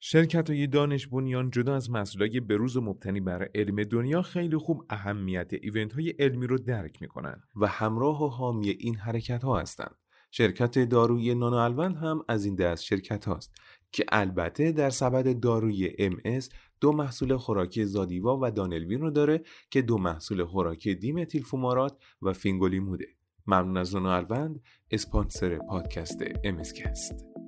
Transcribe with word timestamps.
شرکت 0.00 0.50
های 0.50 0.66
دانش 0.66 1.06
بنیان 1.06 1.50
جدا 1.50 1.76
از 1.76 1.90
مسئولای 1.90 2.40
بروز 2.40 2.76
و 2.76 2.80
مبتنی 2.80 3.20
بر 3.20 3.48
علم 3.54 3.84
دنیا 3.84 4.22
خیلی 4.22 4.56
خوب 4.56 4.84
اهمیت 4.90 5.52
ایونت 5.52 5.92
های 5.92 6.10
علمی 6.10 6.46
رو 6.46 6.58
درک 6.58 7.02
می‌کنن 7.02 7.42
و 7.56 7.66
همراه 7.66 8.24
و 8.24 8.28
حامی 8.28 8.68
این 8.68 8.94
حرکت 8.94 9.44
ها 9.44 9.60
هستند. 9.60 9.94
شرکت 10.30 10.78
دارویی 10.78 11.34
نانوالوند 11.34 11.96
هم 11.96 12.24
از 12.28 12.44
این 12.44 12.54
دست 12.54 12.84
شرکت 12.84 13.24
هاست 13.24 13.54
که 13.92 14.04
البته 14.08 14.72
در 14.72 14.90
سبد 14.90 15.40
داروی 15.40 16.10
MS 16.10 16.52
دو 16.80 16.92
محصول 16.92 17.36
خوراکی 17.36 17.84
زادیوا 17.84 18.38
و 18.42 18.50
دانلوین 18.50 19.00
رو 19.00 19.10
داره 19.10 19.42
که 19.70 19.82
دو 19.82 19.98
محصول 19.98 20.44
خوراکی 20.44 20.94
دیمتیل 20.94 21.42
فومارات 21.42 21.96
و 22.22 22.32
فینگولیموده. 22.32 23.06
ممنون 23.46 23.76
از 23.76 23.94
نانوالوند 23.94 24.60
اسپانسر 24.90 25.58
پادکست 25.58 26.22
امسکست. 26.44 27.47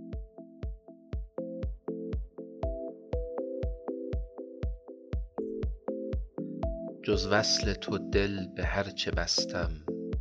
جز 7.10 7.26
وصل 7.26 7.72
تو 7.72 7.98
دل 7.98 8.46
به 8.46 8.64
هر 8.64 8.82
چه 8.90 9.10
بستم 9.10 9.70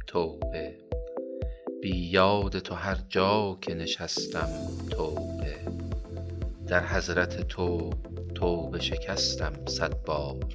توبه. 0.08 0.78
بی 1.82 1.98
یاد 1.98 2.60
تو 2.60 2.76
هر 2.76 2.98
جا 3.10 3.58
که 3.62 3.74
نشستم 3.74 4.50
توبه. 4.92 5.56
در 6.68 6.86
حضرت 6.88 7.48
تو 7.48 7.90
توبه 8.36 8.80
شکستم 8.80 9.66
صد 9.66 10.04
بار. 10.04 10.46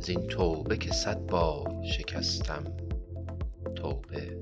زین 0.00 0.26
توبه 0.26 0.76
که 0.76 0.92
صد 0.92 1.26
بار 1.26 1.84
شکستم 1.84 2.64
توبه. 3.76 4.38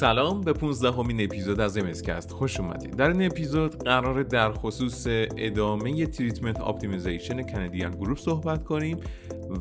سلام 0.00 0.40
به 0.40 0.52
15 0.52 0.90
همین 0.90 1.24
اپیزود 1.24 1.60
از 1.60 1.78
امسکست 1.78 2.30
خوش 2.30 2.60
اومدید. 2.60 2.96
در 2.96 3.08
این 3.08 3.26
اپیزود 3.26 3.84
قرار 3.84 4.22
در 4.22 4.52
خصوص 4.52 5.06
ادامه 5.36 6.06
treatment 6.06 6.60
optimization 6.60 7.42
Canadian 7.42 7.90
group 7.90 8.18
صحبت 8.18 8.64
کنیم 8.64 8.98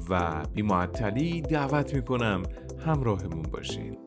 و 0.10 0.44
بی 0.54 0.62
معطلی 0.62 1.42
دعوت 1.42 1.94
می‌کنم 1.94 2.44
همراهمون 2.86 3.42
باشین. 3.42 3.98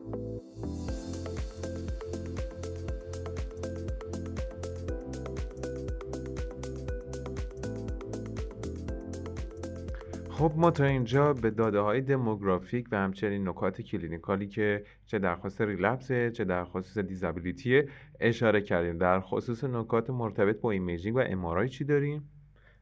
خب 10.39 10.53
ما 10.55 10.71
تا 10.71 10.85
اینجا 10.85 11.33
به 11.33 11.49
داده 11.49 11.79
های 11.79 12.01
دموگرافیک 12.01 12.87
و 12.91 12.97
همچنین 12.97 13.47
نکات 13.47 13.81
clinical 13.81 14.40
ی 14.40 14.47
که 14.47 14.83
چه 15.05 15.19
در 15.19 15.35
خصوص 15.35 15.61
relapse 15.61 16.22
ه 16.22 16.31
چه 16.31 16.43
در 16.43 16.63
خصوص 16.63 16.97
disability 16.97 17.83
اشاره 18.19 18.61
کردیم 18.61 18.97
در 18.97 19.19
خصوص 19.19 19.63
نکات 19.63 20.09
مرتبط 20.09 20.61
با 20.61 20.71
imaging 20.71 21.15
و 21.15 21.19
MRI 21.19 21.69
چی 21.69 21.83
داریم؟ 21.83 22.29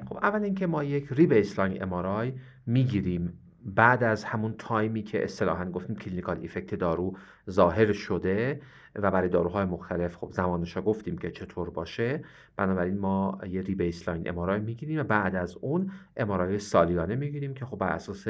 خب 0.10 0.18
اول 0.18 0.44
اینکه 0.44 0.68
ما 0.68 0.84
یک 0.84 1.08
re-baseline 1.12 1.84
MRI 1.84 2.34
می‌گیریم 2.66 3.34
بعد 3.66 4.04
از 4.04 4.24
همون 4.24 4.56
تایمی 4.58 5.04
که 5.04 5.24
اصطلاحا 5.24 5.66
گفتیم 5.66 5.96
clinical 5.96 6.40
effect 6.40 6.76
دارو 6.76 7.18
ظاهر 7.50 7.94
شده 7.94 8.62
و 8.98 9.12
برای 9.12 9.30
داروهای 9.30 9.66
مختلف 9.66 10.16
خب 10.16 10.32
زمانش 10.32 10.78
گفتیم 10.86 11.18
که 11.18 11.32
چطور 11.32 11.70
باشه. 11.70 12.24
بنابراین 12.56 12.98
ما 12.98 13.40
یه 13.50 13.62
re-baseline 13.62 14.30
MRI 14.30 14.60
می‌گیریم 14.60 15.00
و 15.00 15.04
بعد 15.04 15.36
از 15.36 15.58
اون 15.62 15.92
MRI 16.18 16.60
سالیانه 16.60 17.16
می‌گیریم 17.16 17.54
که 17.54 17.66
خب 17.66 17.78
بر 17.78 17.90
اساس 17.90 18.28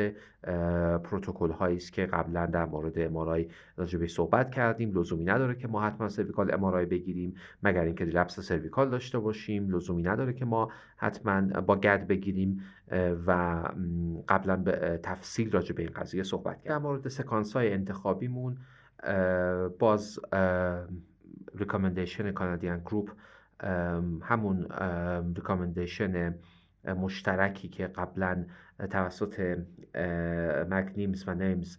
پروتکل 1.03 1.51
هایی 1.51 1.77
است 1.77 1.93
که 1.93 2.05
قبلا 2.05 2.45
در 2.45 2.65
مورد 2.65 2.99
MRI 2.99 3.47
راجع 3.77 4.07
صحبت 4.07 4.51
کردیم. 4.51 4.91
لزومی 4.99 5.25
نداره 5.25 5.55
که 5.55 5.67
ما 5.67 5.81
حتما 5.81 6.09
cervical 6.09 6.53
MRI 6.53 6.85
بگیریم 6.85 7.35
مگر 7.63 7.83
اینکه 7.83 8.05
relapse 8.05 8.39
cervical 8.39 8.89
داشته 8.89 9.19
باشیم. 9.19 9.69
لزومی 9.69 10.03
نداره 10.03 10.33
که 10.33 10.45
ما 10.45 10.71
حتما 10.97 11.41
با 11.41 11.75
gad 11.75 12.07
بگیریم 12.07 12.61
و 13.27 13.63
قبلا 14.29 14.55
به 14.55 14.99
تفصیل 15.03 15.51
راجع 15.51 15.75
به 15.75 15.81
این 15.83 15.91
قضیه 15.95 16.23
صحبت 16.23 16.55
کردیم. 16.55 16.71
در 16.71 16.77
مورد 16.77 17.07
سکانس 17.07 17.53
های 17.53 17.73
انتخابیمون 17.73 18.57
باز 19.79 20.19
recommendation 21.55 22.31
Canadian 22.31 22.79
group 22.79 23.11
همون 24.21 24.67
recommendation 25.35 26.35
مشترکی 26.85 27.67
که 27.67 27.87
قبلا 27.87 28.45
توسط 28.89 29.57
مکنیمز 30.69 31.27
و 31.27 31.33
نیمز 31.33 31.77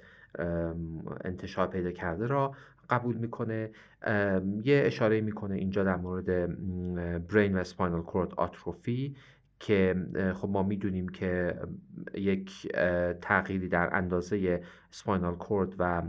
انتشار 1.25 1.67
پیدا 1.67 1.91
کرده 1.91 2.27
را 2.27 2.55
قبول 2.91 3.17
می‌کنه. 3.17 3.71
یه 4.65 4.83
اشاره 4.87 5.21
می‌کنه 5.21 5.55
اینجا 5.55 5.85
در 5.85 5.97
مورد 5.97 6.27
برین 7.29 7.57
و 7.57 7.65
سپاینال 7.65 8.03
کورد 8.03 8.35
آتروفی 8.35 9.17
که 9.61 9.95
خب 10.35 10.49
ما 10.49 10.63
می‌دونیم 10.63 11.09
که 11.09 11.55
یک 12.15 12.73
تغییری 13.21 13.69
در 13.69 13.97
اندازه 13.97 14.63
سپاینال 14.91 15.35
کورد 15.35 15.75
و 15.79 16.03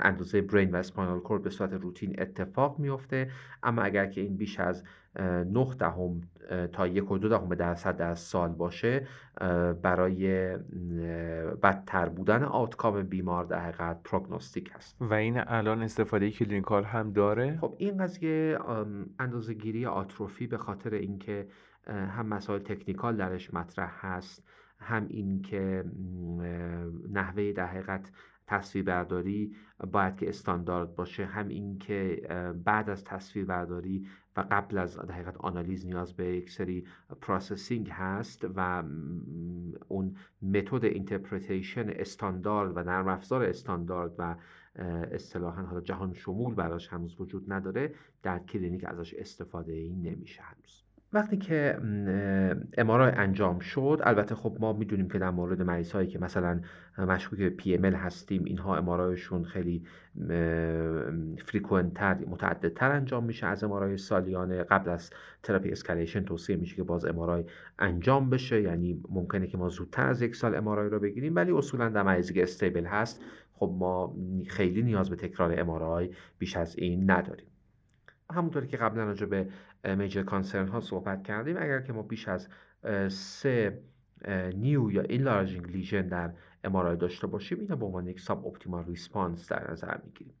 اندازه 0.00 0.40
برین 0.42 0.70
و 0.70 0.82
سپاینال 0.82 1.20
کورد 1.20 1.42
به 1.42 1.50
صورت 1.50 1.72
روتین 1.72 2.14
اتفاق 2.18 2.78
میفته 2.78 3.30
اما 3.62 3.82
اگر 3.82 4.06
که 4.06 4.20
این 4.20 4.36
بیش 4.36 4.60
از 4.60 4.84
9 5.16 5.74
دهم 5.78 6.20
تا 6.72 6.86
یک 6.86 7.10
و 7.10 7.18
دو 7.18 7.28
دهم 7.28 7.54
درصد 7.54 7.96
در 7.96 8.14
سال 8.14 8.48
باشه 8.48 9.06
برای 9.82 10.56
بدتر 11.62 12.08
بودن 12.08 12.42
outcome 12.42 13.02
بیمار 13.02 13.44
در 13.44 13.60
حقیقت 13.60 14.02
prognostic 14.04 14.70
هست. 14.74 14.96
و 15.00 15.14
این 15.14 15.40
الان 15.46 15.82
استفاده 15.82 16.30
clinical 16.30 16.84
هم 16.84 17.12
داره؟ 17.12 17.58
خب 17.60 17.74
این 17.78 17.96
قضیه 17.96 18.58
اندازه 19.18 19.54
گیری 19.54 19.86
آتروفی 19.86 20.46
به 20.46 20.58
خاطر 20.58 20.94
اینکه 20.94 21.46
هم 21.88 22.26
مسائل 22.26 22.60
technical 22.60 23.16
درش 23.16 23.54
مطرح 23.54 24.06
هست 24.06 24.44
هم 24.78 25.06
این 25.08 25.42
که 25.42 25.84
نحوه 27.12 27.52
در 27.52 27.66
حقیقت 27.66 28.10
تصویر 28.46 28.84
برداری 28.84 29.54
باید 29.92 30.16
که 30.16 30.28
استاندارد 30.28 30.94
باشه 30.94 31.24
هم 31.24 31.48
این 31.48 31.78
که 31.78 32.22
بعد 32.64 32.90
از 32.90 33.04
تصویر 33.04 33.44
برداری 33.44 34.06
و 34.36 34.44
قبل 34.50 34.78
از 34.78 34.98
حقیقت 34.98 35.36
آنالیز 35.36 35.86
نیاز 35.86 36.12
به 36.12 36.36
یک 36.36 36.50
سری 36.50 36.86
processing 37.20 37.90
هست 37.90 38.46
و 38.56 38.84
اون 39.88 40.16
متد 40.42 40.84
interpretation 40.84 41.88
استاندارد 41.88 42.76
و 42.76 42.82
نرم 42.82 43.08
افزار 43.08 43.42
استاندارد 43.42 44.14
و 44.18 44.36
اصطلاحا 45.12 45.62
حالا 45.62 45.80
جهان 45.80 46.14
شمول 46.14 46.54
براش 46.54 46.88
هنوز 46.88 47.20
وجود 47.20 47.52
نداره 47.52 47.94
در 48.22 48.38
کلینیک 48.38 48.84
ازش 48.84 49.14
استفاده 49.14 49.72
ای 49.72 49.96
نمیشه 49.96 50.42
هنوز. 50.42 50.81
وقتی 51.14 51.36
که 51.36 51.78
MRI 52.78 53.12
انجام 53.12 53.58
شد 53.58 54.00
البته 54.04 54.34
خب 54.34 54.56
ما 54.60 54.72
می‌دونیم 54.72 55.08
که 55.08 55.18
در 55.18 55.30
مورد 55.30 55.62
مریض 55.62 55.92
هایی 55.92 56.08
که 56.08 56.18
مثلا 56.18 56.60
مشکوک 56.98 57.48
PML 57.48 57.84
هستیم 57.84 58.44
اینها 58.44 58.76
MRI 58.76 59.05
شون 59.05 59.44
خیلی 59.44 59.84
frequent 61.46 62.00
تر 62.00 62.14
متعددتر 62.14 62.90
انجام 62.90 63.24
میشه 63.24 63.46
از 63.46 63.64
MRI 63.64 63.96
سالیانه. 63.96 64.62
قبل 64.62 64.90
از 64.90 65.10
therapy 65.42 65.70
escalation 65.70 66.24
توصیه 66.24 66.56
میشه 66.56 66.76
که 66.76 66.82
باز 66.82 67.04
MRI 67.04 67.44
انجام 67.78 68.30
بشه. 68.30 68.62
یعنی 68.62 69.02
ممکنه 69.08 69.46
که 69.46 69.58
ما 69.58 69.68
زودتر 69.68 70.06
از 70.06 70.22
یک 70.22 70.36
سال 70.36 70.54
MRI 70.54 70.88
رو 70.88 71.00
بگیریم 71.00 71.34
ولی 71.34 71.52
اصولا 71.52 71.88
در 71.88 72.02
مریضی 72.02 72.34
که 72.34 72.42
stable 72.42 72.84
هست 72.84 73.22
خب 73.52 73.74
ما 73.78 74.16
خیلی 74.48 74.82
نیاز 74.82 75.10
به 75.10 75.16
تکرار 75.16 75.60
MRI 75.60 76.10
بیش 76.38 76.56
از 76.56 76.76
این 76.76 77.10
نداریم. 77.10 77.46
همونطوری 78.32 78.66
که 78.66 78.76
قبلا 78.76 79.04
راجع 79.04 79.26
به 79.26 79.46
major 79.84 80.22
concern 80.22 80.68
ها 80.68 80.80
صحبت 80.80 81.22
کردیم. 81.22 81.56
اگر 81.56 81.80
که 81.80 81.92
ما 81.92 82.02
بیش 82.02 82.28
از 82.28 82.48
سه 83.08 83.82
new 84.54 84.90
یا 84.90 85.02
enlarging 85.02 85.66
lesion 85.66 86.08
در 86.08 86.32
MRI 86.64 86.96
داشته 86.96 87.26
باشیم 87.26 87.60
اینو 87.60 87.76
به 87.76 87.84
عنوان 87.84 88.06
یک 88.06 88.20
suboptimal 88.20 88.84
response 88.84 89.48
در 89.52 89.70
نظر 89.70 89.96
می‌گیریم. 90.04 90.34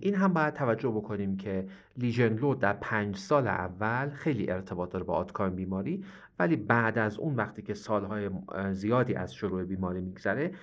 این 0.00 0.14
هم 0.14 0.32
باید 0.32 0.54
توجه 0.54 0.88
بکنیم 0.88 1.36
که 1.36 1.68
lesion 1.96 2.34
load 2.34 2.58
در 2.58 2.72
پنج 2.72 3.16
سال 3.16 3.48
اول 3.48 4.10
خیلی 4.10 4.50
ارتباط 4.50 4.90
داره 4.90 5.04
با 5.04 5.14
outcome 5.14 5.54
بیماری 5.54 6.04
ولی 6.38 6.56
بعد 6.56 6.98
از 6.98 7.18
اون 7.18 7.34
وقتی 7.36 7.62
که 7.62 7.74
سالهای 7.74 8.30
زیادی 8.72 9.14
از 9.14 9.34
شروع 9.34 9.64
بیماری 9.64 10.00
میگذره 10.00 10.54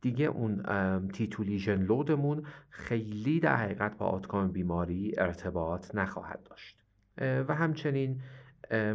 دیگه 0.00 0.24
اون 0.24 0.62
T2 1.08 1.42
lesion 1.42 1.82
load 1.82 2.16
مون 2.16 2.42
خیلی 2.70 3.40
در 3.40 3.56
حقیقت 3.56 3.96
با 3.98 4.06
outcome 4.06 4.52
بیماری 4.52 5.12
ارتباط 5.18 5.94
نخواهد 5.94 6.42
داشت. 6.42 6.79
و 7.20 7.54
همچنین 7.54 8.20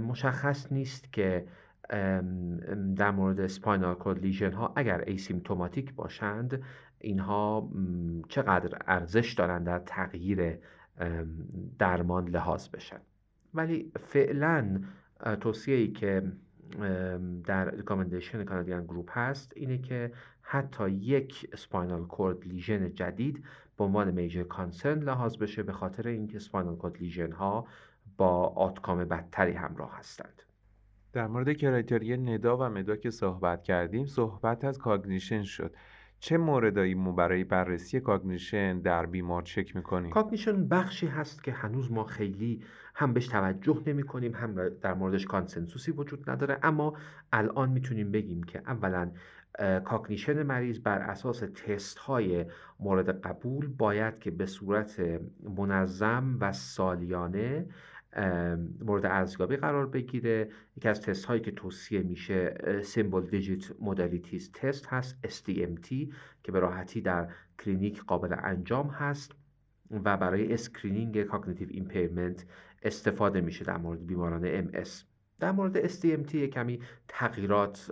مشخص 0.07 0.71
نیست 0.71 1.13
که 1.13 1.45
در 2.95 3.11
مورد 3.11 3.47
spinal 3.47 3.95
cord 3.95 4.19
lesion 4.19 4.51
ها 4.51 4.73
اگر 4.75 5.03
asymptomatic 5.07 5.93
باشند 5.93 6.63
اینها 6.99 7.69
چقدر 8.29 8.77
ارزش 8.87 9.33
دارند 9.33 9.65
در 9.65 9.79
تغییر 9.79 10.59
درمان 11.79 12.27
لحاظ 12.27 12.69
بشن. 12.69 12.99
ولی 13.53 13.91
فعلا 13.99 14.79
توصیه 15.41 15.75
ای 15.75 15.87
که 15.87 16.31
در 17.43 17.71
recommendation 17.71 18.43
Canadian 18.43 18.83
group 18.85 19.17
هست 19.17 19.53
اینه 19.55 19.77
که 19.77 20.11
حتی 20.41 20.89
یک 20.89 21.49
spinal 21.53 22.05
cord 22.05 22.47
lesion 22.47 22.93
جدید 22.93 23.43
به 23.77 23.83
عنوان 23.83 24.11
major 24.11 24.43
concern 24.43 24.99
لحاظ 24.99 25.37
بشه 25.37 25.63
به 25.63 25.73
خاطر 25.73 26.07
اینکه 26.07 26.35
spinal 26.35 26.75
cord 26.75 26.97
lesion 26.97 27.31
ها 27.31 27.67
با 28.17 28.47
outcome 28.47 29.05
بدتری 29.05 29.53
همراه 29.53 29.97
هستند 29.97 30.41
در 31.13 31.27
مورد 31.27 31.57
criteria 31.57 32.17
ی 32.17 32.25
NEDA 32.25 32.57
و 32.57 32.63
MEDA 32.63 32.95
که 32.95 33.09
صحبت 33.09 33.63
کردیم 33.63 34.05
صحبت 34.05 34.63
از 34.65 34.77
cognition 34.77 35.43
شد 35.43 35.75
چه 36.19 36.37
موردایی 36.37 36.95
ما 36.95 37.11
برای 37.11 37.43
بررسی 37.43 37.99
cognition 37.99 38.79
در 38.79 39.05
بیمار 39.05 39.41
چک 39.41 39.75
می‌کنیم؟ 39.75 40.11
cognition 40.11 40.67
بخشی 40.67 41.07
هست 41.07 41.43
که 41.43 41.51
هنوز 41.51 41.91
ما 41.91 42.03
خیلی 42.03 42.63
هم 42.95 43.13
بهش 43.13 43.27
توجه 43.27 43.83
نمی 43.87 44.03
کنیم 44.03 44.35
هم 44.35 44.69
در 44.69 44.93
موردش 44.93 45.25
consensus 45.25 45.85
ی 45.85 45.91
وجود 45.91 46.29
نداره 46.29 46.59
اما 46.63 46.93
الان 47.33 47.69
می‌تونیم 47.69 48.11
بگیم 48.11 48.43
که 48.43 48.61
اولا 48.67 49.11
cognition 49.83 50.43
مریض 50.43 50.79
بر 50.79 50.99
اساس 50.99 51.39
تست 51.39 51.97
های 51.97 52.45
مورد 52.79 53.21
قبول 53.21 53.67
باید 53.67 54.19
که 54.19 54.31
به 54.31 54.45
صورت 54.45 55.19
منظم 55.57 56.37
و 56.41 56.51
سالیانه 56.51 57.65
مورد 58.85 59.05
ارزیابی 59.05 59.55
قرار 59.55 59.87
بگیره. 59.87 60.49
یکی 60.77 60.89
از 60.89 61.01
تست 61.01 61.25
هایی 61.25 61.41
که 61.41 61.51
توصیه 61.51 62.01
میشه 62.01 62.57
symbol 62.83 63.21
digit 63.21 63.63
modalities 63.79 64.51
test 64.51 64.87
هست 64.87 65.15
SDMT 65.27 65.87
که 66.43 66.51
به 66.51 66.59
راحتی 66.59 67.01
در 67.01 67.29
کلینیک 67.59 68.03
قابل 68.03 68.35
انجام 68.43 68.87
هست 68.87 69.31
و 69.91 70.17
برای 70.17 70.53
screening 70.53 71.23
cognitive 71.23 71.67
impairment 71.71 72.45
استفاده 72.83 73.41
میشه 73.41 73.65
در 73.65 73.77
مورد 73.77 74.07
بیماران 74.07 74.71
MS 74.71 74.89
در 75.39 75.51
مورد 75.51 75.87
SDMT 75.87 76.35
کمی 76.35 76.79
تغییرات 77.07 77.91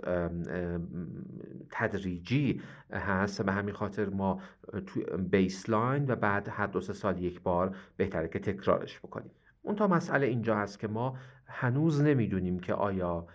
تدریجی 1.70 2.62
هست 2.90 3.42
به 3.42 3.52
همین 3.52 3.74
خاطر 3.74 4.08
ما 4.08 4.40
توی 4.86 5.04
baseline 5.30 6.10
و 6.10 6.16
بعد 6.16 6.48
هر 6.50 6.66
دو 6.66 6.80
سال 6.80 7.22
یک 7.22 7.40
بار 7.40 7.76
بهتره 7.96 8.28
که 8.28 8.38
تکرارش 8.38 8.98
بکنیم. 8.98 9.30
اون 9.64 9.76
تا 9.76 9.86
مسئله 9.86 10.26
اینجا 10.26 10.56
هست 10.56 10.78
که 10.78 10.88
ما 10.88 11.16
هنوز 11.46 12.02
نمی‌دونیم 12.02 12.58
که 12.58 12.74
آیا 12.74 13.26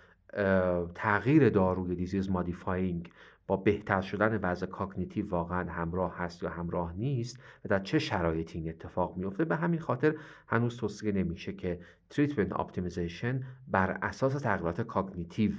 تغییر 0.95 1.49
داروی 1.49 1.95
disease 1.95 2.29
modifying 2.29 3.11
با 3.47 3.57
بهتر 3.57 4.01
شدن 4.01 4.39
وضع 4.43 4.65
cognitive 4.65 5.29
واقعا 5.29 5.71
همراه 5.71 6.17
هست 6.17 6.43
یا 6.43 6.49
همراه 6.49 6.93
نیست 6.93 7.39
و 7.65 7.69
در 7.69 7.79
چه 7.79 7.99
شرایطی 7.99 8.59
این 8.59 8.69
اتفاق 8.69 9.17
میفته 9.17 9.45
به 9.45 9.55
همین 9.55 9.79
خاطر 9.79 10.15
هنوز 10.47 10.77
توصیه 10.77 11.11
نمیشه 11.11 11.53
که 11.53 11.79
treatment 12.09 12.59
optimization 12.59 13.43
بر 13.67 13.97
اساس 14.01 14.33
تغییرات 14.33 14.81
cognitive 14.81 15.51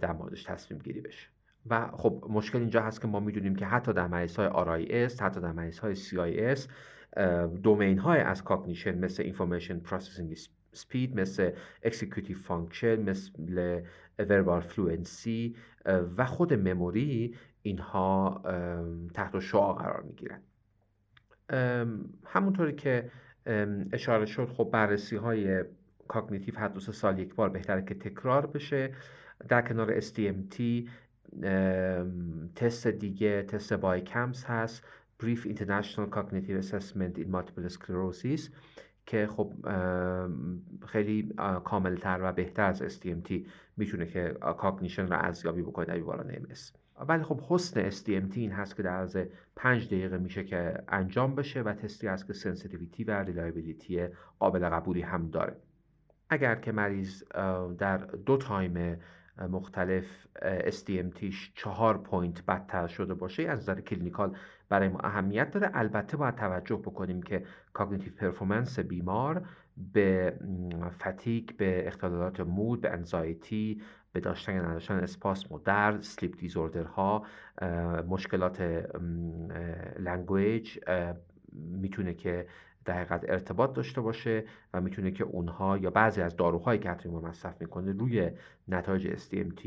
در 0.00 0.12
موردش 0.12 0.42
تصمیم 0.42 0.80
گیری 0.80 1.00
بشه. 1.00 1.28
و 1.70 1.88
خب 1.92 2.24
مشکل 2.28 2.58
اینجا 2.58 2.82
هست 2.82 3.00
که 3.00 3.08
ما 3.08 3.20
می‌دونیم 3.20 3.56
که 3.56 3.66
حتی 3.66 3.92
در 3.92 4.06
مریض 4.06 4.36
های 4.36 4.48
RIS 4.48 5.20
حتی 5.20 5.40
در 5.40 5.52
مریض 5.52 5.78
های 5.78 5.96
CIS 5.96 6.60
دومین 7.62 7.98
های 7.98 8.20
از 8.20 8.44
کاگنیشن 8.44 8.98
مثل 8.98 9.32
information 9.32 9.88
processing 9.88 10.38
speed 10.76 11.14
مثل 11.14 11.50
executive 11.86 12.48
function 12.48 12.84
مثل 12.84 13.82
verbal 14.20 14.62
fluency 14.62 15.56
و 16.16 16.26
خود 16.26 16.52
مموری 16.52 17.34
اینها 17.62 18.42
تحت 19.14 19.38
شعا 19.38 19.72
قرار 19.72 20.02
می 20.02 20.12
گیرن 20.12 20.40
همونطوری 22.24 22.72
که 22.72 23.10
اشاره 23.92 24.26
شد 24.26 24.48
خب 24.48 24.68
بررسی 24.72 25.16
های 25.16 25.64
cognitive 26.08 26.58
هر 26.58 26.68
دو 26.68 26.80
سال 26.80 27.18
یک 27.18 27.34
بار 27.34 27.48
بهتره 27.48 27.82
که 27.82 27.94
تکرار 27.94 28.46
بشه. 28.46 28.94
در 29.48 29.62
کنار 29.62 30.00
STMT 30.00 30.88
تست 32.56 32.86
دیگه 32.86 33.42
تست 33.42 33.72
BICAMS 33.72 34.44
هست. 34.44 34.84
Brief 35.22 35.46
International 35.46 36.06
Cognitive 36.16 36.56
Assessment 36.64 37.18
in 37.18 37.30
Multiple 37.30 37.68
Sclerosis 37.68 38.50
که 39.06 39.26
خب 39.26 39.52
خیلی 40.86 41.34
کاملتر 41.64 42.20
و 42.22 42.32
بهتر 42.32 42.62
از 42.62 42.82
SDMT 42.82 43.32
می‌تونه 43.76 44.06
که 44.06 44.36
cognition 44.58 45.06
رو 45.06 45.12
ارزیابی 45.12 45.62
بکنه 45.62 45.86
در 45.86 45.94
بیماران 45.94 46.32
MS 46.32 46.72
ولی 47.08 47.22
خب 47.22 47.40
حسن 47.48 47.90
SDMT 47.90 48.36
این 48.36 48.52
هست 48.52 48.76
که 48.76 48.82
در 48.82 48.96
عرض 48.96 49.18
پنج 49.56 49.86
دقیقه 49.86 50.18
میشه 50.18 50.44
که 50.44 50.82
انجام 50.88 51.34
بشه 51.34 51.62
و 51.62 51.72
تستی 51.72 52.06
هست 52.06 52.26
که 52.26 52.32
sensitivity 52.32 53.04
و 53.04 53.10
reliability 53.10 54.06
قابل 54.38 54.68
قبولی 54.68 55.02
هم 55.02 55.30
داره. 55.30 55.56
اگر 56.28 56.54
که 56.54 56.72
مریض 56.72 57.22
در 57.78 57.96
دو 57.96 58.36
time 58.36 58.96
مختلف 59.38 60.26
SDMT 60.68 61.12
ش 61.12 61.34
چهار 61.54 61.98
point 61.98 62.44
بدتر 62.46 62.86
شده 62.86 63.14
باشه 63.14 63.42
از 63.42 63.58
نظر 63.58 63.80
clinical 63.80 64.36
برای 64.68 64.88
ما 64.88 64.98
اهمیت 64.98 65.50
داره. 65.50 65.70
البته 65.74 66.16
باید 66.16 66.34
توجه 66.34 66.76
بکنیم 66.76 67.22
که 67.22 67.44
cognitive 67.72 68.12
performance 68.12 68.78
بیمار 68.78 69.48
به 69.92 70.38
fatigue 71.02 71.56
به 71.56 71.86
اختلالات 71.86 72.40
mood 72.40 72.80
به 72.80 72.90
anxiety 72.90 73.82
به 74.12 74.20
داشتن 74.20 74.64
نداشتن 74.64 74.94
اسپاسم 74.94 75.54
و 75.54 75.58
درد 75.58 76.02
sleep 76.02 76.38
disorder 76.38 77.16
ها 77.16 77.26
مشکلات 78.08 78.60
language 79.98 80.78
می‌تونه 81.52 82.14
که 82.14 82.46
در 82.84 82.94
حقیقت 82.94 83.24
ارتباط 83.28 83.72
داشته 83.72 84.00
باشه 84.00 84.44
و 84.74 84.80
می‌تونه 84.80 85.10
که 85.10 85.24
اونها 85.24 85.78
یا 85.78 85.90
بعضی 85.90 86.20
از 86.20 86.36
داروهایی 86.36 86.80
که 86.80 86.90
حتی 86.90 87.08
مصرف 87.08 87.60
می‌کنه 87.60 87.92
روی 87.92 88.30
نتایج 88.68 89.08
SDMT 89.08 89.66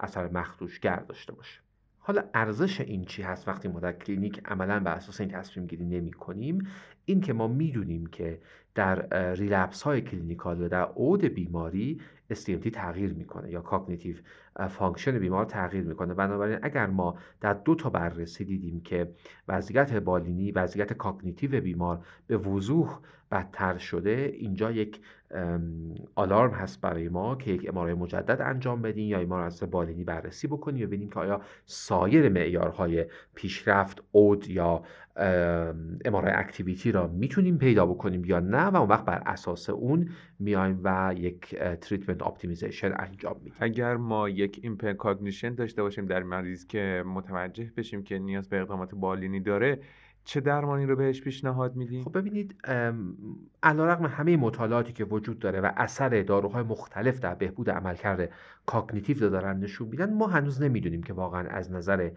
اثر 0.00 0.28
مخدوشگر 0.28 0.96
داشته 0.96 1.32
باشه. 1.32 1.60
حالا 1.98 2.24
ارزش 2.34 2.80
این 2.80 3.04
چی 3.04 3.22
هست 3.22 3.48
وقتی 3.48 3.68
ما 3.68 3.80
در 3.80 3.92
کلینیک 3.92 4.40
عملا 4.44 4.80
بر 4.80 4.94
اساس 4.94 5.20
این 5.20 5.30
تصمیم 5.30 5.66
گیری 5.66 5.84
نمی 5.84 6.12
کنیم 6.12 6.66
این 7.04 7.20
که 7.20 7.32
ما 7.32 7.48
می‌دونیم 7.48 8.06
که 8.06 8.40
در 8.76 9.32
relapse 9.34 9.82
های 9.82 10.00
clinical 10.00 10.62
و 10.62 10.68
در 10.68 10.82
عود 10.82 11.24
بیماری 11.24 12.00
SDMT 12.32 12.70
تغییر 12.70 13.12
می‌کنه 13.12 13.50
یا 13.50 13.60
cognitive 13.60 14.16
function 14.68 15.18
بیمار 15.18 15.44
تغییر 15.44 15.84
می‌کنه. 15.84 16.14
بنابراین 16.14 16.58
اگر 16.62 16.86
ما 16.86 17.18
در 17.40 17.52
دو 17.52 17.74
تا 17.74 17.90
بررسی 17.90 18.44
دیدیم 18.44 18.80
که 18.80 19.12
وضعیت 19.48 19.92
بالینی 19.92 20.52
وضعیت 20.52 20.92
cognitive 20.92 21.60
بیمار 21.60 22.04
به 22.26 22.36
وضوح 22.36 22.98
بدتر 23.30 23.78
شده 23.78 24.32
اینجا 24.34 24.72
یک 24.72 25.00
آلارم 26.14 26.50
هست 26.50 26.80
برای 26.80 27.08
ما 27.08 27.36
که 27.36 27.50
یک 27.50 27.68
MRI 27.68 27.94
مجدد 27.94 28.40
انجام 28.40 28.82
بدیم 28.82 29.08
یا 29.08 29.18
بیمار 29.18 29.42
از 29.42 29.62
بالینی 29.70 30.04
بررسی 30.04 30.46
بکنیم 30.46 30.84
و 30.84 30.86
ببینیم 30.86 31.10
که 31.10 31.20
آیا 31.20 31.40
سایر 31.64 32.28
معیارهای 32.28 33.06
پیشرفت 33.34 34.02
عود 34.12 34.48
یا 34.48 34.82
MRI 36.04 36.32
activity 36.34 36.92
را 36.92 37.06
می‌تونیم 37.06 37.58
پیدا 37.58 37.86
بکنیم 37.86 38.24
یا 38.24 38.40
نه 38.40 38.64
و 38.64 38.76
اون 38.76 38.88
وقت 38.88 39.04
بر 39.04 39.22
اساس 39.26 39.70
اون 39.70 40.08
میایم 40.38 40.80
و 40.84 41.14
یک 41.16 41.54
treatment 41.80 42.22
optimization 42.22 42.94
انجام 42.98 43.36
میدیم 43.36 43.54
اگر 43.60 43.96
ما 43.96 44.28
یک 44.28 44.60
impaired 44.62 44.92
cognition 44.92 45.54
داشته 45.54 45.82
باشیم 45.82 46.06
در 46.06 46.22
مریض 46.22 46.66
که 46.66 47.04
متوجه 47.06 47.72
بشیم 47.76 48.02
که 48.02 48.18
نیاز 48.18 48.48
به 48.48 48.60
اقدامات 48.60 48.94
بالینی 48.94 49.40
داره 49.40 49.78
چه 50.26 50.40
درمانی 50.40 50.86
رو 50.86 50.96
بهش 50.96 51.22
پیشنهاد 51.22 51.76
میدیم؟ 51.76 52.04
خب 52.04 52.18
ببینید 52.18 52.56
علیرغم 53.62 54.06
همه 54.06 54.36
مطالعاتی 54.36 54.92
که 54.92 55.04
وجود 55.04 55.38
داره 55.38 55.60
و 55.60 55.72
اثر 55.76 56.22
داروهای 56.22 56.62
مختلف 56.62 57.20
در 57.20 57.34
بهبود 57.34 57.70
عملکرد 57.70 58.30
cognitive 58.66 59.28
دارن 59.28 59.58
نشون 59.58 59.88
میدن 59.88 60.14
ما 60.14 60.26
هنوز 60.26 60.62
نمی‌دونیم 60.62 61.02
که 61.02 61.12
واقعا 61.12 61.48
از 61.48 61.72
نظر 61.72 62.10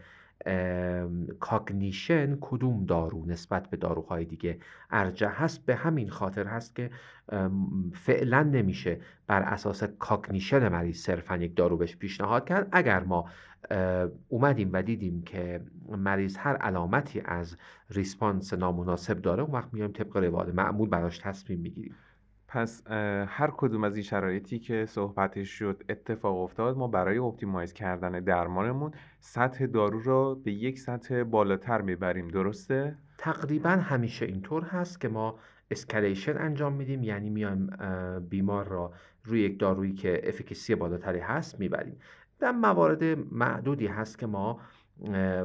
cognition 1.40 2.38
کدوم 2.42 2.86
دارو 2.86 3.26
نسبت 3.26 3.70
به 3.70 3.78
داروهای 3.78 4.26
دیگه 4.26 4.60
ارجح 4.92 5.44
هست؟ 5.44 5.66
به 5.66 5.76
همین 5.76 6.10
خاطر 6.10 6.48
هست 6.48 6.76
که 6.76 6.90
فعلا 7.94 8.44
نمیشه 8.44 9.02
بر 9.28 9.42
اساس 9.42 9.84
cognition 9.84 10.70
مریض 10.70 10.98
صرفا 10.98 11.38
یک 11.38 11.56
دارو 11.56 11.78
بهش 11.78 11.96
پیشنهاد 11.96 12.48
کرد. 12.48 12.68
اگر 12.72 13.04
ما 13.04 13.26
اومدیم 14.30 14.70
و 14.74 14.82
دیدیم 14.82 15.22
که 15.22 15.62
مریض 15.98 16.38
هر 16.38 16.56
علامتی 16.56 17.22
از 17.26 17.58
response 17.90 18.54
نامناسب 18.54 19.22
داره 19.22 19.44
اون 19.44 19.52
وقت 19.52 19.74
میایم 19.74 19.92
طبق 19.92 20.18
روال 20.18 20.52
معمول 20.52 20.90
براش 20.90 21.18
تصمیم 21.18 21.60
می‌گیریم. 21.60 21.96
پس 22.52 22.84
هر 23.28 23.52
کدوم 23.58 23.84
از 23.84 23.96
این 23.96 24.04
شرایطی 24.04 24.60
که 24.60 24.86
صحبتش 24.86 25.50
شد 25.50 25.84
اتفاق 25.90 26.38
افتاد 26.38 26.78
ما 26.78 26.88
برای 26.88 27.18
optimize 27.18 27.74
کردن 27.74 28.12
درمانمون 28.12 28.92
سطح 29.20 29.66
دارو 29.66 30.02
را 30.04 30.36
به 30.36 30.52
یک 30.52 30.80
سطح 30.80 31.24
بالاتر 31.24 31.82
می‌بریم 31.82 32.28
درسته؟ 32.28 32.96
تقریبا 33.18 33.70
همیشه 33.70 34.26
اینطور 34.26 34.64
هست 34.64 35.02
که 35.02 35.08
ما 35.08 35.36
escalation 35.72 36.38
انجام 36.38 36.74
میدیم 36.74 37.04
یعنی 37.04 37.30
میایم 37.30 37.70
بیمار 38.30 38.68
را 38.68 38.92
روی 39.24 39.42
یک 39.42 39.60
دارویی 39.60 39.94
که 39.94 40.22
efficacy 40.24 40.76
بالاتری 40.76 41.20
هست 41.20 41.60
می‌بریم 41.60 41.98
در 42.40 42.52
موارد 42.52 43.04
معدودی 43.32 43.88
هست 43.88 44.20
که 44.20 44.28
ما 44.28 44.60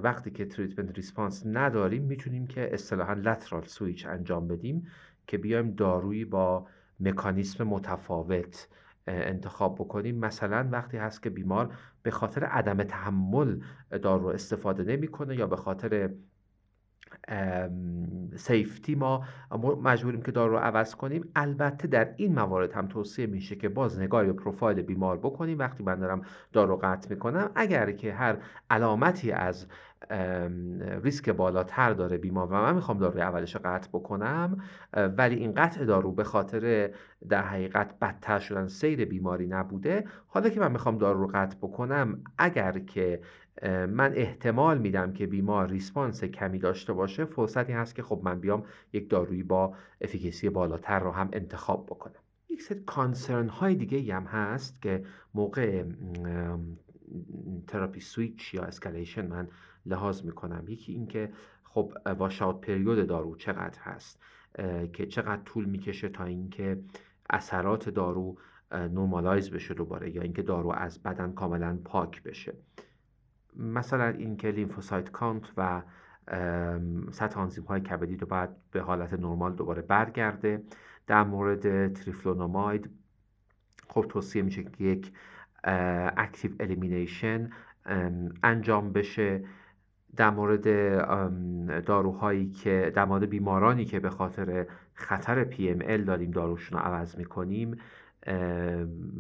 وقتی 0.03 0.31
که 0.31 0.45
treatment 0.45 0.97
response 0.97 1.43
نداریم 1.47 2.03
می‌تونیم 2.03 2.47
که 2.47 2.75
اصطلاحا 2.75 3.13
lateral 3.13 3.65
switch 3.65 4.07
انجام 4.07 4.49
بدیم 4.49 4.87
که 5.27 5.39
بیایم 5.39 5.71
دارویی 5.71 6.25
با 6.25 6.67
مکانیسم 7.01 7.65
متفاوت 7.65 8.69
انتخاب 9.07 9.75
بکنیم. 9.75 10.19
مثلا 10.19 10.69
وقتی 10.73 10.97
هست 10.97 11.23
که 11.23 11.31
بیمار 11.31 11.75
به 12.03 12.11
خاطر 12.11 12.45
عدم 12.45 12.83
تحمل 12.83 13.61
دارو 14.03 14.27
استفاده 14.27 14.85
نمی‌کنه 14.85 15.37
یا 15.37 15.47
به 15.47 15.57
خاطر 15.57 16.11
safety 18.37 18.95
ما 18.95 19.25
مجبوریم 19.83 20.23
که 20.23 20.33
دارو 20.33 20.53
رو 20.53 20.59
عوض 20.59 20.95
کنیم. 20.95 21.31
البته 21.37 21.89
در 21.89 22.15
این 22.17 22.35
موارد 22.35 22.73
هم 22.73 22.89
توصیه 22.89 23.27
میشه 23.27 23.57
که 23.57 23.69
باز 23.69 24.01
نگاهی 24.01 24.27
به 24.27 24.33
پروفایل 24.33 24.83
بیمار 24.83 25.17
بکنیم 25.19 25.59
وقتی 25.59 25.83
من 25.83 25.99
دارم 25.99 26.23
دارو 26.53 26.77
قطع 26.77 27.11
می‌کنم. 27.11 27.51
اگر 27.55 27.93
که 27.93 28.13
هر 28.13 28.37
علامتی 28.71 29.33
از 29.33 29.67
ریسک 31.03 31.29
بالاتر 31.31 31.93
داره 31.93 32.19
بیمار 32.19 32.47
و 32.47 32.53
من 32.53 32.75
می‌خوام 32.75 32.99
داروی 32.99 33.21
اولش 33.21 33.57
قطع 33.57 33.89
بکنم 33.89 34.59
ولی 34.93 35.35
این 35.35 35.55
قطع 35.55 35.85
دارو 35.85 36.13
به 36.13 36.25
خاطر 36.25 36.91
در 37.29 37.43
حقیقت 37.43 37.99
بدتر 38.01 38.39
شدن 38.39 38.67
سیر 38.67 39.05
بیماری 39.05 39.47
نبوده 39.47 40.05
حالا 40.27 40.49
که 40.49 40.61
من 40.61 40.73
می‌خوام 40.73 40.99
دارو 40.99 41.21
رو 41.21 41.31
قطع 41.35 41.57
بکنم 41.57 42.25
اگر 42.39 42.79
که 42.79 43.21
من 43.89 44.13
احتمال 44.15 44.79
میدم 44.79 45.13
که 45.13 45.27
بیمار 45.27 45.69
ریسپانس 45.69 46.25
کمی 46.25 46.59
داشته 46.59 46.93
باشه 46.93 47.25
فرصتی 47.25 47.73
هست 47.73 47.95
که 47.95 48.03
خب 48.03 48.21
من 48.25 48.41
بیام 48.41 48.65
یک 48.93 49.11
دارویی 49.11 49.43
با 49.43 49.75
افیکسی 50.01 50.49
بالاتر 50.49 50.99
رو 50.99 51.11
هم 51.11 51.29
انتخاب 51.33 51.87
بکنم. 51.87 52.21
یک 52.49 52.63
سری 52.63 52.81
concern 52.87 53.49
های 53.49 53.75
دیگه 53.75 54.15
هم 54.15 54.25
هست 54.25 54.83
که 54.83 55.05
موقع 55.35 55.85
therapy 57.67 58.01
switch 58.01 58.55
یا 58.55 58.63
escalation 58.63 59.27
من 59.27 59.49
لحاظ 59.87 60.25
می‌کنم. 60.25 60.65
یکی 60.69 60.93
اینکه 60.93 61.33
خب 61.65 61.93
washout 62.19 62.61
period 62.61 63.07
دارو 63.07 63.37
چقدر 63.37 63.79
هست؟ 63.81 64.21
که 64.93 65.07
چقدر 65.07 65.43
طول 65.45 65.65
می‌کشه 65.65 66.09
تا 66.09 66.25
اینکه 66.25 66.79
اثرات 67.31 67.89
دارو 67.89 68.39
normalize 68.73 69.51
بشه 69.51 69.75
دوباره 69.75 70.11
یا 70.17 70.23
اینکه 70.23 70.43
دارو 70.43 70.71
از 70.71 71.03
بدن 71.03 71.33
کاملا 71.33 71.79
پاک 71.85 72.23
بشه. 72.23 72.55
مثلا 73.57 74.09
اینکه 74.09 74.51
lymphocyte 74.51 75.11
count 75.11 75.53
و 75.57 75.83
سطح 77.11 77.41
آنزیم 77.41 77.65
های 77.65 77.81
کبدی 77.81 78.17
رو 78.17 78.27
باید 78.27 78.51
به 78.71 78.81
حالت 78.81 79.13
نرمال 79.13 79.55
دوباره 79.55 79.83
برگرده. 79.83 80.63
در 81.07 81.25
مورد 81.25 81.93
تری‌فلونوماید 81.93 82.91
خب 83.89 84.07
توصیه 84.09 84.43
میشه 84.43 84.65
که 84.65 84.85
یک 84.85 85.13
active 86.17 86.51
elimination 86.61 87.51
انجام 88.43 88.93
بشه. 88.93 89.45
در 90.17 90.31
مورد 90.31 90.65
داروهایی 91.85 92.51
که 92.51 92.93
در 92.95 93.05
مورد 93.05 93.25
بیمارانی 93.25 93.85
که 93.85 94.01
به 94.01 94.11
خاطر 94.11 94.67
خطر 94.95 95.51
PML 95.51 96.07
داریم 96.07 96.31
داروشون 96.31 96.79
رو 96.79 96.85
عوض 96.85 97.19
می‌کنیم 97.19 97.77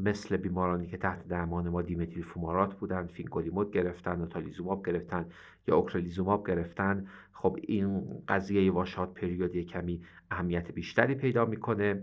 مثل 0.05 0.37
بیمارانی 0.37 0.87
که 0.87 0.97
تحت 0.97 1.29
درمان 1.29 1.69
با 1.69 1.83
دیمتیل 1.83 2.23
فومارات 2.23 2.75
بودن 2.75 3.07
فینگولیمود 3.07 3.73
گرفتن 3.73 4.17
ناتالیزوماب 4.17 4.87
گرفتن 4.87 5.27
یا 5.69 5.77
اوکرلیزوماب 5.77 6.47
گرفتن 6.49 7.07
خب 7.33 7.59
این 7.63 8.05
قضیه 8.29 8.73
واشات 8.73 9.15
پریودی 9.15 9.65
کمی 9.65 10.03
اهمیت 10.31 10.73
بیشتری 10.73 11.15
پیدا 11.15 11.45
می‌کنه. 11.45 12.03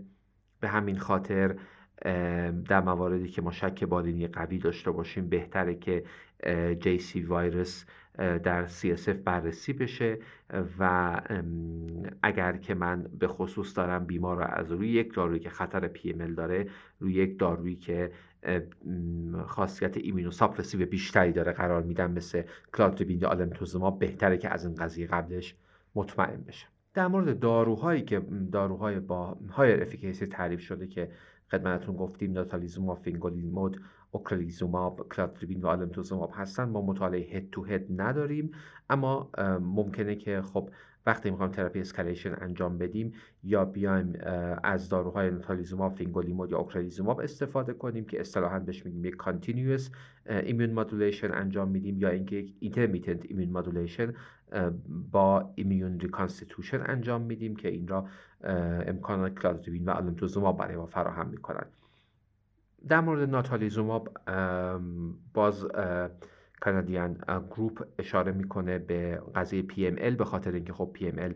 به 0.60 0.68
همین 0.68 0.98
خاطر 0.98 1.56
در 2.68 2.80
مواردی 2.80 3.28
که 3.28 3.42
ما 3.42 3.50
شک 3.50 3.84
بالینی 3.84 4.26
قوی 4.26 4.58
داشته 4.58 4.90
باشیم 4.90 5.28
بهتره 5.28 5.74
که 5.74 6.04
JC 6.80 7.14
ویروس 7.14 7.84
در 8.18 8.68
CSF 8.68 9.08
بررسی 9.24 9.72
بشه 9.72 10.18
و 10.78 11.20
اگر 12.22 12.56
که 12.56 12.74
من 12.74 13.02
به 13.18 13.28
خصوص 13.28 13.76
دارم 13.76 14.04
بیمار 14.04 14.36
رو 14.36 14.44
از 14.44 14.72
روی 14.72 14.88
یک 14.88 15.14
دارویی 15.14 15.40
که 15.40 15.50
خطر 15.50 15.90
PML 15.94 16.36
داره 16.36 16.68
روی 17.00 17.14
یک 17.14 17.38
دارویی 17.38 17.76
که 17.76 18.12
خاصیت 19.46 19.96
ایمینو 19.96 20.30
ساپرسیو 20.30 20.86
بیشتری 20.86 21.32
داره 21.32 21.52
قرار 21.52 21.82
میدم 21.82 22.10
مثل 22.10 22.42
کلاتریبین 22.74 23.20
یا 23.20 23.28
آلمتوزماب 23.28 23.98
بهتره 23.98 24.38
که 24.38 24.48
از 24.48 24.64
این 24.64 24.74
قضیه 24.74 25.06
قبلش 25.06 25.56
مطمئن 25.94 26.44
بشه 26.48 26.66
در 26.94 27.06
مورد 27.06 27.38
داروهایی 27.38 28.02
که 28.02 28.22
داروهای 28.52 29.00
با 29.00 29.38
high 29.50 29.82
efficacy 29.82 30.26
تعریف 30.26 30.60
شده 30.60 30.86
که 30.86 31.10
خدمتتون 31.50 31.96
گفتیم 31.96 32.32
ناتالیزوماب 32.32 32.98
فینگولیمود 32.98 33.80
اوکرلیزوماب 34.14 35.08
کلاتریبین 35.08 35.60
و 35.60 35.66
آلمتوزوماب 35.66 36.30
هستن 36.34 36.64
ما 36.64 36.82
مطالعه 36.82 37.36
head 37.36 37.50
to 37.50 37.64
head 37.64 38.00
نداریم. 38.00 38.52
اما 38.90 39.30
ممکنه 39.60 40.16
که 40.16 40.42
خب 40.42 40.70
وقتی 41.06 41.30
می‌خوایم 41.30 41.52
therapy 41.52 41.80
escalation 41.80 42.34
انجام 42.40 42.78
بدیم 42.78 43.12
یا 43.44 43.64
بیایم 43.64 44.12
از 44.62 44.88
داروهای 44.88 45.30
ناتالیزوماب 45.30 45.94
فینگولیمود 45.94 46.50
یا 46.50 46.58
اوکرلیزوماب 46.58 47.20
استفاده 47.20 47.72
کنیم 47.72 48.04
که 48.04 48.20
اصطلاحا 48.20 48.58
بهش 48.58 48.86
میگیم 48.86 49.04
یک 49.04 49.16
continuous 49.16 49.90
immune 50.26 50.72
modulation 50.72 51.32
انجام 51.32 51.68
میدیم 51.68 51.98
یا 51.98 52.08
اینکه 52.08 52.36
یک 52.36 52.54
intermittent 52.60 53.26
immune 53.28 53.50
modulation 53.50 54.14
با 55.12 55.52
immune 55.54 56.00
reconstitution 56.00 56.82
انجام 56.86 57.22
میدیم 57.22 57.56
که 57.56 57.68
این 57.68 57.88
را 57.88 58.06
امکانات 58.86 59.34
کلاتریبین 59.34 59.84
و 59.84 59.90
آلمتوزوماب 59.90 60.58
برای 60.58 60.76
ما 60.76 60.86
فراهم 60.86 61.28
می‌کنند 61.28 61.72
در 62.88 63.00
مورد 63.00 63.30
ناتالیزوماب 63.30 64.18
باز 65.34 65.66
Canadian 66.60 67.18
group 67.50 67.86
اشاره 67.98 68.32
می‌کنه 68.32 68.78
به 68.78 69.22
قضیه 69.34 69.62
PML 69.62 70.16
به 70.16 70.24
خاطر 70.24 70.52
اینکه 70.52 70.72
خب 70.72 70.96
PML 70.98 71.32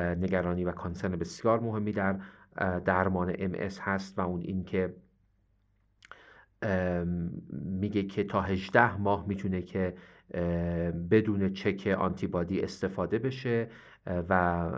نگرانی 0.00 0.64
و 0.64 0.72
concern 0.72 1.16
بسیار 1.16 1.60
مهمی 1.60 1.92
در 1.92 2.18
درمان 2.84 3.32
MS 3.32 3.74
هست 3.80 4.18
و 4.18 4.22
اون 4.22 4.40
اینکه 4.40 4.94
میگه 7.52 8.02
که 8.02 8.24
تا 8.24 8.42
18 8.42 8.96
ماه 8.96 9.24
می‌تونه 9.28 9.62
که 9.62 9.94
بدون 11.10 11.52
چک 11.52 11.96
آنتیبادی 11.98 12.60
استفاده 12.60 13.18
بشه 13.18 13.68
و 14.06 14.68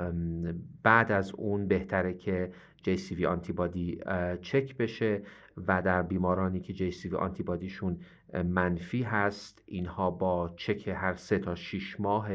بعد 0.82 1.12
از 1.12 1.32
اون 1.34 1.68
بهتره 1.68 2.14
که 2.14 2.52
JCV 2.88 3.22
آنتیبادی 3.22 4.00
چک 4.42 4.76
بشه. 4.76 5.22
و 5.56 5.82
در 5.82 6.02
بیمارانی 6.02 6.60
که 6.60 6.90
JCV 6.90 7.14
آنتیبادیشون 7.14 7.98
منفی 8.44 9.02
هست 9.02 9.62
اینها 9.66 10.10
با 10.10 10.54
چک 10.56 10.88
هر 10.88 11.14
سه 11.14 11.38
تا 11.38 11.54
6 11.54 12.00
ماه 12.00 12.28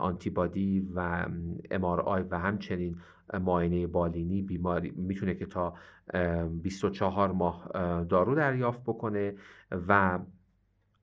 آنتیبادی 0.00 0.88
و 0.94 1.26
MRI 1.70 2.24
و 2.30 2.38
همچنین 2.38 2.96
معاینه 3.40 3.86
بالینی 3.86 4.42
بیماری 4.42 4.90
می‌تونه 4.90 5.34
که 5.34 5.46
تا 5.46 5.74
24 6.62 7.32
ماه 7.32 7.68
دارو 8.04 8.34
دریافت 8.34 8.82
بکنه 8.82 9.34
و 9.88 10.18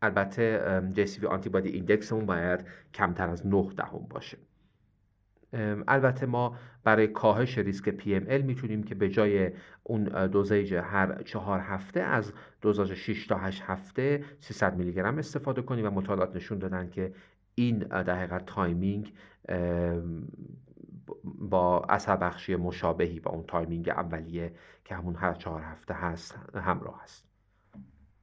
البته 0.02 0.82
JCV 0.96 1.24
antibody 1.24 1.70
index 1.70 2.05
مون 2.05 2.26
باید 2.26 2.66
کمتر 2.94 3.30
از 3.30 3.48
9 3.48 3.74
دهم 3.78 4.08
باشه. 4.10 4.38
البته 5.88 6.26
ما 6.26 6.56
برای 6.84 7.08
کاهش 7.08 7.58
ریسک 7.58 7.90
PML 7.90 8.44
می‌تونیم 8.44 8.84
که 8.84 8.96
به 8.96 9.10
جای 9.10 9.52
اون 9.84 10.28
dosage 10.28 10.74
هر 10.74 11.24
چهار 11.24 11.60
هفته 11.60 12.00
از 12.00 12.34
دوزاژ 12.62 12.94
6 12.94 13.28
تا 13.28 13.38
8 13.38 13.64
هفته 13.66 14.24
300 14.40 14.78
میلی 14.78 14.94
گرم 14.94 15.18
استفاده 15.18 15.62
کنیم 15.62 15.86
و 15.86 15.90
مطالعات 15.90 16.36
نشون 16.36 16.60
دادن 16.60 16.90
که 16.90 17.14
این 17.56 17.78
در 17.78 18.16
حقیقت 18.16 18.46
timing 18.46 19.14
با 21.24 21.86
اثر 21.90 22.16
بخشی 22.16 22.56
مشابهی 22.56 23.20
با 23.20 23.32
اون 23.32 23.44
timing 23.48 23.90
اولیه 23.90 24.54
که 24.86 24.96
همون 24.96 25.16
هر 25.16 25.34
چهار 25.34 25.62
هفته 25.62 25.94
هست 25.94 26.40
همراه 26.56 27.04
است 27.04 27.27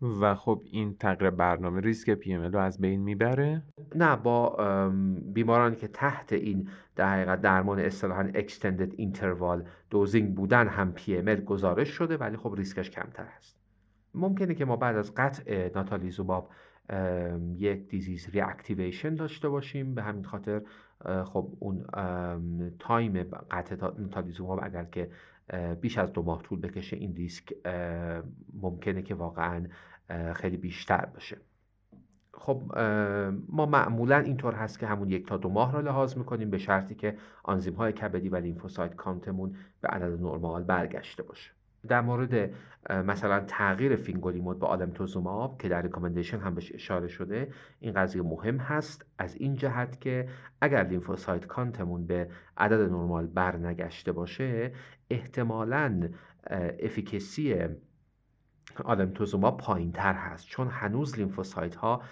و 0.02 0.34
خب 0.34 0.62
این 0.64 0.96
تغییر 0.96 1.30
برنامه 1.30 1.80
ریسک 1.80 2.10
پی 2.10 2.34
رو 2.34 2.58
از 2.58 2.80
بین 2.80 3.00
می‌بره؟ 3.00 3.62
نه 3.94 4.16
با 4.16 4.56
بیمارانی 5.32 5.76
که 5.76 5.88
تحت 5.88 6.32
این 6.32 6.68
در 6.96 7.12
حقیقت 7.12 7.40
درمان 7.40 7.78
اصطلاحا 7.78 8.32
extended 8.32 9.00
interval 9.00 9.68
dosing 9.90 10.34
بودن 10.34 10.68
هم 10.68 10.92
PML 10.92 11.36
گزارش 11.36 11.88
شده 11.88 12.16
ولی 12.16 12.36
خب 12.36 12.54
ریسکش 12.56 12.90
کمتر 12.90 13.24
هست. 13.36 13.56
ممکنه 14.14 14.54
که 14.54 14.64
ما 14.64 14.76
بعد 14.76 14.96
از 14.96 15.14
قطع 15.16 15.70
ناتالیزوماب 15.74 16.50
یک 17.56 17.88
disease 17.88 18.30
reactivation 18.30 19.14
داشته 19.14 19.48
باشیم. 19.48 19.94
به 19.94 20.02
همین 20.02 20.24
خاطر 20.24 20.62
خب 21.24 21.52
اون 21.58 21.84
تایم 22.78 23.22
قطع 23.50 23.74
ناتالیزوماب 23.98 24.60
اگر 24.62 24.84
که 24.84 25.10
بیش 25.80 25.98
از 25.98 26.12
دو 26.12 26.22
ماه 26.22 26.42
طول 26.42 26.60
بکشه 26.60 26.96
این 26.96 27.16
ریسک 27.16 27.52
ممکنه 28.52 29.02
که 29.02 29.14
واقعا 29.14 29.66
خیلی 30.34 30.56
بیشتر 30.56 31.06
باشه 31.06 31.36
خب 32.34 32.62
ما 33.48 33.66
معمولا 33.66 34.18
اینطور 34.18 34.54
هست 34.54 34.78
که 34.78 34.86
همون 34.86 35.10
یک 35.10 35.26
تا 35.26 35.36
دو 35.36 35.48
ماه 35.48 35.72
را 35.72 35.80
لحاظ 35.80 36.16
می‌کنیم 36.16 36.50
به 36.50 36.58
شرطی 36.58 36.94
که 36.94 37.18
آنزیم 37.42 37.74
های 37.74 37.92
کبدی 37.92 38.28
و 38.28 38.36
lymphocyte 38.36 38.94
count 38.94 39.33
مون 39.33 39.56
به 39.80 39.88
عدد 39.88 40.22
نرمال 40.22 40.62
برگشته 40.62 41.22
باشه. 41.22 41.50
در 41.88 42.00
مورد 42.00 42.50
مثلا 42.90 43.40
تغییر 43.40 43.96
فینگولیمود 43.96 44.58
به 44.58 44.66
آلمتوزوماب 44.66 45.58
که 45.58 45.68
در 45.68 45.82
recommendation 45.82 46.38
هم 46.38 46.54
بهش 46.54 46.72
اشاره 46.74 47.08
شده 47.08 47.48
این 47.80 47.92
قضیه 47.92 48.22
مهم 48.22 48.56
هست. 48.56 49.06
از 49.18 49.36
این 49.36 49.56
جهت 49.56 50.00
که 50.00 50.28
اگر 50.60 50.84
lymphocyte 50.84 51.46
count 51.46 51.84
مون 51.84 52.06
به 52.06 52.28
عدد 52.56 52.80
نرمال 52.80 53.26
برنگشته 53.26 54.12
باشه 54.12 54.72
احتمالاً 55.10 56.08
efficacy 56.82 57.56
آلمتوزوماب 58.84 59.50
پایین 59.50 59.92
تر 59.92 60.14
هست. 60.14 60.46
چون 60.46 60.68
هنوز 60.68 61.18
lymphocyte 61.18 61.74
ها 61.74 62.02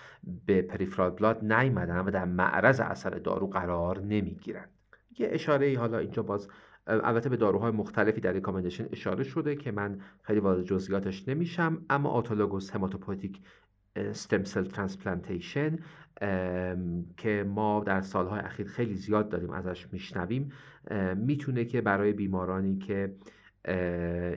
به 0.46 0.62
peripheral 0.62 1.10
blood 1.10 1.44
نیمدن 1.44 1.98
و 1.98 2.10
در 2.10 2.24
معرض 2.24 2.80
اثر 2.80 3.10
دارو 3.10 3.46
قرار 3.46 4.00
نمی‌گیرن. 4.00 4.68
یه 5.18 5.28
اشاره 5.30 5.66
ای 5.66 5.74
حالا 5.74 5.98
اینجا 5.98 6.22
باز 6.22 6.48
البته 6.86 7.28
به 7.28 7.36
داروهای 7.36 7.72
مختلفی 7.72 8.20
در 8.20 8.32
recommendation 8.32 8.86
اشاره 8.92 9.24
شده 9.24 9.56
که 9.56 9.72
من 9.72 10.00
خیلی 10.22 10.40
وارد 10.40 10.64
جزئیاتش 10.64 11.28
نمیشم 11.28 11.84
اما 11.90 12.10
autologous 12.10 12.70
hematopoietic 12.70 13.40
stem 13.96 14.44
cell 14.44 14.64
transplantation 14.64 15.78
که 17.16 17.44
ما 17.48 17.84
در 17.86 18.00
سالهای 18.00 18.40
اخیر 18.40 18.66
خیلی 18.66 18.94
زیاد 18.94 19.28
داریم 19.28 19.50
ازش 19.50 19.92
میشنویم 19.92 20.52
می‌تونه 21.16 21.64
که 21.64 21.80
برای 21.80 22.12
بیمارانی 22.12 22.78
که 22.78 23.14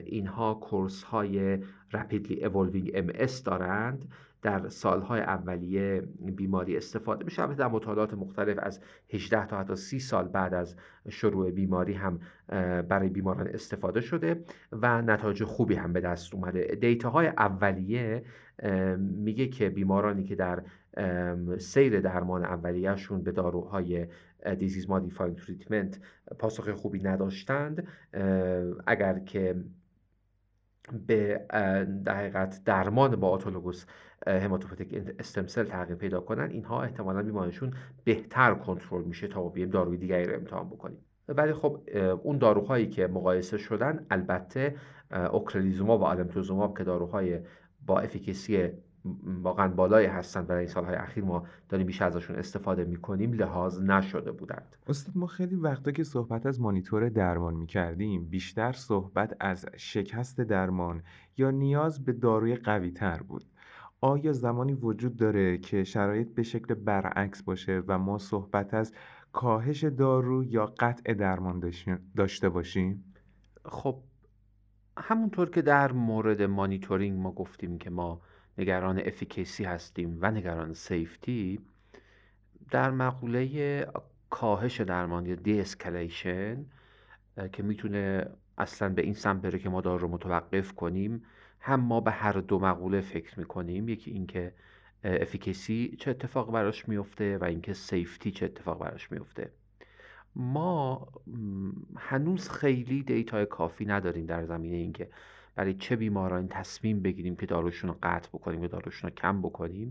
اینها 0.04 0.54
course 0.54 1.02
های 1.02 1.58
rapidly 1.92 2.44
evolving 2.44 2.90
MS 2.94 3.06
دارند 3.44 4.08
در 4.46 4.68
سالهای 4.68 5.20
اولیه 5.20 6.02
بیماری 6.20 6.76
استفاده 6.76 7.24
میشه. 7.24 7.46
در 7.46 7.68
مطالعات 7.68 8.14
مختلف 8.14 8.58
از 8.62 8.80
18 9.10 9.46
تا 9.46 9.58
حتی 9.58 9.76
30 9.76 9.98
سال 9.98 10.28
بعد 10.28 10.54
از 10.54 10.76
شروع 11.08 11.50
بیماری 11.50 11.92
هم 11.92 12.20
برای 12.88 13.08
بیماران 13.08 13.48
استفاده 13.48 14.00
شده 14.00 14.44
و 14.72 15.02
نتایج 15.02 15.44
خوبی 15.44 15.74
هم 15.74 15.92
به 15.92 16.00
دست 16.00 16.34
اومده. 16.34 16.78
data 16.80 17.11
های 17.11 17.26
اولیه 17.26 18.24
میگه 18.98 19.46
که 19.48 19.70
بیمارانی 19.70 20.24
که 20.24 20.34
در 20.34 20.62
سیر 21.58 22.00
درمان 22.00 22.44
اولیهشون 22.44 23.22
به 23.22 23.32
داروهای 23.32 24.06
disease 24.58 24.90
modifying 24.90 25.36
treatment 25.36 26.00
پاسخ 26.38 26.70
خوبی 26.70 27.02
نداشتند 27.02 27.88
اگر 28.86 29.18
که 29.18 29.56
به 31.06 31.46
در 32.04 32.46
درمان 32.64 33.16
با 33.16 33.28
autologous 33.28 33.84
hematopoietic 34.26 35.14
stem 35.18 35.41
cell 35.41 35.64
تغییر 35.64 35.98
پیدا 35.98 36.20
کنن 36.20 36.50
اینها 36.50 36.82
احتمالا 36.82 37.22
بیمارشون 37.22 37.72
بهتر 38.04 38.54
کنترل 38.54 39.04
میشه 39.04 39.28
تا 39.28 39.48
بیایم 39.48 39.70
داروی 39.70 39.96
دیگری 39.96 40.24
رو 40.24 40.34
امتحان 40.34 40.68
بکنیم. 40.68 40.98
ولی 41.28 41.52
خب 41.52 41.80
اون 42.22 42.38
داروهایی 42.38 42.88
که 42.88 43.06
مقایسه 43.06 43.58
شدن 43.58 44.06
البته 44.10 44.74
اوکرلیزوما 45.32 45.98
و 45.98 46.02
آلمتوزوماب 46.02 46.78
که 46.78 46.84
داروهای 46.84 47.40
با 47.86 48.00
افیکسی 48.00 48.68
واقعا 49.42 49.68
بالایی 49.68 50.06
هستند 50.06 50.46
در 50.46 50.54
این 50.54 50.66
سالهای 50.66 50.94
اخیر 50.94 51.24
ما 51.24 51.46
داریم 51.68 51.86
بیشتر 51.86 52.06
ازشون 52.06 52.36
استفاده 52.36 52.84
می‌کنیم 52.84 53.32
لحاظ 53.32 53.80
نشده 53.80 54.32
بودند. 54.32 54.76
استاد 54.86 55.16
ما 55.16 55.26
خیلی 55.26 55.56
وقتا 55.56 55.92
که 55.92 56.04
صحبت 56.04 56.46
از 56.46 56.60
مانیتور 56.60 57.08
درمان 57.08 57.54
می‌کردیم 57.54 58.24
بیشتر 58.24 58.72
صحبت 58.72 59.36
از 59.40 59.66
شکست 59.76 60.40
درمان 60.40 61.02
یا 61.36 61.50
نیاز 61.50 62.04
به 62.04 62.12
داروی 62.12 62.56
قوی 62.56 62.90
تر 62.90 63.22
بود. 63.22 63.44
آیا 64.00 64.32
زمانی 64.32 64.72
وجود 64.72 65.16
داره 65.16 65.58
که 65.58 65.84
شرایط 65.84 66.34
به 66.34 66.42
شکل 66.42 66.74
برعکس 66.74 67.42
باشه 67.42 67.82
و 67.86 67.98
ما 67.98 68.18
صحبت 68.18 68.74
از 68.74 68.92
کاهش 69.32 69.84
دارو 69.84 70.44
یا 70.44 70.66
قطع 70.66 71.14
درمان 71.14 71.72
داشته 72.16 72.48
باشیم؟ 72.48 73.14
خب 73.64 74.02
همونطور 74.98 75.50
که 75.50 75.62
در 75.62 75.92
مورد 75.92 76.42
مانیتورینگ 76.42 77.18
ما 77.18 77.32
گفتیم 77.32 77.78
که 77.78 77.90
ما 77.90 78.20
نگران 78.58 78.98
افیکیسی 78.98 79.64
هستیم 79.64 80.18
و 80.20 80.30
نگران 80.30 80.72
سیفتی 80.72 81.60
در 82.70 82.90
مقوله 82.90 83.86
کاهش 84.30 84.80
درمان 84.80 85.26
یا 85.26 85.34
دی 85.34 85.64
که 87.52 87.62
می‌تونه 87.62 88.26
اصلا 88.58 88.88
به 88.88 89.02
این 89.02 89.14
سمت 89.14 89.42
بره 89.42 89.58
که 89.58 89.68
ما 89.68 89.80
دارو 89.80 89.98
رو 89.98 90.08
متوقف 90.08 90.72
کنیم 90.72 91.22
هم 91.66 91.80
ما 91.80 92.00
به 92.00 92.10
هر 92.10 92.32
دو 92.32 92.58
مقوله 92.58 93.00
فکر 93.00 93.38
می‌کنیم 93.38 93.88
یکی 93.88 94.10
اینکه 94.10 94.52
efficacy 95.04 95.96
چه 95.98 96.10
اتفاق 96.10 96.52
براش 96.52 96.88
میفته 96.88 97.38
و 97.38 97.44
اینکه 97.44 97.72
safety 97.72 98.30
چه 98.30 98.46
اتفاق 98.46 98.78
براش 98.78 99.12
میفته 99.12 99.50
ما 100.36 101.08
هنوز 101.96 102.48
خیلی 102.48 103.02
data 103.02 103.37
ی 103.37 103.46
کافی 103.46 103.84
نداریم 103.84 104.26
در 104.26 104.44
زمینه 104.44 104.76
اینکه 104.76 105.10
برای 105.54 105.74
چه 105.74 105.96
بیماران 105.96 106.48
تصمیم 106.48 107.02
بگیریم 107.02 107.36
که 107.36 107.46
داروشون 107.46 107.90
رو 107.90 107.96
قطع 108.02 108.28
بکنیم 108.28 108.62
یا 108.62 108.68
داروشون 108.68 109.10
رو 109.10 109.16
کم 109.16 109.42
بکنیم. 109.42 109.90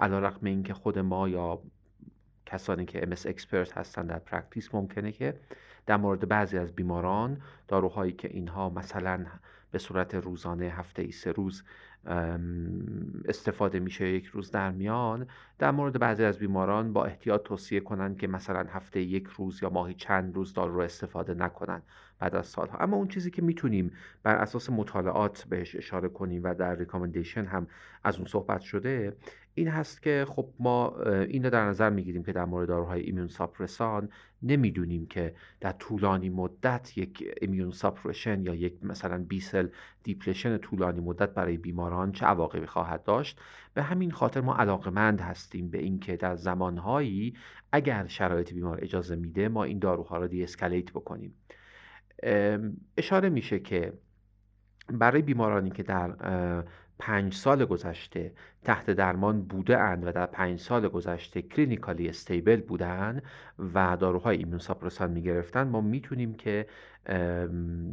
علا 0.00 0.18
رقم 0.18 0.46
اینکه 0.46 0.74
خود 0.74 0.98
ما 0.98 1.28
یا 1.28 1.62
کسانی 2.46 2.84
که 2.84 3.00
MS 3.00 3.26
expert 3.26 3.78
هستن 3.78 4.06
در 4.06 4.18
practice 4.18 4.74
ممکنه 4.74 5.12
که 5.12 5.40
در 5.86 5.96
مورد 5.96 6.28
بعضی 6.28 6.58
از 6.58 6.72
بیماران 6.72 7.40
داروهایی 7.68 8.12
که 8.12 8.28
اینها 8.28 8.70
مثلا 8.70 9.26
به 9.70 9.78
صورت 9.78 10.14
روزانه 10.14 10.64
هفته 10.64 11.02
ای 11.02 11.12
سه 11.12 11.32
روز 11.32 11.62
استفاده 13.28 13.80
میشه 13.80 14.08
یک 14.08 14.26
روز 14.26 14.50
در 14.50 14.70
میان. 14.70 15.26
در 15.58 15.70
مورد 15.70 15.98
بعضی 15.98 16.24
از 16.24 16.38
بیماران 16.38 16.92
با 16.92 17.04
احتیاط 17.04 17.42
توصیه 17.42 17.80
کنند 17.80 18.18
که 18.18 18.26
مثلا 18.26 18.66
هفته 18.70 19.00
یک 19.00 19.26
روز 19.26 19.62
یا 19.62 19.70
ماهی 19.70 19.94
چند 19.94 20.34
روز 20.34 20.52
دارو 20.54 20.74
رو 20.74 20.80
استفاده 20.80 21.34
نکنن 21.34 21.82
بعد 22.18 22.34
از 22.34 22.46
سالها. 22.46 22.78
اما 22.78 22.96
اون 22.96 23.08
چیزی 23.08 23.30
که 23.30 23.42
می‌تونیم 23.42 23.92
بر 24.22 24.36
اساس 24.36 24.70
مطالعات 24.70 25.44
بهش 25.44 25.76
اشاره 25.76 26.08
کنیم 26.08 26.44
و 26.44 26.54
در 26.54 26.74
ریکامندیشن 26.74 27.44
هم 27.44 27.66
از 28.04 28.16
اون 28.16 28.26
صحبت 28.26 28.60
شده 28.60 29.16
این 29.54 29.68
هست 29.68 30.02
که 30.02 30.26
خب 30.28 30.48
ما 30.58 30.96
این 31.04 31.44
رو 31.44 31.50
در 31.50 31.64
نظر 31.64 31.90
می‌گیریم 31.90 32.22
که 32.22 32.32
در 32.32 32.44
مورد 32.44 32.68
داروهای 32.68 33.00
ایمیون 33.00 33.28
ساپرسان 33.28 34.08
نمی‌دونیم 34.42 35.06
که 35.06 35.34
در 35.60 35.72
طولانی 35.72 36.28
مدت 36.28 36.98
یک 36.98 37.34
immune 37.40 37.70
suppression 37.70 38.42
یا 38.42 38.54
یک 38.54 38.84
مثلا 38.84 39.24
B 39.28 39.36
cell 39.36 39.68
depletion 40.02 40.58
طولانی 40.58 41.00
مدت 41.00 41.34
برای 41.34 41.56
بیماران 41.56 42.12
چه 42.12 42.26
عواقبی 42.26 42.66
خواهد 42.66 43.02
داشت. 43.02 43.40
به 43.78 43.84
همین 43.84 44.10
خاطر 44.10 44.40
ما 44.40 44.56
علاقمند 44.56 45.20
هستیم 45.20 45.70
به 45.70 45.78
اینکه 45.78 46.16
در 46.16 46.36
زمانهایی 46.36 47.34
اگر 47.72 48.06
شرایط 48.06 48.52
بیمار 48.52 48.78
اجازه 48.82 49.16
میده 49.16 49.48
ما 49.48 49.64
این 49.64 49.78
داروها 49.78 50.18
رو 50.18 50.28
de-escalate 50.28 50.90
بکنیم 50.90 51.34
اشاره 52.96 53.28
میشه 53.28 53.58
که 53.58 53.92
برای 54.88 55.22
بیمارانی 55.22 55.70
که 55.70 55.82
در 55.82 56.10
پنج 56.98 57.34
سال 57.34 57.64
گذشته 57.64 58.32
تحت 58.64 58.90
درمان 58.90 59.42
بوده 59.42 59.78
اند 59.78 60.06
و 60.06 60.12
در 60.12 60.26
پنج 60.26 60.60
سال 60.60 60.88
گذشته 60.88 61.42
clinically 61.42 62.08
stable 62.08 62.60
بودن 62.60 63.22
و 63.74 63.96
داروهای 63.96 64.36
ایمون 64.36 64.58
ساپرسان 64.58 65.10
می 65.10 65.22
گرفتن 65.22 65.68
ما 65.68 65.80
می‌تونیم 65.80 66.34
که 66.34 66.66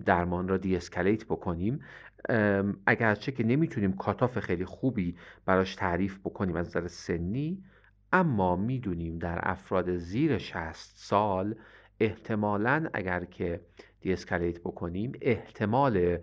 درمان 0.05 0.47
را 0.47 0.57
دی 0.57 0.75
اسکلیت 0.75 1.25
بکنیم 1.25 1.79
اگرچه 2.85 3.31
که 3.31 3.43
نمی‌تونیم 3.43 3.93
کاتاف 3.93 4.39
خیلی 4.39 4.65
خوبی 4.65 5.15
براش 5.45 5.75
تعریف 5.75 6.19
بکنیم 6.19 6.55
از 6.55 6.67
نظر 6.67 6.87
سنی 6.87 7.63
اما 8.13 8.55
می‌دونیم 8.55 9.19
در 9.19 9.39
افراد 9.41 9.97
زیر 9.97 10.37
60 10.37 10.91
سال 10.95 11.55
احتمالا 11.99 12.89
اگر 12.93 13.25
که 13.25 13.61
دی 14.01 14.13
اسکلیت 14.13 14.59
بکنیم 14.59 15.11
احتمال 15.21 16.17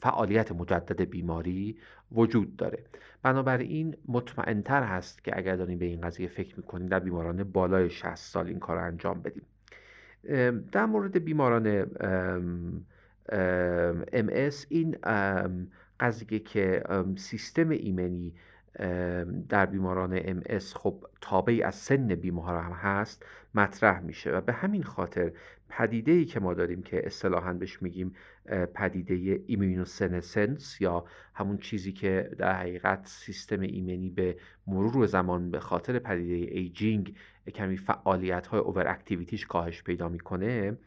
فعالیت 0.00 0.52
مجدد 0.52 1.00
بیماری 1.00 1.78
وجود 2.12 2.56
داره. 2.56 2.84
بنابراین 3.22 3.96
مطمئنتر 4.08 4.82
هست 4.82 5.24
که 5.24 5.38
اگر 5.38 5.56
داریم 5.56 5.78
به 5.78 5.84
این 5.84 6.00
قضیه 6.00 6.28
فکر 6.28 6.56
می‌کنیم 6.56 6.86
در 6.86 6.98
بیماران 6.98 7.44
بالای 7.44 7.90
60 7.90 8.14
سال 8.14 8.46
این 8.46 8.58
کار 8.58 8.78
انجام 8.78 9.22
بدیم. 9.22 9.42
در 10.72 10.86
مورد 10.86 11.24
بیماران 11.24 11.84
MS 14.30 14.66
این 14.68 14.96
قضیه 16.00 16.38
که 16.38 16.82
سیستم 17.16 17.68
ایمنی 17.68 18.34
در 19.48 19.66
بیماران 19.66 20.40
MS 20.40 20.74
خب 20.74 21.06
تابعی 21.20 21.62
از 21.62 21.74
سن 21.74 22.06
بیمار 22.06 22.56
هم 22.56 22.72
هست 22.72 23.26
مطرح 23.54 24.00
میشه 24.00 24.30
و 24.30 24.40
به 24.40 24.52
همین 24.52 24.82
خاطر 24.82 25.32
پدیده 25.68 26.12
ای 26.12 26.24
که 26.24 26.40
ما 26.40 26.54
داریم 26.54 26.82
که 26.82 27.06
اصطلاحا 27.06 27.52
بهش 27.52 27.82
میگیم 27.82 28.14
پدیده 28.74 29.40
immunosenescence 29.46 30.80
یا 30.80 31.04
همون 31.34 31.58
چیزی 31.58 31.92
که 31.92 32.30
در 32.38 32.52
حقیقت 32.52 33.06
سیستم 33.06 33.60
ایمنی 33.60 34.10
به 34.10 34.36
مرور 34.66 35.06
زمان 35.06 35.50
به 35.50 35.60
خاطر 35.60 35.98
پدیده 35.98 36.54
aging 36.54 37.16
کمی 37.54 37.76
فعالیت 37.76 38.46
های 38.46 38.60
over 38.60 38.88
activity 38.88 39.34
ش 39.34 39.46
کاهش 39.46 39.82
پیدا 39.82 40.08
می‌کنه 40.08 40.78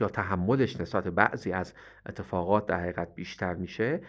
یا 0.00 0.08
تحملش 0.08 0.80
نسبت 0.80 1.08
بعضی 1.08 1.52
از 1.52 1.74
اتفاقات 2.06 2.66
در 2.66 2.80
حقیقت 2.80 3.14
بیشتر 3.14 3.54
میشه 3.54 4.00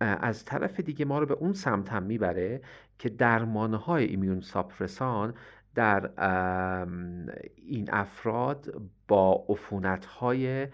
از 0.00 0.44
طرف 0.44 0.80
دیگه 0.80 1.04
ما 1.04 1.18
رو 1.18 1.26
به 1.26 1.34
اون 1.34 1.52
سمت 1.52 1.88
هم 1.88 2.02
می‌بره 2.02 2.62
که 2.98 3.08
درمانهای 3.08 4.04
immune 4.04 4.40
suppressant 4.40 5.34
در 5.74 6.10
این 7.56 7.88
افراد 7.92 8.82
با 9.08 9.44
های 10.20 10.68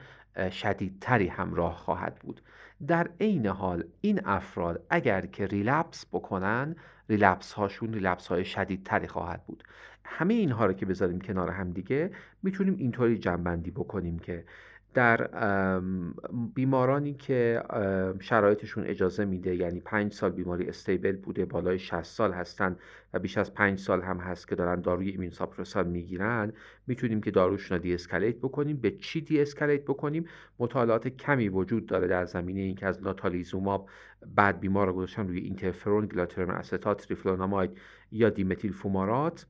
شدیدتری 0.51 1.27
همراه 1.29 1.77
خواهد 1.77 2.15
بود. 2.15 2.41
در 2.87 3.11
عین 3.21 3.47
حال 3.47 3.85
این 4.01 4.21
افراد 4.25 4.87
اگر 4.91 5.27
که 5.27 5.47
ریلپس 5.47 6.07
بکنن 6.13 6.77
ریلپس 7.09 7.53
هاشون 7.53 7.93
ریلپس 7.93 8.27
های 8.27 8.45
شدیدتری 8.45 9.07
خواهد 9.07 9.45
بود. 9.47 9.65
همه 10.05 10.35
اینها 10.35 10.67
رو 10.67 10.73
که 10.73 10.87
بذاریم 10.87 11.21
کنار 11.21 11.51
هم 11.51 11.71
دیگه 11.71 12.11
می‌تونیم 12.43 12.77
اینطوری 12.79 13.19
جنبندی 13.19 13.71
بکنیم 13.71 14.19
که 14.19 14.45
در 14.95 15.31
بیمارانی 16.55 17.15
که 17.15 17.63
شرایطشون 18.21 18.85
اجازه 18.85 19.25
میده 19.25 19.57
یعنی 19.57 19.81
پنج 19.81 20.13
سال 20.13 20.31
بیماری 20.31 20.69
استیبل 20.69 21.17
بوده 21.17 21.45
بالای 21.45 21.79
60 21.79 22.03
سال 22.03 22.33
هستن 22.33 22.77
و 23.15 23.19
بیش 23.19 23.39
از 23.39 23.55
پنج 23.55 23.79
سال 23.79 24.03
هم 24.03 24.19
هست 24.19 24.49
که 24.49 24.55
دارن 24.55 24.81
داروی 24.81 25.11
ایمین 25.11 25.31
ساپرسان 25.31 25.87
می‌گیرن 25.89 26.53
می‌تونیم 26.87 27.21
که 27.21 27.31
داروشون 27.31 27.77
رو 27.77 27.83
de-escalate 27.83 28.37
بکنیم. 28.37 28.77
به 28.77 28.91
چی 28.91 29.21
de-escalate 29.21 29.85
بکنیم؟ 29.85 30.25
مطالعات 30.59 31.09
کمی 31.09 31.49
وجود 31.49 31.87
داره 31.87 32.07
در 32.09 32.25
زمینه 32.25 32.61
اینکه 32.61 32.87
از 32.87 33.03
ناتالیزوماب 33.03 33.89
بعد 34.35 34.61
بیمار 34.61 34.87
رو 34.87 34.93
گذاشتن 34.93 35.29
روی 35.29 35.41
اینترفرون 35.41 36.07
گلاتیرامر 36.07 36.51
استات 36.51 37.07
تریفلوناماید 37.11 37.71
یا 38.13 38.31
دیمتیل 38.31 38.73
فومارات. 38.73 39.47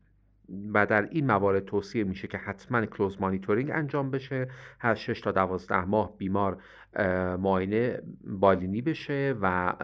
و 0.74 0.86
در 0.86 1.08
این 1.10 1.26
موارد 1.26 1.64
توصیه 1.64 2.04
میشه 2.04 2.28
که 2.28 2.38
حتما 2.38 2.86
close 2.86 3.20
monitoring 3.20 3.70
انجام 3.70 4.10
بشه 4.10 4.48
هر 4.78 4.94
6 4.94 5.20
تا 5.20 5.32
12 5.32 5.84
ماه 5.84 6.16
بیمار 6.18 6.62
معاینه 7.38 8.02
بالینی 8.24 8.82
بشه 8.82 9.34
و 9.40 9.74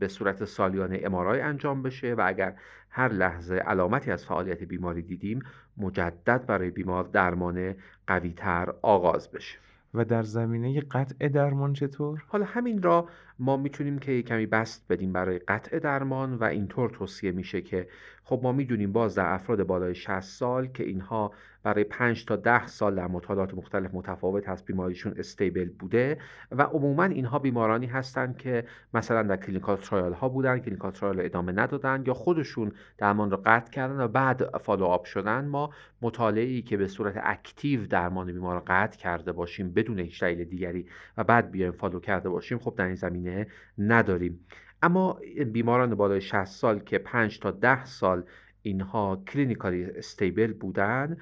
به 0.00 0.08
صورت 0.08 0.44
سالیانه 0.44 1.00
MRI 1.04 1.40
انجام 1.40 1.82
بشه 1.82 2.14
و 2.14 2.22
اگر 2.26 2.56
هر 2.90 3.08
لحظه 3.12 3.54
علامتی 3.54 4.10
از 4.10 4.26
فعالیت 4.26 4.62
بیماری 4.62 5.02
دیدیم 5.02 5.42
مجدد 5.76 6.46
برای 6.46 6.70
بیمار 6.70 7.04
درمان 7.04 7.74
قویتر 8.06 8.74
آغاز 8.82 9.30
بشه 9.30 9.58
و 9.94 10.04
در 10.04 10.22
زمینه 10.22 10.80
قطع 10.80 11.28
درمان 11.28 11.72
چطور؟ 11.72 12.24
حالا 12.28 12.44
همین 12.44 12.82
را 12.82 13.08
ما 13.38 13.56
می‌تونیم 13.56 13.98
که 13.98 14.22
کمی 14.22 14.46
بست 14.46 14.86
بدیم 14.88 15.12
برای 15.12 15.38
قطع 15.38 15.78
درمان 15.78 16.34
و 16.34 16.44
اینطور 16.44 16.90
توصیه 16.90 17.32
میشه 17.32 17.62
که 17.62 17.88
خب 18.30 18.40
ما 18.42 18.52
می‌دونیم 18.52 18.92
باز 18.92 19.14
در 19.14 19.34
افراد 19.34 19.62
بالای 19.62 19.94
60 19.94 20.20
سال 20.20 20.66
که 20.66 20.84
اینها 20.84 21.32
برای 21.62 21.84
5 21.84 22.24
تا 22.24 22.36
10 22.36 22.66
سال 22.66 22.94
در 22.94 23.06
مطالعات 23.06 23.54
مختلف 23.54 23.94
متفاوت 23.94 24.48
هست 24.48 24.66
بیماریشون 24.66 25.14
استیبل 25.18 25.68
بوده 25.68 26.18
و 26.50 26.62
عموما 26.62 27.04
اینها 27.04 27.38
بیمارانی 27.38 27.86
هستند 27.86 28.36
که 28.36 28.64
مثلا 28.94 29.22
در 29.22 29.36
clinical 29.36 29.76
trial 29.76 30.12
ها 30.12 30.28
بودن 30.28 30.58
clinical 30.58 30.90
trial 30.90 31.24
ادامه 31.24 31.52
ندادن 31.52 32.04
یا 32.06 32.14
خودشون 32.14 32.72
درمان 32.98 33.30
رو 33.30 33.42
قطع 33.44 33.70
کردن 33.70 34.00
و 34.00 34.08
بعد 34.08 34.56
follow 34.56 34.84
up 34.84 35.04
شدن. 35.04 35.44
ما 35.44 35.70
مطالعه 36.02 36.44
ای 36.44 36.62
که 36.62 36.76
به 36.76 36.86
صورت 36.86 37.20
active 37.22 37.86
درمان 37.86 38.26
بیمار 38.26 38.54
رو 38.54 38.62
قطع 38.66 38.98
کرده 38.98 39.32
باشیم 39.32 39.72
بدون 39.72 39.98
هیچ 39.98 40.20
دلیل 40.22 40.44
دیگری 40.44 40.86
و 41.16 41.24
بعد 41.24 41.50
بیایم 41.50 41.72
follow 41.72 42.00
کرده 42.00 42.28
باشیم 42.28 42.58
خب 42.58 42.74
در 42.76 42.86
این 42.86 42.94
زمینه 42.94 43.46
نداریم. 43.78 44.46
اما 44.82 45.20
بیماران 45.52 45.94
بالای 45.94 46.20
60 46.20 46.44
سال 46.44 46.78
که 46.78 46.98
5 46.98 47.38
تا 47.38 47.50
10 47.50 47.84
سال 47.84 48.24
اینها 48.62 49.22
clinically 49.28 49.84
stable 49.84 50.52
بودن 50.52 51.16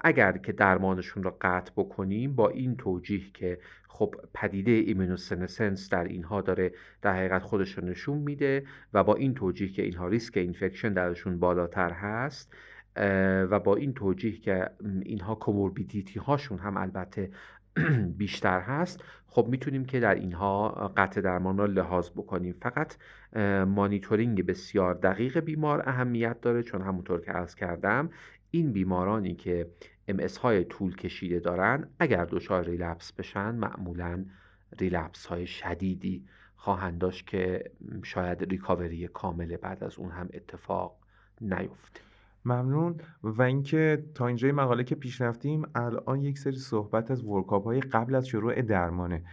اگر 0.00 0.38
که 0.38 0.52
درمانشون 0.52 1.22
را 1.22 1.36
قطع 1.40 1.72
بکنیم 1.76 2.34
با 2.34 2.48
این 2.48 2.76
توجیه 2.76 3.22
که 3.34 3.58
خب 3.88 4.14
پدیده 4.34 4.70
immunosenescence 4.70 5.90
در 5.90 6.04
اینها 6.04 6.40
داره 6.40 6.72
در 7.02 7.16
حقیقت 7.16 7.42
خودش 7.42 7.78
رو 7.78 7.84
نشون 7.84 8.18
میده 8.18 8.66
و 8.92 9.04
با 9.04 9.14
این 9.14 9.34
توجیه 9.34 9.68
که 9.68 9.82
اینها 9.82 10.08
ریسک 10.08 10.36
infection 10.36 10.92
درشون 10.92 11.38
بالاتر 11.38 11.90
هست 11.90 12.52
و 13.50 13.58
با 13.58 13.76
این 13.76 13.94
توجیه 13.94 14.38
که 14.38 14.70
اینها 15.02 15.34
comorbidity 15.34 16.18
هاشون 16.18 16.58
هم 16.58 16.76
البته 16.76 17.30
بیشتر 18.18 18.60
هست. 18.60 19.04
خب 19.26 19.46
می‌تونیم 19.50 19.84
که 19.84 20.00
در 20.00 20.14
اینها 20.14 20.68
قطع 20.96 21.20
درمان 21.20 21.58
را 21.58 21.66
لحاظ 21.66 22.10
بکنیم. 22.10 22.54
فقط 22.60 22.96
مانیتورینگ 23.66 24.46
بسیار 24.46 24.94
دقیق 24.94 25.40
بیمار 25.40 25.88
اهمیت 25.88 26.40
داره 26.40 26.62
چون 26.62 26.82
همونطور 26.82 27.20
که 27.20 27.32
عرض 27.32 27.54
کردم 27.54 28.10
این 28.50 28.72
بیمارانی 28.72 29.34
که 29.34 29.70
ام 30.08 30.20
های 30.42 30.64
طول 30.64 30.96
کشیده 30.96 31.40
دارن 31.40 31.88
اگر 31.98 32.24
دچار 32.24 32.64
ریلپس 32.64 33.12
بشن 33.12 33.54
معمولا 33.54 34.24
ریلپس 34.78 35.26
های 35.26 35.46
شدیدی 35.46 36.24
خواهند 36.56 36.98
داشت 36.98 37.26
که 37.26 37.70
شاید 38.02 38.44
ریکاوری 38.44 39.08
کامل 39.08 39.56
بعد 39.56 39.84
از 39.84 39.98
اون 39.98 40.10
هم 40.10 40.28
اتفاق 40.32 40.96
نیفته. 41.40 42.00
ممنون. 42.44 42.96
و 43.22 43.42
اینکه 43.42 44.04
تا 44.14 44.26
اینجای 44.26 44.52
مقاله 44.52 44.84
که 44.84 44.94
پیش 44.94 45.20
رفتیم 45.20 45.62
الان 45.74 46.20
یک 46.20 46.38
سری 46.38 46.56
صحبت 46.56 47.10
از 47.10 47.24
ورکاپ 47.24 47.64
های 47.64 47.80
قبل 47.80 48.14
از 48.14 48.26
شروع 48.26 48.62
درمانه. 48.62 49.24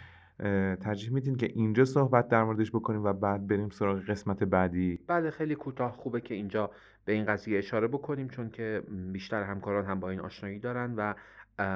ترجیح 0.81 1.13
میدین 1.13 1.35
که 1.35 1.45
اینجا 1.45 1.85
صحبت 1.85 2.27
در 2.27 2.43
موردش 2.43 2.71
بکنیم 2.71 3.03
و 3.03 3.13
بعد 3.13 3.47
بریم 3.47 3.69
سراغ 3.69 3.99
قسمت 3.99 4.43
بعدی؟ 4.43 4.99
بله 5.07 5.31
خیلی 5.31 5.55
کوتاه 5.55 5.91
خوبه 5.91 6.21
که 6.21 6.35
اینجا 6.35 6.71
به 7.05 7.13
این 7.13 7.25
قضیه 7.25 7.57
اشاره 7.57 7.87
بکنیم 7.87 8.27
چون 8.27 8.49
که 8.49 8.83
بیشتر 9.11 9.43
همکاران 9.43 9.85
هم 9.85 9.99
با 9.99 10.09
این 10.09 10.19
آشنایی 10.19 10.59
دارن 10.59 10.93
و 10.95 11.13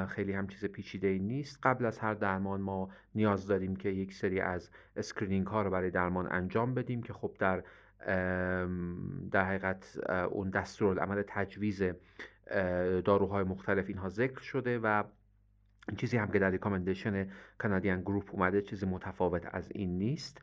خیلی 0.07 0.33
هم 0.33 0.47
چیز 0.47 0.65
پیچیده 0.65 1.07
ای 1.07 1.19
نیست. 1.19 1.59
قبل 1.63 1.85
از 1.85 1.99
هر 1.99 2.13
درمان 2.13 2.61
ما 2.61 2.89
نیاز 3.15 3.47
داریم 3.47 3.75
که 3.75 3.89
یک 3.89 4.13
سری 4.13 4.39
از 4.39 4.69
screening 4.95 5.47
ها 5.47 5.61
رو 5.61 5.69
برای 5.69 5.91
درمان 5.91 6.31
انجام 6.31 6.73
بدیم 6.73 7.03
که 7.03 7.13
خب 7.13 7.31
در 7.39 7.63
در 9.31 9.45
حقیقت 9.45 9.97
اون 10.31 10.49
دستورالعمل 10.49 11.23
تجویز 11.27 11.83
داروهای 13.05 13.43
مختلف 13.43 13.85
اینها 13.87 14.09
ذکر 14.09 14.39
شده 14.39 14.79
و 14.79 15.03
چیزی 15.97 16.17
هم 16.17 16.31
که 16.31 16.39
در 16.39 16.49
recommendation 16.49 17.31
Canadian 17.57 18.01
group 18.01 18.29
اومده 18.31 18.61
چیزی 18.61 18.85
متفاوت 18.85 19.47
از 19.51 19.71
این 19.71 19.97
نیست. 19.97 20.41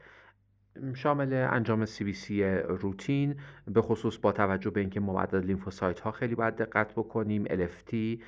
شامل 0.94 1.32
انجام 1.32 1.84
CBC 1.84 2.44
روتین 2.68 3.34
به 3.66 3.82
خصوص 3.82 4.18
با 4.18 4.32
توجه 4.32 4.70
به 4.70 4.80
اینکه 4.80 5.00
ما 5.00 5.12
بعداً 5.12 5.36
lymphocyte 5.36 6.00
ها 6.00 6.10
خیلی 6.10 6.34
باید 6.34 6.56
دقت 6.56 6.92
بکنیم 6.92 7.44
LFT 7.44 8.18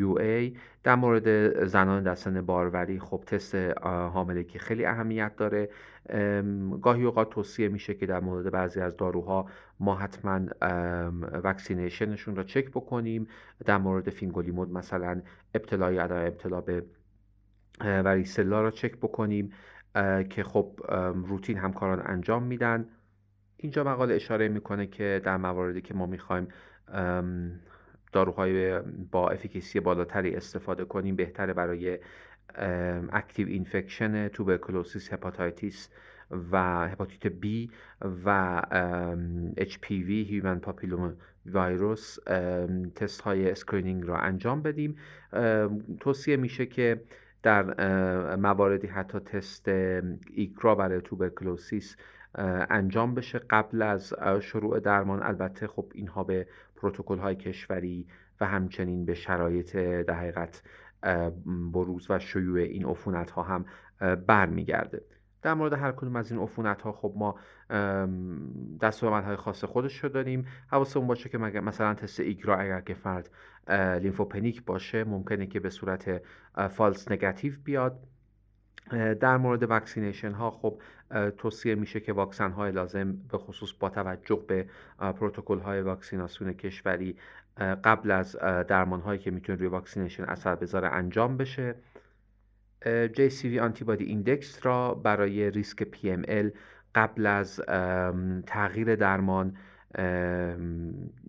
UA 0.00 0.56
در 0.82 0.94
مورد 0.94 1.64
زنان 1.64 2.02
در 2.02 2.14
سن 2.14 2.40
باروری 2.40 2.98
خب 2.98 3.22
تست 3.26 3.54
حاملگی 3.84 4.58
خیلی 4.58 4.84
اهمیت 4.84 5.36
داره. 5.36 5.68
گاهی 6.82 7.04
اوقات 7.04 7.30
توصیه 7.30 7.68
میشه 7.68 7.94
که 7.94 8.06
در 8.06 8.20
مورد 8.20 8.50
بعضی 8.50 8.80
از 8.80 8.96
داروها 8.96 9.46
ما 9.80 9.96
حتما 9.96 10.40
vaccination 11.44 12.12
شون 12.12 12.36
را 12.36 12.42
چک 12.42 12.70
بکنیم. 12.70 13.28
در 13.64 13.78
مورد 13.78 14.10
فینگولیمود 14.10 14.70
مثلا 14.70 15.22
ابتلا 15.54 15.92
یا 15.92 16.02
ابتلا 16.02 16.60
به 16.60 16.84
varicella 17.80 18.60
را 18.60 18.70
چک 18.70 18.96
بکنیم. 18.96 19.52
که 20.30 20.42
خب 20.42 20.80
روتین 21.26 21.58
همکاران 21.58 22.02
انجام 22.04 22.42
میدن. 22.42 22.88
اینجا 23.56 23.84
مقاله 23.84 24.14
اشاره 24.14 24.48
می‌کنه 24.48 24.86
که 24.86 25.20
در 25.24 25.36
مواردی 25.36 25.80
که 25.80 25.94
ما 25.94 26.06
می‌خوایم 26.06 26.48
داروهای 28.12 28.80
با 29.10 29.30
efficacy 29.30 29.80
بالاتری 29.80 30.36
استفاده 30.36 30.84
کنیم 30.84 31.16
بهتره 31.16 31.52
برای 31.52 31.98
active 33.12 33.48
infection 33.48 34.28
tuberculosis 34.28 35.12
hepatitis 35.12 35.88
و 36.52 36.88
هپاتیت 36.88 37.32
B 37.42 37.70
و 38.24 38.62
HPV 39.60 40.10
human 40.10 40.58
papilloma 40.58 41.16
virus 41.46 42.18
تست 42.94 43.20
های 43.20 43.50
screening 43.50 44.04
را 44.06 44.16
انجام 44.16 44.62
بدیم. 44.62 44.96
توصیه 46.00 46.36
میشه 46.36 46.66
که 46.66 47.02
در 47.42 47.62
مواردی 48.36 48.86
حتی 48.86 49.18
تست 49.18 49.68
IGRA 50.30 50.74
برای 50.74 51.00
tuberculosis 51.00 51.96
انجام 52.70 53.14
بشه 53.14 53.38
قبل 53.38 53.82
از 53.82 54.14
شروع 54.40 54.80
درمان. 54.80 55.22
البته 55.22 55.66
خب 55.66 55.86
اینها 55.94 56.24
به 56.24 56.46
پروتکل 56.76 57.18
های 57.18 57.36
کشوری 57.36 58.06
و 58.40 58.46
همچنین 58.46 59.04
به 59.04 59.14
شرایط 59.14 59.76
در 59.76 60.14
حقیقت 60.14 60.62
بروز 61.72 62.10
و 62.10 62.18
شیوع 62.18 62.60
این 62.60 62.86
عفونت 62.86 63.30
ها 63.30 63.42
هم 63.42 63.64
برمیگرده. 64.26 65.02
در 65.42 65.54
مورد 65.54 65.72
هر 65.72 65.92
کدوم 65.92 66.16
از 66.16 66.32
این 66.32 66.40
عفونت 66.40 66.82
ها 66.82 66.92
خب 66.92 67.12
ما 67.16 67.38
های 69.02 69.36
خاص 69.36 69.64
خودش 69.64 70.04
رو 70.04 70.08
داریم. 70.08 70.46
حواسمون 70.70 71.06
باشه 71.06 71.28
که 71.28 71.38
مثلا 71.38 71.94
تست 71.94 72.20
IGRA 72.20 72.56
اگر 72.56 72.80
که 72.80 72.94
فرد 72.94 73.30
lymphopenic 74.00 74.64
باشه 74.64 75.04
ممکنه 75.04 75.46
که 75.46 75.60
به 75.60 75.70
صورت 75.70 76.22
false 76.70 77.10
negative 77.10 77.52
بیاد. 77.64 77.98
در 79.20 79.36
مورد 79.36 79.70
vaccination 79.70 80.32
ها 80.32 80.50
خب 80.50 80.80
توصیه 81.38 81.74
میشه 81.74 82.00
که 82.00 82.12
واکسن 82.12 82.50
های 82.50 82.72
لازم 82.72 83.12
به 83.12 83.38
خصوص 83.38 83.72
با 83.80 83.88
توجه 83.90 84.44
به 84.48 84.66
پروتکل 84.98 85.58
های 85.58 85.80
واکسیناسیون 85.80 86.52
کشوری 86.52 87.16
قبل 87.84 88.10
از 88.10 88.36
درمان 88.68 89.00
هایی 89.00 89.18
که 89.20 89.30
می‌تونه 89.30 89.58
روی 89.58 89.68
واکسینیشن 89.68 90.24
اثر 90.24 90.54
بذاره 90.54 90.88
انجام 90.88 91.36
بشه. 91.36 91.74
JCV 93.14 93.58
antibody 93.60 94.04
index 94.04 94.66
را 94.66 94.94
برای 94.94 95.50
ریسک 95.50 95.82
PML 95.82 96.58
قبل 96.94 97.26
از 97.26 97.60
تغییر 98.46 98.96
درمان 98.96 99.56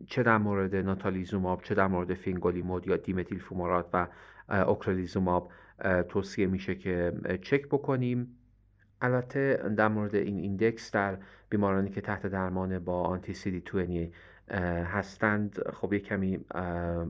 چه 0.07 0.23
در 0.23 0.37
مورد 0.37 0.75
ناتالیزوماب 0.75 1.61
چه 1.61 1.75
در 1.75 1.87
مورد 1.87 2.13
فینگولیمود 2.13 2.87
یا 2.87 2.97
دیمتیل 2.97 3.39
فومارات 3.39 3.89
و 3.93 4.07
اوکرلیزوماب 4.49 5.51
توصیه 6.09 6.47
میشه 6.47 6.75
که 6.75 7.13
چک 7.41 7.65
بکنیم. 7.65 8.37
البته 9.01 9.61
در 9.77 9.87
مورد 9.87 10.15
این 10.15 10.39
index 10.39 10.91
در 10.91 11.17
بیمارانی 11.49 11.89
که 11.89 12.01
تحت 12.01 12.27
درمان 12.27 12.79
با 12.79 13.03
anti-CD 13.03 14.11
هستند 14.85 15.59
خب 15.73 15.93
یک 15.93 16.03
کمی 16.03 16.45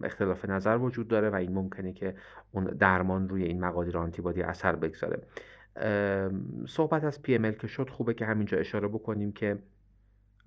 اختلاف 0.03 0.45
نظر 0.45 0.77
وجود 0.77 1.07
داره 1.07 1.29
و 1.29 1.35
این 1.35 1.53
ممکنه 1.53 1.93
که 1.93 2.15
اون 2.51 2.63
درمان 2.65 3.29
روی 3.29 3.43
این 3.43 3.59
مقادیر 3.59 3.97
آنتیبادی 3.97 4.41
اثر 4.41 4.75
بگذاره. 4.75 5.21
صحبت 6.67 7.03
از 7.03 7.19
PML 7.27 7.57
که 7.61 7.67
شد 7.67 7.89
خوبه 7.89 8.13
که 8.13 8.25
همینجا 8.25 8.57
اشاره 8.57 8.87
بکنیم 8.87 9.31
که 9.31 9.57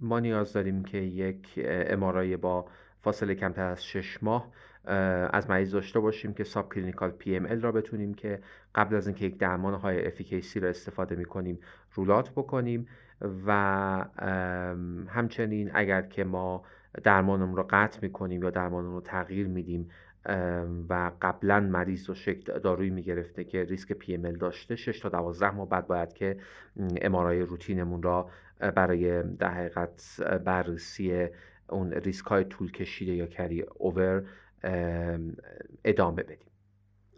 ما 0.00 0.20
نیاز 0.20 0.52
داریم 0.52 0.84
که 0.84 0.98
یک 0.98 1.60
MRI 1.66 2.36
با 2.36 2.66
فاصله 3.02 3.34
کمتر 3.34 3.64
از 3.64 3.84
6 3.84 4.22
ماه 4.22 4.48
از 5.32 5.50
مریض 5.50 5.72
داشته 5.72 6.00
باشیم 6.00 6.34
که 6.34 6.44
subclinical 6.44 7.10
PML 7.10 7.60
را 7.60 7.72
بتونیم 7.72 8.14
که 8.14 8.38
قبل 8.74 8.96
از 8.96 9.06
اینکه 9.06 9.24
یک 9.24 9.38
درمان 9.38 9.74
high 9.74 10.06
efficacy 10.06 10.60
را 10.60 10.68
استفاده 10.68 11.16
می 11.16 11.24
کنیم 11.24 11.58
rule 11.94 12.15
out 12.15 12.30
بکنیم 12.30 12.88
و 13.46 13.52
همچنین 15.08 15.70
اگر 15.74 16.02
که 16.02 16.24
ما 16.24 16.64
درمانمون 17.04 17.56
رو 17.56 17.66
قطع 17.70 17.98
می 18.02 18.12
کنیم 18.12 18.42
یا 18.42 18.50
درمانمون 18.50 18.94
رو 18.94 19.00
تغییر 19.00 19.46
میدیم 19.46 19.90
و 20.88 21.12
قبلا 21.22 21.60
مریض 21.60 22.08
رو 22.08 22.14
شکل 22.14 22.58
دارویی 22.58 22.90
می‌گرفته 22.90 23.44
که 23.44 23.64
ریسک 23.64 23.92
PML 23.92 24.36
داشته 24.36 24.76
6 24.76 25.00
تا 25.00 25.08
12 25.08 25.50
ماه 25.50 25.68
بعد 25.68 25.86
باید 25.86 26.12
که 26.12 26.36
MRI 27.02 27.40
روتینمون 27.40 28.02
را 28.02 28.30
برای 28.60 29.22
در 29.22 29.54
حقیقت 29.54 30.22
بررسی 30.44 31.26
اون 31.68 31.92
ریسک 31.92 32.26
های 32.26 32.44
طول 32.44 32.72
کشیده 32.72 33.12
یا 33.12 33.26
carry 33.26 33.62
over 33.62 34.22
ادامه 35.84 36.22
بدیم. 36.22 36.48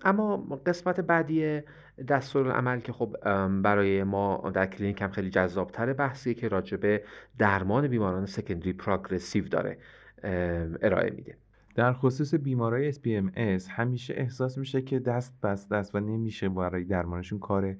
اما 0.04 0.36
قسمت 0.66 1.00
بعدی 1.00 1.60
دستورالعمل 2.08 2.80
که 2.80 2.92
خب 2.92 3.16
برای 3.62 4.02
ما 4.04 4.50
در 4.54 4.66
کلینیک 4.66 5.02
هم 5.02 5.10
خیلی 5.10 5.30
جذابتر 5.30 5.92
بحثی 5.92 6.34
که 6.34 6.48
راجبه 6.48 7.04
درمان 7.38 7.88
بیماران 7.88 8.26
secondary 8.26 8.72
progressive 8.72 9.48
داره 9.48 9.78
ارائه 10.82 11.10
میده. 11.10 11.36
در 11.74 11.92
خصوص 11.92 12.34
بیمارای 12.34 12.92
SPMS 12.92 13.68
همیشه 13.70 14.14
احساس 14.16 14.58
میشه 14.58 14.82
که 14.82 14.98
دست 14.98 15.40
بسته 15.42 15.76
است 15.76 15.94
و 15.94 16.00
نمیشه 16.00 16.48
برای 16.48 16.84
درمانشون 16.84 17.38
کار 17.38 17.76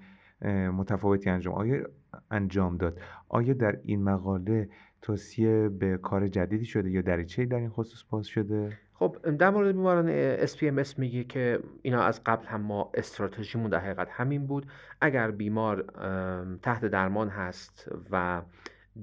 متفاوتی 0.77 1.31
انجام. 1.31 1.55
آیا 1.55 1.87
انجام 2.33 2.77
داد. 2.77 2.99
آیا 3.29 3.55
در 3.55 3.79
این 3.83 4.03
مقاله 4.03 4.69
توصیه 5.03 5.69
به 5.69 5.97
کار 5.97 6.29
جدیدی 6.29 6.65
شده 6.65 6.91
یا 6.91 7.01
دریچه 7.01 7.45
در 7.45 7.57
این 7.57 7.71
خصوص 7.71 8.05
باز 8.11 8.27
شده؟ 8.27 8.79
خب 8.95 9.37
در 9.39 9.51
مورد 9.51 9.73
بیماران 9.73 10.37
SPMS 10.47 10.99
میگه 10.99 11.25
که 11.25 11.59
اینا 11.83 12.03
از 12.03 12.25
قبل 12.27 12.47
هم 12.47 12.61
ما 12.61 12.91
استراتژیمون 12.95 13.71
در 13.71 13.79
حقیقت 13.79 14.09
همین 14.11 14.47
بود. 14.47 14.67
اگر 15.01 15.31
بیمار 15.31 15.85
تحت 16.63 16.85
درمان 16.85 17.29
هست 17.29 17.89
و 18.11 18.43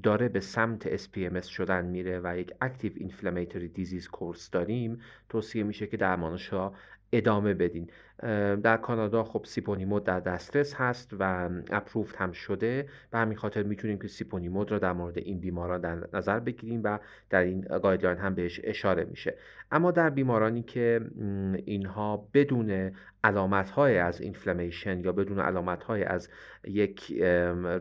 داره 0.03 0.29
به 0.29 0.39
سمت 0.39 0.97
SPMS 0.97 1.45
شدن 1.45 1.85
میره 1.85 2.21
و 2.23 2.37
یک 2.37 2.53
اکتیو 2.61 2.91
اینفلامیتوری 2.95 3.67
دیزیز 3.67 4.07
کورس 4.07 4.49
داریم 4.49 4.99
توصیه 5.29 5.63
میشه 5.63 5.87
که 5.87 5.97
درمانش 5.97 6.53
را 6.53 6.73
ادامه 7.11 7.53
بدین. 7.53 7.89
در 8.63 8.77
کانادا 8.77 9.23
خب 9.23 9.45
سیپونیمود 9.45 10.03
در 10.03 10.19
دسترس 10.19 10.73
هست 10.73 11.13
و 11.19 11.49
approved 11.71 12.15
هم 12.15 12.31
شده 12.31 12.89
به 13.11 13.17
همین 13.17 13.37
خاطر 13.37 13.63
می‌تونیم 13.63 13.99
که 13.99 14.07
سیپونیمود 14.07 14.71
را 14.71 14.79
در 14.79 14.93
مورد 14.93 15.17
این 15.17 15.39
بیماران 15.39 15.81
در 15.81 16.07
نظر 16.13 16.39
بگیریم 16.39 16.81
و 16.83 16.99
در 17.29 17.41
این 17.41 17.61
guideline 17.62 18.17
هم 18.17 18.35
بهش 18.35 18.61
اشاره 18.63 19.05
میشه. 19.05 19.37
اما 19.71 19.91
در 19.91 20.09
بیمارانی 20.09 20.63
که 20.63 21.01
اینها 21.65 22.27
بدون 22.33 22.91
علامت 23.23 23.69
های 23.69 23.97
از 23.97 24.21
inflammation 24.21 24.99
یا 24.99 25.11
بدون 25.11 25.39
علامت 25.39 25.83
های 25.83 26.03
از 26.03 26.29
یک 26.63 27.11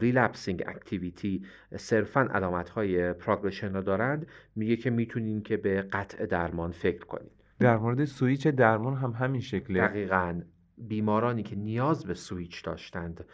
relapsing 0.00 0.64
activity 0.66 1.44
صرفا 1.76 2.20
علامت 2.20 2.68
های 2.68 3.12
progression 3.12 3.74
را 3.74 3.80
دارند 3.80 4.26
میگه 4.56 4.76
که 4.76 4.90
می‌تونیم 4.90 5.42
که 5.42 5.56
به 5.56 5.82
قطع 5.82 6.26
درمان 6.26 6.72
فکر 6.72 7.04
کنیم 7.04 7.30
در 7.60 7.76
مورد 7.76 8.04
سویچ 8.04 8.46
درمان 8.46 8.96
هم 8.96 9.10
همین 9.10 9.40
شکله. 9.40 9.80
دقیقا. 9.80 10.40
بیمارانی 10.78 11.42
که 11.42 11.56
نیاز 11.56 12.04
به 12.04 12.14
سویچ 12.14 12.64
داشتند 12.64 13.24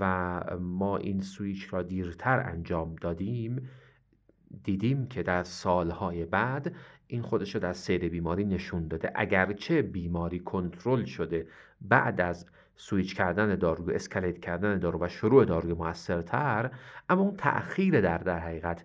و 0.00 0.40
ما 0.60 0.96
این 0.96 1.20
سویچ 1.20 1.74
را 1.74 1.82
دیرتر 1.82 2.40
انجام 2.40 2.96
دادیم 2.96 3.68
دیدیم 4.64 5.06
که 5.06 5.22
در 5.22 5.42
سالهای 5.42 6.24
بعد 6.24 6.74
این 7.06 7.22
خودش 7.22 7.54
رو 7.54 7.60
در 7.60 7.72
سیر 7.72 8.08
بیماری 8.08 8.44
نشون 8.44 8.88
داده. 8.88 9.12
اگرچه 9.14 9.82
بیماری 9.82 10.38
کنترل 10.38 11.04
شده 11.04 11.46
بعد 11.80 12.20
از 12.20 12.46
سویچ 12.76 13.14
کردن 13.14 13.54
دارو 13.54 13.90
escalate 13.90 14.38
کردن 14.38 14.78
دارو 14.78 14.98
و 15.02 15.08
شروع 15.08 15.44
داروی 15.44 15.72
موثرتر 15.72 16.70
اما 17.08 17.22
اون 17.22 17.36
تأخیر 17.36 18.00
در 18.00 18.18
در 18.18 18.38
حقیقت 18.38 18.84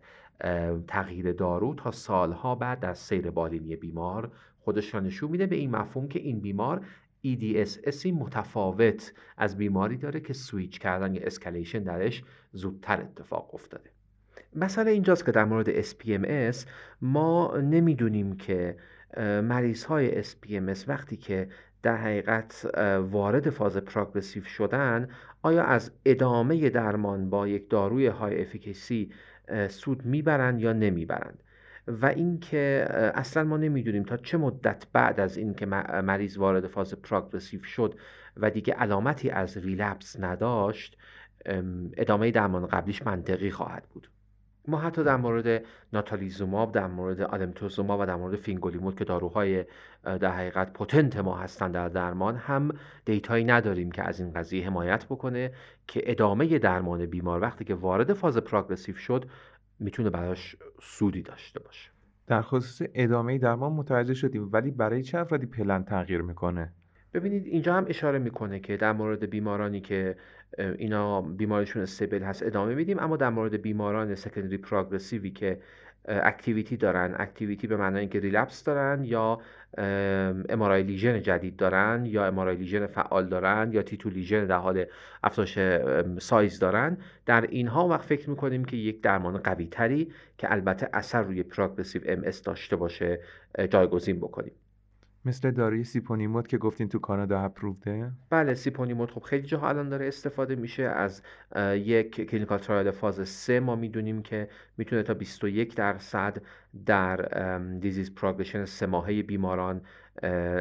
تغییر 0.88 1.34
دارو 1.34 1.76
تا 1.76 1.91
سالها 1.91 2.56
بعد 2.56 2.80
در 2.80 2.93
سیر 2.93 3.32
بالینی 3.32 3.76
بیمار 3.76 4.32
خودش 4.65 4.93
را 4.93 4.99
نشون 4.99 5.32
میده 5.32 5.45
به 5.45 5.56
این 5.56 5.71
مفهوم 5.71 6.08
که 6.08 6.19
این 6.19 6.39
بیمار 6.39 6.86
EDSS 7.25 8.06
متفاوت 8.06 9.13
از 9.38 9.58
بیماری 9.58 9.97
داره 9.97 10.19
که 10.19 10.34
سویچ 10.34 10.80
کردن 10.80 11.15
یا 11.15 11.21
escalation 11.23 11.84
درش 11.84 12.23
زودتر 12.54 13.01
اتفاق 13.01 13.56
افتاده. 13.56 13.89
مسئله 14.56 14.91
اینجاست 14.91 15.25
که 15.25 15.32
در 15.32 15.45
مورد 15.45 15.82
SPMS 15.82 16.58
ما 17.01 17.58
نمی‌دونیم 17.58 18.38
که 18.38 18.78
مریض 19.43 19.84
های 19.84 20.23
SPMS 20.23 20.88
وقتی 20.88 21.17
که 21.17 21.47
در 21.84 21.97
حقیقت 21.97 22.69
وارد 23.12 23.49
فاز 23.49 23.78
progressive 23.77 24.43
شدن 24.43 25.08
آیا 25.41 25.63
از 25.63 25.91
ادامه 26.06 26.69
درمان 26.69 27.30
با 27.30 27.47
یک 27.47 27.69
داروی 27.69 28.08
high 28.08 28.41
efficacy 28.41 29.12
سود 29.69 30.06
می‌برند 30.06 30.60
یا 30.62 30.73
نمی‌برند؟ 30.73 31.43
و 31.88 32.06
اینکه 32.06 32.86
اصلا 33.15 33.43
ما 33.43 33.58
نمی‌دونیم 33.58 34.04
تا 34.04 34.17
چه 34.17 34.38
مدت 34.38 34.88
بعد 34.93 35.19
از 35.19 35.38
اینکه 35.38 35.65
مریض 35.65 36.38
وارد 36.38 36.67
فاز 36.67 36.93
progressive 36.93 37.63
شد 37.63 38.00
و 38.38 38.50
دیگه 38.50 38.74
علامتی 38.74 39.30
از 39.30 39.58
relapse 39.58 40.19
نداشت 40.19 40.98
ادامه 41.98 42.32
درمان 42.32 42.67
قبلیش 42.67 43.06
منطقی 43.06 43.52
خواهد 43.52 43.84
بود. 43.93 44.10
ما 44.67 44.78
حتی 44.78 45.04
در 45.04 45.15
مورد 45.15 45.63
ناتالیزوماب 45.93 46.71
در 46.71 46.88
مورد 46.88 47.21
آلمتوزوماب 47.21 48.00
و 48.00 48.06
در 48.06 48.15
مورد 48.15 48.36
فینگولیمود 48.36 48.95
که 48.95 49.06
داروهای 49.06 49.65
در 50.04 50.32
حقیقت 50.32 50.74
potent 50.73 51.17
ما 51.17 51.38
هستند 51.38 51.74
در 51.74 51.89
درمان 51.89 52.36
هم 52.36 52.71
data 53.05 53.32
یی 53.32 53.45
نداریم 53.45 53.91
که 53.91 54.04
از 54.04 54.19
این 54.19 54.34
قضیه 54.34 54.65
حمایت 54.65 55.06
بکنه 55.06 55.52
که 55.88 56.02
ادامه 56.06 56.60
درمان 56.60 57.06
بیمار 57.06 57.41
وقتی 57.41 57.65
که 57.65 57.76
وارد 57.76 58.13
فاز 58.13 58.38
progressive 58.38 58.95
شد 58.95 59.26
می‌تونه 59.79 60.09
براش 60.09 60.55
سودی 60.81 61.21
داشته 61.21 61.59
باشه. 61.59 61.89
در 62.27 62.41
خصوص 62.41 62.88
ادامه 62.93 63.38
درمان 63.38 63.71
متوجه 63.71 64.13
شدیم 64.13 64.49
ولی 64.51 64.71
برای 64.71 65.03
چه 65.03 65.17
افرادی 65.17 65.45
پلن 65.45 65.83
تغییر 65.83 66.21
می‌کنه؟ 66.21 66.73
ببینید 67.13 67.45
اینجا 67.45 67.75
هم 67.75 67.85
اشاره 67.88 68.19
می‌کنه 68.19 68.59
که 68.59 68.77
در 68.77 68.91
مورد 68.91 69.29
بیمارانی 69.29 69.81
که 69.81 70.15
اینا 70.57 71.21
بیمارشون 71.21 71.81
stable 71.81 72.23
هست 72.23 72.43
ادامه 72.43 72.75
میدیم 72.75 72.99
اما 72.99 73.17
در 73.17 73.29
مورد 73.29 73.61
بیماران 73.61 74.15
secondary 74.15 74.58
progressive 74.58 75.25
ی 75.25 75.31
که 75.31 75.59
activity 76.08 76.77
دارن. 76.77 77.15
activity 77.17 77.67
به 77.67 77.77
معنای 77.77 77.99
اینکه 77.99 78.19
relapse 78.19 78.63
دارن 78.63 79.03
یا 79.03 79.39
MRI 80.49 80.84
lesion 80.84 81.21
جدید 81.21 81.55
دارن 81.55 82.05
یا 82.05 82.25
MRI 82.25 82.55
lesion 82.55 82.88
فعال 82.87 83.27
دارن 83.29 83.69
یا 83.73 83.81
T2 83.81 84.10
lesion 84.10 84.45
در 84.45 84.57
حال 84.57 84.85
افزایش 85.23 85.59
سایز 86.19 86.59
دارن. 86.59 86.97
در 87.25 87.41
اینها 87.41 87.87
وقت 87.87 88.05
فکر 88.05 88.29
می‌کنیم 88.29 88.65
که 88.65 88.77
یک 88.77 89.01
درمان 89.01 89.37
قوی 89.37 89.67
تری 89.67 90.11
که 90.37 90.51
البته 90.51 90.89
اثر 90.93 91.21
روی 91.21 91.43
progressive 91.43 92.01
MS 92.05 92.21
داشته 92.45 92.75
باشه 92.75 93.19
جایگزین 93.69 94.19
بکنیم. 94.19 94.51
مثل 95.25 95.51
داروی 95.51 95.83
سیپونیمود 95.83 96.47
که 96.47 96.57
گفتین 96.57 96.89
تو 96.89 96.99
کانادا 96.99 97.39
approved 97.39 98.03
ه 98.03 98.12
بله 98.29 98.53
سیپونیمود 98.53 99.11
خب 99.11 99.21
خیلی 99.21 99.47
جاها 99.47 99.69
الان 99.69 99.89
داره 99.89 100.07
استفاده 100.07 100.55
میشه 100.55 100.83
از 100.83 101.21
یک 101.75 102.21
clinical 102.29 102.58
trial 102.58 102.91
فاز 102.91 103.29
3 103.29 103.59
ما 103.59 103.75
می‌دونیم 103.75 104.21
که 104.21 104.49
می‌تونه 104.77 105.03
تا 105.03 105.13
21 105.13 105.75
درصد 105.75 106.41
در 106.85 107.17
disease 107.79 108.15
progression 108.15 108.65
سه 108.65 108.85
ماهه 108.85 109.23
بیماران 109.23 109.81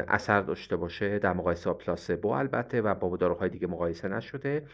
اثر 0.07 0.41
داشته 0.41 0.75
باشه 0.75 1.19
در 1.19 1.33
مقایسه 1.33 1.69
با 1.69 1.73
placebo 1.73 2.27
البته 2.27 2.81
و 2.81 2.95
با 2.95 3.17
داروهای 3.17 3.49
دیگه 3.49 3.67
مقایسه 3.67 4.07
نشده 4.07 4.67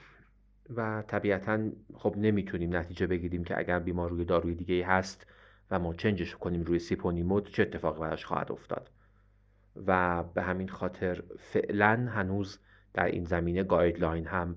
و 0.75 1.03
طبیعتا 1.07 1.69
خب 1.93 2.15
نمی‌تونیم 2.17 2.75
نتیجه 2.75 3.07
بگیریم 3.07 3.43
که 3.43 3.59
اگر 3.59 3.79
بیمار 3.79 4.09
روی 4.09 4.25
داروی 4.25 4.55
دیگه 4.55 4.85
هست 4.85 5.27
و 5.71 5.79
ما 5.79 5.93
change 5.93 6.25
ش 6.25 6.35
کنیم 6.35 6.63
روی 6.63 6.79
سیپونیمود 6.79 7.49
چه 7.49 7.61
اتفاقی 7.61 7.99
براش 7.99 8.25
خواهد 8.25 8.51
افتاد. 8.51 8.89
و 9.87 10.23
به 10.23 10.41
همین 10.41 10.67
خاطر 10.67 11.23
فعلا 11.39 12.07
هنوز 12.09 12.59
در 12.93 13.05
این 13.05 13.23
زمینه 13.23 13.63
guideline 13.63 14.27
هم 14.27 14.55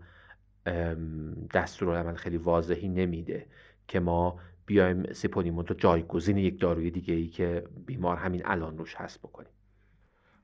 دستورالعمل 1.55 2.14
خیلی 2.14 2.37
واضحی 2.37 2.88
نمیده 2.88 3.46
که 3.88 4.00
ما 4.00 4.38
بیایم 4.66 5.12
سیپونیمود 5.12 5.67
رو 5.66 5.74
جایگزین 5.74 6.38
یک 6.38 6.61
داروی 6.61 6.90
دیگه 6.90 7.14
ای 7.14 7.27
که 7.27 7.64
بیمار 7.87 8.16
همین 8.16 8.42
الان 8.44 8.79
روش 8.79 8.94
هست 8.94 9.18
بکنیم. 9.22 9.50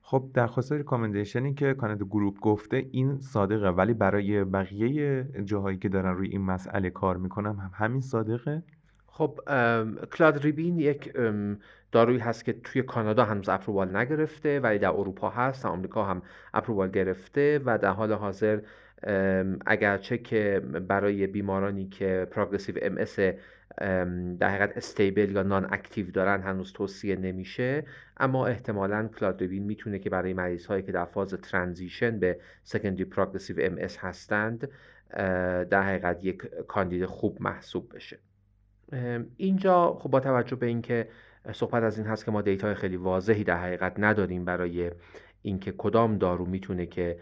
خب 0.02 0.30
درخواست 0.34 0.72
recommendation 0.72 1.49
ی 1.49 1.54
که 1.54 1.74
کانادا 1.74 2.04
group 2.04 2.40
گفته 2.40 2.86
این 2.90 3.18
صادقه 3.18 3.68
ولی 3.68 3.94
برای 3.94 4.44
بقیه 4.44 5.28
جاهایی 5.44 5.78
که 5.78 5.88
دارن 5.88 6.16
روی 6.16 6.28
این 6.28 6.40
مسئله 6.40 6.90
کار 6.90 7.16
می‌کنن 7.16 7.58
هم 7.58 7.70
همین 7.74 8.00
صادقه. 8.00 8.62
خب 9.12 9.40
کلادریبین 10.12 10.78
یک 10.78 11.12
دارویی 11.92 12.18
هست 12.18 12.44
که 12.44 12.52
توی 12.52 12.82
کانادا 12.82 13.24
هنوز 13.24 13.48
approval 13.48 13.96
نگرفته 13.96 14.60
ولی 14.60 14.78
در 14.78 14.88
اروپا 14.90 15.30
هست 15.30 15.64
در 15.64 15.70
آمریکا 15.70 16.04
هم 16.04 16.22
approval 16.54 16.90
گرفته 16.90 17.60
و 17.64 17.78
در 17.78 17.90
حال 17.90 18.12
حاضر 18.12 18.60
اگرچه 19.66 20.18
که 20.18 20.60
برای 20.88 21.26
بیمارانی 21.26 21.88
که 21.88 22.26
progressive 22.30 22.74
MS 22.82 23.18
در 24.38 24.48
حقیقت 24.48 24.76
stable 24.76 25.30
یا 25.30 25.42
non-active 25.42 26.10
دارن 26.10 26.42
هنوز 26.42 26.72
توصیه 26.72 27.16
نمیشه 27.16 27.84
اما 28.16 28.46
احتمالا 28.46 29.08
کلادریبین 29.18 29.62
می‌تونه 29.62 29.98
که 29.98 30.10
برای 30.10 30.32
مریض 30.32 30.66
هایی 30.66 30.82
که 30.82 30.92
در 30.92 31.04
فاز 31.04 31.34
transition 31.34 32.18
به 32.18 32.40
secondary 32.62 33.04
progressive 33.04 33.56
MS 33.60 33.98
هستند 33.98 34.68
در 35.70 35.82
حقیقت 35.82 36.24
یک 36.24 36.38
کاندید 36.68 37.06
خوب 37.06 37.36
محسوب 37.40 37.94
بشه. 37.94 38.18
اینجا 39.36 39.98
خب 40.00 40.10
با 40.10 40.20
توجه 40.20 40.56
به 40.56 40.66
اینکه 40.66 41.08
صحبت 41.52 41.82
از 41.82 41.98
این 41.98 42.06
هست 42.06 42.24
که 42.24 42.30
ما 42.30 42.42
data 42.42 42.68
ی 42.68 42.74
خیلی 42.74 42.96
واضحی 42.96 43.44
در 43.44 43.56
حقیقت 43.56 43.92
نداریم 43.98 44.44
برای 44.44 44.90
اینکه 45.42 45.72
کدام 45.78 46.18
دارو 46.18 46.46
می‌تونه 46.46 46.86
که 46.86 47.18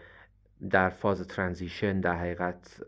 در 0.69 0.89
فاز 0.89 1.27
transition 1.27 1.99
در 1.99 2.15
حقیقت 2.15 2.81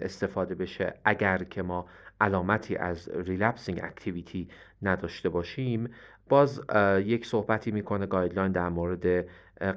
استفاده 0.00 0.54
بشه 0.54 0.94
اگر 1.04 1.38
که 1.38 1.62
ما 1.62 1.86
علامتی 2.20 2.76
از 2.76 3.08
relapsing 3.08 3.80
activity 3.82 4.48
نداشته 4.82 5.28
باشیم 5.28 5.90
باز 6.28 6.62
یک 7.04 7.26
صحبتی 7.26 7.70
می‌کنه 7.70 8.06
guideline 8.06 8.52
در 8.52 8.68
مورد 8.68 9.26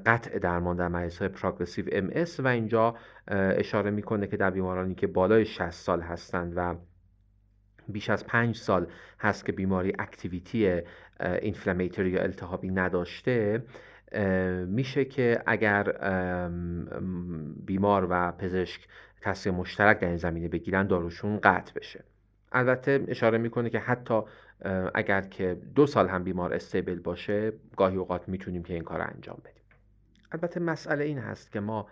قطع 0.06 0.40
درمان 0.40 0.76
در 0.76 0.88
مریض 0.88 1.18
های 1.18 1.28
progressive 1.28 1.86
MS 1.92 2.10
و 2.40 2.48
اینجا 2.48 2.96
اشاره 3.28 3.92
می‌کنه 3.92 4.28
که 4.28 4.38
در 4.38 4.50
بیمارانی 4.50 4.96
که 4.96 5.08
بالای 5.08 5.46
60 5.46 5.70
سال 5.70 6.02
هستند 6.02 6.54
و 6.56 6.76
بیش 7.92 8.10
از 8.10 8.28
پنج 8.28 8.56
سال 8.56 8.88
هست 9.20 9.46
که 9.46 9.52
بیماری 9.52 9.94
activity 10.00 10.82
اینفلامیتوری 11.20 12.10
یا 12.10 12.22
التهابی 12.22 12.70
نداشته. 12.70 13.64
میشه 14.68 15.06
که 15.06 15.44
اگر 15.46 15.84
بیمار 17.66 18.08
و 18.10 18.32
پزشک 18.32 18.88
تصمیم 19.22 19.56
مشترک 19.56 20.00
در 20.00 20.08
این 20.08 20.18
زمینه 20.18 20.48
بگیرن 20.48 20.88
داروشون 20.88 21.40
قطع 21.40 21.74
بشه. 21.74 22.04
البته 22.52 23.06
اشاره 23.08 23.38
می‌کنه 23.38 23.70
که 23.70 23.80
حتی 23.80 24.22
اگر 24.94 25.22
که 25.22 25.58
دو 25.76 25.86
سال 25.86 26.08
هم 26.08 26.24
بیمار 26.24 26.54
استیبل 26.54 27.00
باشه 27.00 27.54
گاهی 27.78 27.98
اوقات 27.98 28.30
می‌تونیم 28.30 28.64
که 28.64 28.74
این 28.74 28.84
کار 28.84 29.02
انجام 29.02 29.38
بدیم. 29.40 29.64
البته 30.32 30.60
مسئله 30.60 31.04
این 31.06 31.18
هست 31.18 31.52
که 31.52 31.60
ما 31.60 31.88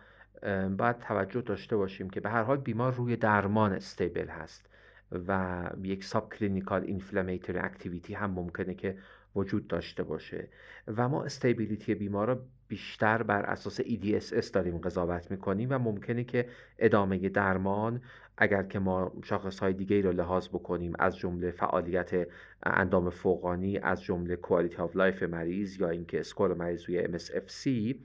باید 0.77 0.99
توجه 0.99 1.41
داشته 1.41 1.75
باشیم 1.75 2.10
که 2.10 2.19
به 2.19 2.29
هر 2.29 2.43
حال 2.43 2.57
بیمار 2.57 2.93
روی 2.93 3.15
درمان 3.15 3.73
استیبل 3.73 4.27
هست. 4.27 4.69
و 5.12 5.63
یک 5.84 6.04
subclinical 6.04 6.84
inflammatory 6.84 7.60
activity 7.60 8.13
هم 8.13 8.32
ممکنه 8.32 8.74
که 8.74 8.98
وجود 9.36 9.67
داشته 9.67 10.04
باشه. 10.04 10.48
و 10.88 11.10
ما 11.10 11.24
stability 11.23 11.95
بیمار 11.96 12.28
را 12.28 12.39
بیشتر 12.67 13.24
بر 13.24 13.41
اساس 13.41 13.82
EDSS 13.82 14.52
داریم 14.52 14.78
قضاوت 14.78 15.32
می‌کنیم 15.32 15.67
و 15.72 15.78
ممکنه 15.80 16.24
که 16.24 16.50
ادامه 16.80 17.30
درمان 17.30 18.02
اگر 18.38 18.63
که 18.63 18.80
ما 18.80 19.12
شاخص 19.24 19.60
های 19.60 19.74
دیگه 19.74 20.02
رو 20.02 20.12
لحاظ 20.12 20.48
بکنیم 20.48 20.93
از 21.00 21.17
جمله 21.17 21.52
فعالیت 21.52 22.28
اندام 22.63 23.10
فوقانی 23.10 23.78
از 23.78 24.04
جمله 24.04 24.36
quality 24.36 24.76
of 24.76 24.95
life 24.95 25.23
مریض 25.24 25.80
یا 25.80 25.89
اینکه 25.89 26.20
score 26.19 26.54
مریض 26.54 26.84
روی 26.84 27.08
MSFC 27.08 27.96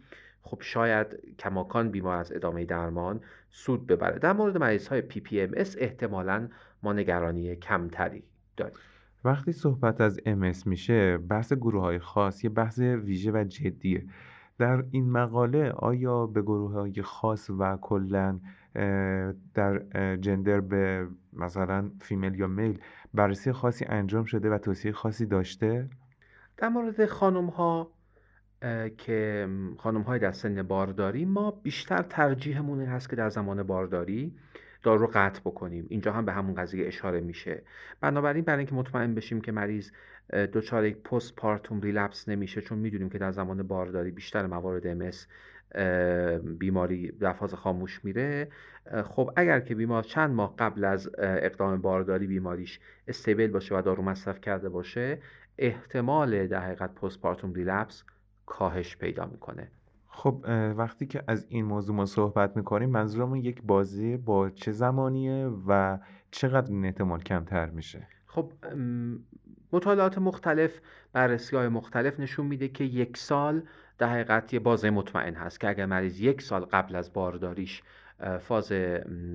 خب 0.42 0.58
شاید 0.60 1.36
کماکان 1.38 1.90
بیمار 1.90 2.16
از 2.16 2.32
ادامه 2.32 2.64
درمان 2.64 3.20
سود 3.50 3.86
ببره. 3.86 4.18
در 4.18 4.32
مورد 4.32 4.58
مریض 4.58 4.88
های 4.88 5.02
PPMS 5.10 5.76
احتمالا 5.78 6.48
ما 6.82 6.92
نگرانی 6.92 7.56
کمتری 7.56 8.22
داریم. 8.56 8.76
وقتی 9.24 9.52
صحبت 9.52 10.00
از 10.00 10.18
MS 10.18 10.66
میشه 10.66 11.18
بحث 11.18 11.52
گروه 11.52 11.82
های 11.82 11.98
خاص 11.98 12.44
یه 12.44 12.50
بحث 12.50 12.78
ویژه 12.78 13.32
و 13.32 13.44
جدیه. 13.44 14.06
در 14.58 14.84
این 14.90 15.10
مقاله 15.10 15.70
آیا 15.70 16.26
به 16.26 16.42
گروه 16.42 16.72
های 16.72 17.02
خاص 17.02 17.50
و 17.50 17.76
کلا 17.80 18.40
در 19.54 19.82
جندر 20.16 20.60
به 20.60 21.08
مثلا 21.32 21.90
فیمیل 22.00 22.34
یا 22.34 22.46
میل 22.46 22.78
بررسی 23.14 23.52
خاصی 23.52 23.84
انجام 23.84 24.24
شده 24.24 24.50
و 24.50 24.58
توصیه 24.58 24.92
خاصی 24.92 25.26
داشته؟ 25.26 25.88
در 26.56 26.68
مورد 26.68 27.06
خانم 27.06 27.46
ها 27.46 27.90
که 28.98 29.48
خانم 29.78 30.02
های 30.02 30.18
در 30.18 30.32
سن 30.32 30.62
بارداری 30.62 31.24
ما 31.24 31.50
بیشتر 31.50 32.02
ترجیحمون 32.02 32.80
این 32.80 32.88
هست 32.88 33.10
که 33.10 33.16
در 33.16 33.28
زمان 33.28 33.62
بارداری 33.62 34.34
دارو 34.82 35.00
رو 35.00 35.10
قطع 35.14 35.40
بکنیم. 35.40 35.86
اینجا 35.88 36.12
هم 36.12 36.24
به 36.24 36.32
همون 36.32 36.54
قضیه 36.54 36.86
اشاره 36.86 37.20
میشه. 37.20 37.62
بنابراین 38.00 38.44
برای 38.44 38.58
اینکه 38.58 38.74
مطمئن 38.74 39.14
بشیم 39.14 39.40
که 39.40 39.52
مریض 39.52 39.90
دچار 40.32 40.84
یک 40.84 40.96
پست 40.96 41.36
پارتوم 41.36 41.80
ریلپس 41.80 42.28
نمیشه 42.28 42.60
چون 42.60 42.78
می‌دونیم 42.78 43.08
که 43.10 43.18
در 43.18 43.32
زمان 43.32 43.62
بارداری 43.62 44.10
بیشتر 44.10 44.46
موارد 44.46 44.86
امس 44.86 45.26
بیماری 46.58 47.12
در 47.12 47.32
فاز 47.32 47.54
خاموش 47.54 48.04
میره. 48.04 48.48
خب 49.04 49.30
اگر 49.36 49.60
که 49.60 49.74
بیمار 49.74 50.02
چند 50.02 50.30
ماه 50.30 50.54
قبل 50.58 50.84
از 50.84 51.10
اقدام 51.18 51.80
بارداری 51.80 52.26
بیماریش 52.26 52.80
استیبل 53.08 53.46
باشه 53.46 53.78
و 53.78 53.82
دارو 53.82 54.02
مصرف 54.02 54.40
کرده 54.40 54.68
باشه 54.68 55.18
احتمال 55.58 56.46
در 56.46 56.60
حقیقت 56.60 56.94
پست 56.94 57.20
پارتوم 57.20 57.52
ریلپس 57.52 58.04
کاهش 58.52 58.96
پیدا 58.96 59.26
می‌کنه. 59.26 59.68
خب 60.08 60.44
وقتی 60.76 61.06
که 61.06 61.24
از 61.26 61.46
این 61.48 61.64
موضوع 61.64 61.96
ما 61.96 62.06
صحبت 62.06 62.56
می‌کنیم 62.56 62.90
منظورمون 62.90 63.38
یک 63.38 63.62
بازی 63.62 64.16
با 64.16 64.50
چه 64.50 64.72
زمانیه 64.72 65.50
و 65.66 65.98
چقدر 66.30 66.70
این 66.70 66.84
احتمال 66.84 67.22
کمتر 67.22 67.70
میشه؟ 67.70 68.06
خب 68.26 68.52
مطالعات 69.72 70.18
مختلف 70.18 70.80
بررسی 71.12 71.56
های 71.56 71.68
مختلف 71.68 72.20
نشون 72.20 72.46
میده 72.46 72.68
که 72.68 72.84
یک 72.84 73.16
سال 73.16 73.62
در 73.98 74.08
حقیقت 74.08 74.54
یه 74.54 74.60
بازه 74.60 74.90
مطمئن 74.90 75.34
هست 75.34 75.60
که 75.60 75.68
اگر 75.68 75.86
مریض 75.86 76.20
یک 76.20 76.42
سال 76.42 76.64
قبل 76.64 76.96
از 76.96 77.12
بارداریش 77.12 77.82
فاز 78.40 78.72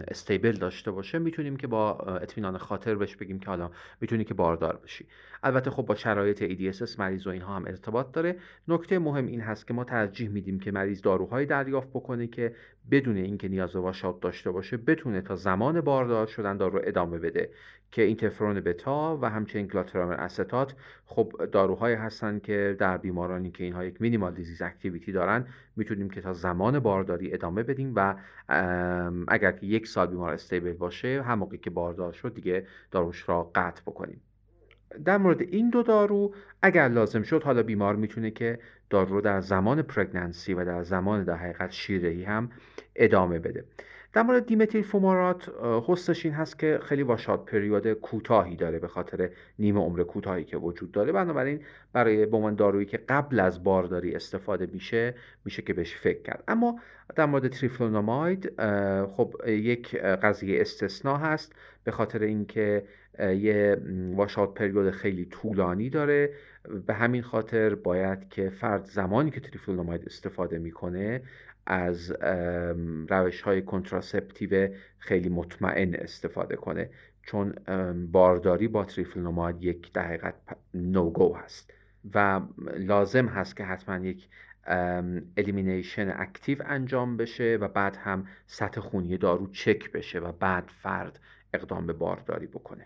استیبل 0.08 0.52
داشته 0.52 0.92
باشه 0.92 1.20
می‌تونیم 1.20 1.58
که 1.58 1.68
با 1.68 1.94
اطمینان 1.94 2.58
خاطر 2.58 2.96
بهش 2.96 3.16
بگیم 3.16 3.40
که 3.40 3.48
حالا 3.48 3.72
می‌تونی 4.02 4.24
که 4.24 4.34
باردار 4.34 4.78
بشی. 4.84 5.06
البته 5.44 5.70
خب 5.70 5.86
با 5.86 5.96
شرایط 5.96 6.44
EDSS 6.44 7.00
مریض 7.00 7.28
و 7.28 7.30
اینها 7.30 7.56
هم 7.56 7.66
ارتباط 7.66 8.12
داره. 8.12 8.36
نکته 8.68 9.00
مهم 9.00 9.28
این 9.28 9.42
هست 9.42 9.68
که 9.68 9.74
ما 9.74 9.84
ترجیح 9.84 10.30
میدیم 10.30 10.60
که 10.60 10.72
مریض 10.72 11.02
داروهایی 11.02 11.46
دریافت 11.46 11.90
بکنه 11.90 12.28
که 12.28 12.56
بدون 12.92 13.18
اینکه 13.18 13.48
نیاز 13.48 13.74
به 13.74 13.80
واشات 13.80 14.22
داشته 14.22 14.52
باشه 14.52 14.78
بتونه 14.78 15.22
تا 15.22 15.36
زمان 15.36 15.82
باردار 15.82 16.28
شدن 16.28 16.58
دارو 16.58 16.82
ادامه 16.84 17.20
بده. 17.20 17.50
که 17.92 18.02
اینترفرون 18.02 18.60
بتا 18.60 19.20
و 19.22 19.30
همچنین 19.30 19.68
گلاترامر 19.68 20.14
استات 20.14 20.76
خب 21.06 21.34
داروهایی 21.52 21.96
هستن 21.96 22.40
که 22.40 22.76
در 22.80 22.98
بیمارانی 22.98 23.52
که 23.52 23.64
اینها 23.64 23.86
یک 23.86 24.02
مینیمال 24.02 24.34
دیزیز 24.34 24.62
اکتیویتی 24.62 25.12
دارن 25.12 25.48
می‌تونیم 25.76 26.10
که 26.10 26.22
تا 26.22 26.34
زمان 26.34 26.80
بارداری 26.80 27.34
ادامه 27.34 27.64
بدیم 27.64 27.94
و 27.96 28.16
اگر 29.28 29.52
که 29.52 29.66
یک 29.66 29.88
سال 29.88 30.08
بیمار 30.08 30.34
استیبل 30.34 30.74
باشه 30.74 31.22
هم 31.22 31.40
موقعی 31.40 31.58
که 31.58 31.70
باردار 31.70 32.14
شد 32.14 32.34
دیگه 32.34 32.68
داروش 32.92 33.30
را 33.30 33.52
قطع 33.56 33.82
بکنیم. 33.82 34.22
در 35.06 35.18
مورد 35.18 35.42
این 35.42 35.70
دو 35.70 35.84
دارو 35.84 36.34
اگر 36.62 36.88
لازم 36.88 37.22
شد 37.22 37.44
حالا 37.44 37.64
بیمار 37.64 37.96
می‌تونه 37.96 38.32
که 38.32 38.60
دارو 38.90 39.16
رو 39.16 39.22
در 39.22 39.42
زمان 39.42 39.82
پرگننسی 39.82 40.54
و 40.54 40.66
در 40.66 40.84
زمان 40.84 41.24
در 41.24 41.36
حقیقت 41.36 41.72
شیرهی 41.72 42.24
هم 42.24 42.50
ادامه 42.98 43.40
بده. 43.40 43.64
در 44.14 44.24
مورد 44.24 44.46
دیمتیل 44.46 44.84
فومارات 44.84 45.52
حسش 45.88 46.26
این 46.26 46.34
هست 46.34 46.60
که 46.60 46.80
خیلی 46.84 47.04
واشات 47.04 47.46
پریود 47.46 47.94
کوتاهی 47.94 48.56
داره 48.56 48.80
به 48.80 48.88
خاطر 48.88 49.30
نیمه 49.60 49.80
عمر 49.80 50.04
کوتاهی 50.04 50.44
که 50.44 50.58
وجود 50.58 50.92
داره. 50.92 51.12
بنابراین 51.12 51.60
برای 51.94 52.24
عنوان 52.24 52.56
دارویی 52.56 52.86
که 52.86 52.98
قبل 52.98 53.40
از 53.40 53.64
بارداری 53.64 54.16
استفاده 54.16 54.66
میشه 54.74 55.16
میشه 55.46 55.62
که 55.62 55.74
بهش 55.74 55.96
فکر 55.96 56.22
کرد. 56.22 56.44
اما 56.48 56.80
در 57.16 57.26
مورد 57.26 57.48
تریفلوناماید 57.48 58.62
خب 59.12 59.36
یک 59.48 59.96
قضیه 59.96 60.62
استثنا 60.62 61.18
هست 61.18 61.54
به 61.84 61.92
خاطر 61.92 62.24
اینکه 62.24 62.84
یه 63.20 63.78
واشات 64.16 64.54
پریود 64.54 64.90
خیلی 64.92 65.26
طولانی 65.26 65.90
داره. 65.90 66.30
به 66.88 66.94
همین 66.94 67.22
خاطر 67.22 67.76
باید 67.76 68.30
که 68.30 68.50
فرد 68.50 68.86
زمانی 68.86 69.32
که 69.32 69.40
تریفلوناماید 69.40 70.06
استفاده 70.06 70.60
می‌کنه 70.60 71.22
از 71.68 72.12
روش 73.10 73.42
های 73.42 73.62
کنتراسپتیو 73.62 74.70
خیلی 74.98 75.30
مطمئن 75.30 75.96
استفاده 75.96 76.56
کنه. 76.56 76.90
چون 77.24 77.54
بارداری 78.12 78.68
با 78.68 78.86
تریفلوناماید 78.86 79.64
یک 79.64 79.94
دقیقت 79.94 80.36
no 80.74 81.05
go 81.05 81.36
هست. 81.36 81.74
و 82.14 82.42
لازم 82.78 83.28
هست 83.28 83.58
که 83.58 83.64
حتما 83.64 84.06
یک 84.06 84.30
elimination 85.38 86.14
active 86.18 86.58
انجام 86.66 87.18
بشه 87.18 87.58
و 87.62 87.68
بعد 87.68 87.96
هم 87.96 88.28
سطح 88.46 88.82
خونی 88.82 89.18
دارو 89.18 89.48
چک 89.48 89.92
بشه 89.92 90.20
و 90.20 90.32
بعد 90.32 90.64
فرد 90.68 91.20
اقدام 91.54 91.88
به 91.88 91.94
بارداری 91.94 92.48
بکنه. 92.48 92.86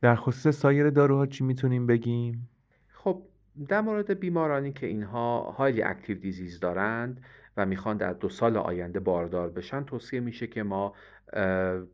در 0.00 0.16
خصوص 0.16 0.56
سایر 0.56 0.90
داروها 0.90 1.26
چی 1.26 1.44
می‌تونیم 1.44 1.86
بگیم؟ 1.86 2.48
خب 2.92 3.22
در 3.68 3.80
مورد 3.80 4.20
بیمارانی 4.20 4.72
که 4.72 4.86
اینها 4.86 5.40
highly 5.40 5.82
active 5.82 6.18
disease 6.18 6.60
دارند 6.60 7.20
و 7.56 7.66
می‌خوان 7.66 7.96
در 7.96 8.12
دو 8.12 8.28
سال 8.28 8.56
آینده 8.56 9.00
باردار 9.00 9.50
بشن 9.50 9.84
توصیه 9.84 10.20
میشه 10.20 10.46
که 10.46 10.62
ما 10.62 10.94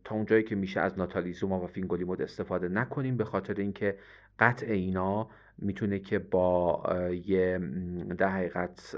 تا 0.04 0.14
اونجایی 0.14 0.42
که 0.42 0.54
میشه 0.54 0.80
از 0.80 0.98
ناتالیزوماب 0.98 1.60
و 1.60 1.66
فینگولیمود 1.66 2.22
استفاده 2.22 2.68
نکنیم 2.68 3.16
به 3.16 3.24
خاطر 3.24 3.54
اینکه 3.54 3.98
قطع 4.38 4.66
اینا 4.66 5.30
می‌تونه 5.58 5.98
که 5.98 6.18
با 6.18 6.82
یه 7.26 7.58
در 8.18 8.28
حقیقت 8.28 8.96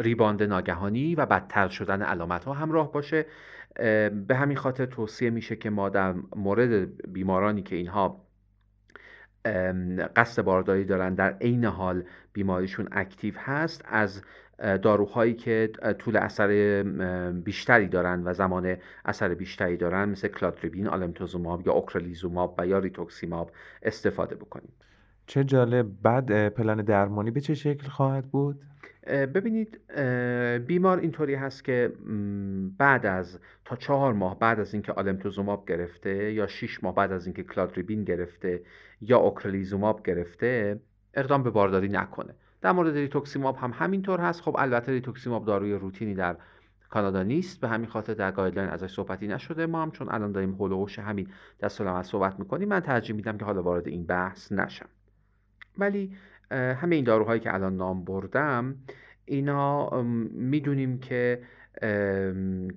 ریباند 0.00 0.42
ناگهانی 0.42 1.14
و 1.14 1.26
بدتر 1.26 1.68
شدن 1.68 2.02
علامت 2.02 2.44
ها 2.44 2.52
همراه 2.52 2.92
باشه. 2.92 3.26
به 4.26 4.36
همین 4.36 4.56
خاطر 4.56 4.86
توصیه 4.86 5.30
میشه 5.30 5.56
که 5.56 5.70
ما 5.70 5.88
در 5.88 6.14
مورد 6.36 7.12
بیمارانی 7.12 7.62
که 7.62 7.76
اینها 7.76 8.26
قصد 10.16 10.42
بارداری 10.42 10.84
دارن 10.84 11.14
در 11.14 11.32
عین 11.32 11.64
حال 11.64 12.04
بیماریشون 12.32 12.88
اکتیو 12.92 13.34
هست 13.38 13.84
از 13.84 14.22
داروهایی 14.58 15.34
که 15.34 15.70
طول 15.98 16.16
اثر 16.16 16.82
بیشتری 17.44 17.88
دارن 17.88 18.22
و 18.24 18.34
زمان 18.34 18.76
اثر 19.04 19.34
بیشتری 19.34 19.76
دارن 19.76 20.08
مثل 20.08 20.28
کلادریبین، 20.28 20.88
آلمتوزوماب 20.88 21.66
یا 21.66 21.72
اوکرلیزوماب 21.72 22.54
و 22.58 22.66
یا 22.66 22.78
ریتوکسیماب 22.78 23.50
استفاده 23.82 24.34
بکنیم. 24.34 24.72
چه 25.26 25.44
جالب. 25.44 25.86
بعد 26.02 26.48
پلن 26.48 26.76
درمانی 26.76 27.30
به 27.30 27.40
چه 27.40 27.54
شکل 27.54 27.88
خواهد 27.88 28.24
بود؟ 28.24 28.60
ببینید 29.06 29.80
بیمار 30.66 30.98
اینطوری 30.98 31.34
هست 31.34 31.64
که 31.64 31.92
بعد 32.78 33.06
از 33.06 33.38
تا 33.64 33.76
چهار 33.76 34.12
ماه 34.12 34.38
بعد 34.38 34.60
از 34.60 34.74
اینکه 34.74 34.92
آلمتوزوماب 34.92 35.68
گرفته 35.68 36.32
یا 36.32 36.46
شیش 36.46 36.84
ماه 36.84 36.94
بعد 36.94 37.12
از 37.12 37.26
اینکه 37.26 37.42
کلادریبین 37.42 38.04
گرفته 38.04 38.62
یا 39.00 39.18
اوکرلیزوماب 39.18 40.02
گرفته 40.02 40.80
اقدام 41.14 41.42
به 41.42 41.50
بارداری 41.50 41.88
نکنه. 41.88 42.34
در 42.62 42.72
مورد 42.72 42.96
ریتوکسیماب 42.96 43.56
هم 43.56 43.72
همینطور 43.74 44.20
هست. 44.20 44.40
خب 44.40 44.56
البته 44.58 44.92
ریتوکسیماب 44.92 45.44
داروی 45.44 45.74
روتینی 45.74 46.14
در 46.14 46.36
کانادا 46.90 47.22
نیست. 47.22 47.60
به 47.60 47.68
همین 47.68 47.88
خاطر 47.88 48.14
در 48.14 48.30
گایدلاین 48.32 48.68
ازش 48.68 48.94
صحبتی 48.94 49.26
نشده. 49.26 49.66
ما 49.66 49.82
هم 49.82 49.90
چون 49.90 50.08
الان 50.10 50.32
داریم 50.32 50.52
هولوش 50.52 50.98
همین 50.98 51.28
دست 51.60 51.80
از 51.80 52.06
صحبت 52.06 52.38
می‌کنیم 52.38 52.68
من 52.68 52.80
ترجیح 52.80 53.16
میدم 53.16 53.38
که 53.38 53.44
حالا 53.44 53.62
وارد 53.62 53.88
این 53.88 54.06
بحث 54.06 54.52
نشم. 54.52 54.88
ولی 55.78 56.12
همه 56.50 56.96
این 56.96 57.04
داروهایی 57.04 57.40
که 57.40 57.54
الان 57.54 57.76
نام 57.76 58.04
بردم 58.04 58.76
اینا 59.24 60.02
می‌دونیم 60.32 60.98
که 60.98 61.42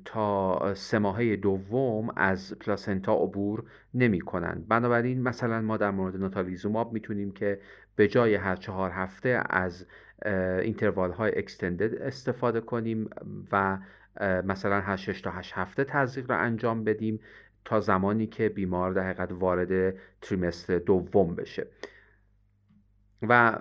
تا 0.05 0.59
سه 0.73 0.99
ماهه 0.99 1.35
دوم 1.35 2.09
از 2.15 2.59
پلاسنتا 2.59 3.13
عبور 3.13 3.63
نمی 3.93 4.21
کنند 4.21 4.67
بنابراین 4.67 5.23
مثلا 5.23 5.61
ما 5.61 5.77
در 5.77 5.91
مورد 5.91 6.15
ناتالیزوماب 6.15 6.93
می‌تونیم 6.93 7.31
که 7.31 7.59
به 7.95 8.07
جای 8.07 8.35
هر 8.35 8.55
چهار 8.55 8.91
هفته 8.91 9.43
از 9.49 9.85
اینتروال 10.61 11.11
های 11.11 11.37
اکستندد 11.37 11.95
استفاده 11.95 12.61
کنیم 12.61 13.09
و 13.51 13.77
مثلا 14.21 14.81
هر 14.81 14.95
6 14.95 15.21
تا 15.21 15.31
8 15.31 15.53
هفته 15.55 15.83
تزریق 15.83 16.31
را 16.31 16.37
انجام 16.37 16.83
بدیم 16.83 17.19
تا 17.65 17.79
زمانی 17.79 18.27
که 18.27 18.49
بیمار 18.49 18.93
در 18.93 19.03
حقیقت 19.03 19.31
وارد 19.31 19.95
تریمستر 20.21 20.79
دوم 20.79 21.35
بشه. 21.35 21.67
و 23.21 23.59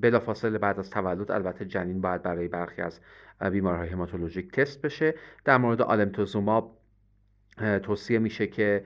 بلافاصله 0.00 0.58
بعد 0.58 0.78
از 0.78 0.90
تولد 0.90 1.30
البته 1.30 1.64
جنین 1.64 2.00
باید 2.00 2.22
برای 2.22 2.48
برخی 2.48 2.82
از 2.82 3.00
بیمارهای 3.52 3.88
هماتولوژیک 3.88 4.50
تست 4.52 4.82
بشه. 4.82 5.14
در 5.44 5.58
مورد 5.58 5.82
آلمتوزوماب 5.82 6.78
توصیه 7.82 8.18
میشه 8.18 8.46
که 8.46 8.84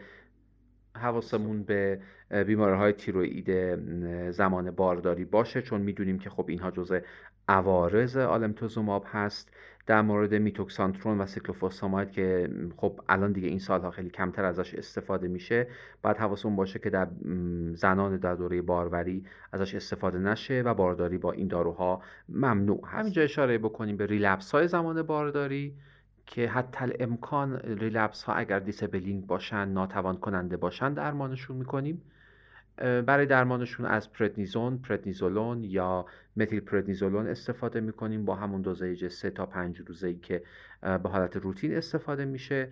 حواسمون 0.96 1.62
به 1.62 2.00
بیمارهای 2.30 2.92
تیروئید 2.92 3.76
زمان 4.30 4.70
بارداری 4.70 5.24
باشه 5.24 5.62
چون 5.62 5.80
می‌دونیم 5.80 6.18
که 6.18 6.30
خب 6.30 6.44
اینها 6.48 6.70
جزء 6.70 7.00
عوارض 7.48 8.16
آلمتوزوماب 8.16 9.04
هست. 9.08 9.52
در 9.86 10.02
مورد 10.02 10.34
میتوکسانترون 10.34 11.18
و 11.18 11.26
سیکلوفوساماید 11.26 12.10
که 12.10 12.50
خب 12.76 13.00
الان 13.08 13.32
دیگه 13.32 13.48
این 13.48 13.58
سالها 13.58 13.90
خیلی 13.90 14.10
کمتر 14.10 14.44
ازش 14.44 14.74
استفاده 14.74 15.28
میشه 15.28 15.66
باید 16.02 16.16
حواسمون 16.16 16.56
باشه 16.56 16.78
که 16.78 16.90
در 16.90 17.08
زنان 17.74 18.16
در 18.16 18.34
دوره 18.34 18.62
باروری 18.62 19.24
ازش 19.52 19.74
استفاده 19.74 20.18
نشه 20.18 20.62
و 20.62 20.74
بارداری 20.74 21.18
با 21.18 21.32
این 21.32 21.48
داروها 21.48 22.02
ممنوع 22.28 22.80
هست. 22.86 22.94
همینجا 22.94 23.22
اشاره 23.22 23.58
بکنیم 23.58 23.96
به 23.96 24.06
relapse 24.06 24.50
های 24.52 24.68
زمان 24.68 25.02
بارداری 25.02 25.74
که 26.26 26.48
حتی‌الامکان 26.48 27.56
relapse 27.56 28.22
ها 28.22 28.32
اگر 28.32 28.58
disabling 28.58 29.26
باشن 29.26 29.68
ناتوان 29.68 30.16
کننده 30.16 30.56
باشن 30.56 30.94
درمانشون 30.94 31.56
می‌کنیم. 31.56 32.02
برای 32.80 33.26
درمانشون 33.26 33.86
از 33.86 34.12
پردنیزون، 34.12 34.78
پردنیزولون 34.78 35.64
یا 35.64 36.06
متیل 36.36 36.60
پردنیزولون 36.60 37.26
استفاده 37.26 37.80
می‌کنیم. 37.80 38.24
با 38.24 38.34
همون 38.34 38.62
دوزیج 38.62 39.08
3 39.08 39.30
تا 39.30 39.46
5 39.46 39.80
روزه 39.80 40.14
که 40.14 40.42
به 40.82 41.08
حالت 41.08 41.36
روتین 41.36 41.76
استفاده 41.76 42.24
میشه. 42.24 42.68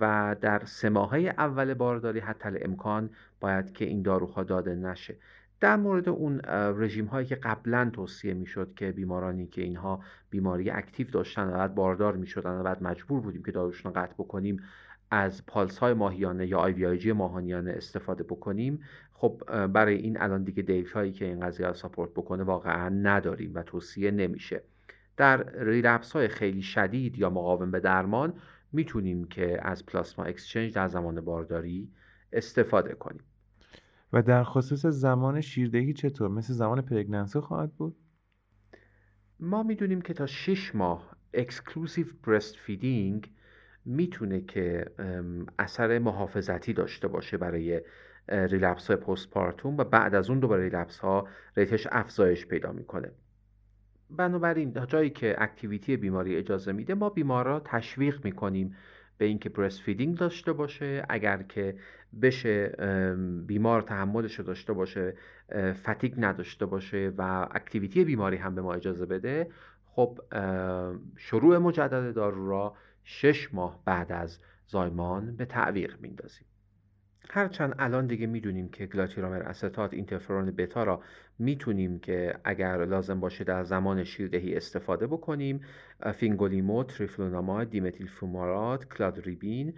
و 0.00 0.36
در 0.40 0.62
سه 0.64 0.88
ماهه 0.88 1.34
اول 1.38 1.74
بارداری 1.74 2.20
حتی 2.20 2.48
امکان 2.62 3.10
باید 3.40 3.72
که 3.72 3.84
این 3.84 4.02
داروها 4.02 4.42
داده 4.42 4.74
نشه. 4.74 5.16
در 5.60 5.76
مورد 5.76 6.08
اون 6.08 6.40
رژیم 6.76 7.04
هایی 7.04 7.26
که 7.26 7.34
قبلا 7.34 7.90
توصیه 7.92 8.34
می‌شد 8.34 8.74
که 8.76 8.92
بیمارانی 8.92 9.46
که 9.46 9.62
اینها 9.62 10.00
بیماری 10.30 10.70
اکتیو 10.70 11.10
داشتن 11.10 11.48
و 11.48 11.52
بعد 11.52 11.74
باردار 11.74 12.16
می‌شدن 12.16 12.50
و 12.50 12.62
بعد 12.62 12.82
مجبور 12.82 13.20
بودیم 13.20 13.42
که 13.42 13.52
داروشون 13.52 13.94
رو 13.94 14.00
قطع 14.00 14.14
بکنیم 14.14 14.62
از 15.14 15.46
پالس 15.46 15.78
های 15.78 15.94
ماهیانه 15.94 16.46
یا 16.46 16.58
IVIG 16.58 17.12
ماهانیانه 17.12 17.70
استفاده 17.70 18.22
بکنیم 18.22 18.80
خب 19.12 19.42
برای 19.66 19.96
این 19.96 20.20
الان 20.20 20.44
دیگه 20.44 20.62
data 20.62 20.98
هایی 20.98 21.12
که 21.12 21.24
این 21.24 21.40
قضیه 21.40 21.66
رو 21.66 21.74
support 21.74 22.10
بکنه 22.10 22.42
واقعا 22.42 22.88
نداریم 22.88 23.54
و 23.54 23.62
توصیه 23.62 24.10
نمیشه. 24.10 24.62
در 25.16 25.64
relapse 25.64 26.12
های 26.12 26.28
خیلی 26.28 26.62
شدید 26.62 27.18
یا 27.18 27.30
مقاوم 27.30 27.70
به 27.70 27.80
درمان 27.80 28.34
می‌تونیم 28.72 29.24
که 29.24 29.58
از 29.62 29.86
plasma 29.86 30.24
exchange 30.24 30.74
در 30.74 30.88
زمان 30.88 31.20
بارداری 31.20 31.88
استفاده 32.32 32.94
کنیم. 32.94 33.22
و 34.12 34.22
در 34.22 34.44
خصوص 34.44 34.86
زمان 34.86 35.40
شیردهی 35.40 35.92
چطور؟ 35.92 36.28
مثل 36.28 36.52
زمان 36.52 36.80
pregnancy 36.80 37.40
خواهد 37.40 37.72
بود؟ 37.74 37.96
ما 39.40 39.62
می‌دونیم 39.62 40.00
که 40.00 40.14
تا 40.14 40.26
6 40.26 40.74
ماه 40.74 41.16
exclusive 41.34 42.06
breastfeeding 42.26 43.32
می‌تونه 43.84 44.40
که 44.40 44.86
اثر 45.58 45.98
محافظتی 45.98 46.72
داشته 46.72 47.08
باشه 47.08 47.36
برای 47.36 47.80
relapse 48.28 48.86
های 48.86 48.96
postpartum 48.96 49.76
و 49.76 49.84
بعد 49.84 50.14
از 50.14 50.30
اون 50.30 50.40
دوباره 50.40 50.62
relapse 50.62 50.98
ها 50.98 51.28
rate 51.56 51.77
ش 51.77 51.88
افزایش 51.90 52.46
پیدا 52.46 52.72
می‌کنه. 52.72 53.12
بنابراین 54.10 54.86
جایی 54.86 55.10
که 55.10 55.34
activity 55.38 55.96
بیماری 55.96 56.36
اجازه 56.36 56.72
میده 56.72 56.94
ما 56.94 57.10
بیمار 57.10 57.50
را 57.50 57.60
تشویق 57.60 58.24
می‌کنیم 58.24 58.76
به 59.18 59.24
اینکه 59.24 59.48
breastfeeding 59.48 60.16
داشته 60.16 60.52
باشه. 60.52 61.06
اگر 61.08 61.42
که 61.42 61.76
بشه 62.22 62.68
بیمار 63.46 63.82
تحملش 63.82 64.34
رو 64.34 64.44
داشته 64.44 64.72
باشه 64.72 65.14
fatigue 65.72 66.14
نداشته 66.16 66.66
باشه 66.66 67.12
و 67.18 67.48
activity 67.50 68.04
بیماری 68.04 68.36
هم 68.36 68.54
به 68.54 68.62
ما 68.62 68.74
اجازه 68.74 69.06
بده 69.06 69.50
خب 69.86 70.18
شروع 71.16 71.58
مجدد 71.58 72.14
دارو 72.14 72.48
را 72.48 72.74
شش 73.04 73.54
ماه 73.54 73.82
بعد 73.84 74.12
از 74.12 74.38
زایمان 74.66 75.36
به 75.36 75.44
تعویق 75.44 76.00
میندازیم. 76.00 76.46
هرچند 77.30 77.74
الان 77.78 78.06
دیگه 78.06 78.26
می‌دونیم 78.26 78.68
که 78.68 78.86
گلاتیرامر 78.86 79.42
استات 79.42 79.94
اینترفرون 79.94 80.50
بتا 80.50 80.84
را 80.84 81.02
می‌تونیم 81.38 81.98
که 81.98 82.38
اگر 82.44 82.84
لازم 82.84 83.20
باشه 83.20 83.44
در 83.44 83.64
زمان 83.64 84.04
شیردهی 84.04 84.56
استفاده 84.56 85.06
بکنیم 85.06 85.60
فینگولیمود، 86.14 86.84
تریفلونوماید، 86.84 87.70
دیمتیل 87.70 88.06
فومارات، 88.06 88.88
کلادریبین 88.88 89.74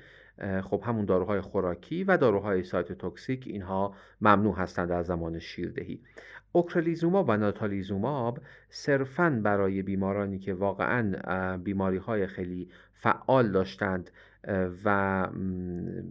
خب 0.62 0.82
همون 0.86 1.04
داروهای 1.04 1.40
خوراکی 1.40 2.04
و 2.04 2.16
داروهای 2.16 2.62
cytotoxic 2.62 3.44
اینها 3.46 3.94
ممنوع 4.20 4.56
هستند 4.56 4.88
در 4.88 5.02
زمان 5.02 5.38
شیردهی. 5.38 6.00
ocrelizumab 6.52 7.28
و 7.28 7.36
natalizumab 7.36 8.40
صرفا 8.68 9.40
برای 9.44 9.82
بیمارانی 9.82 10.38
که 10.38 10.54
واقعا 10.54 11.56
بیماری 11.56 11.96
های 11.96 12.26
خیلی 12.26 12.68
فعال 13.04 13.52
داشتند 13.52 14.10
و 14.84 14.88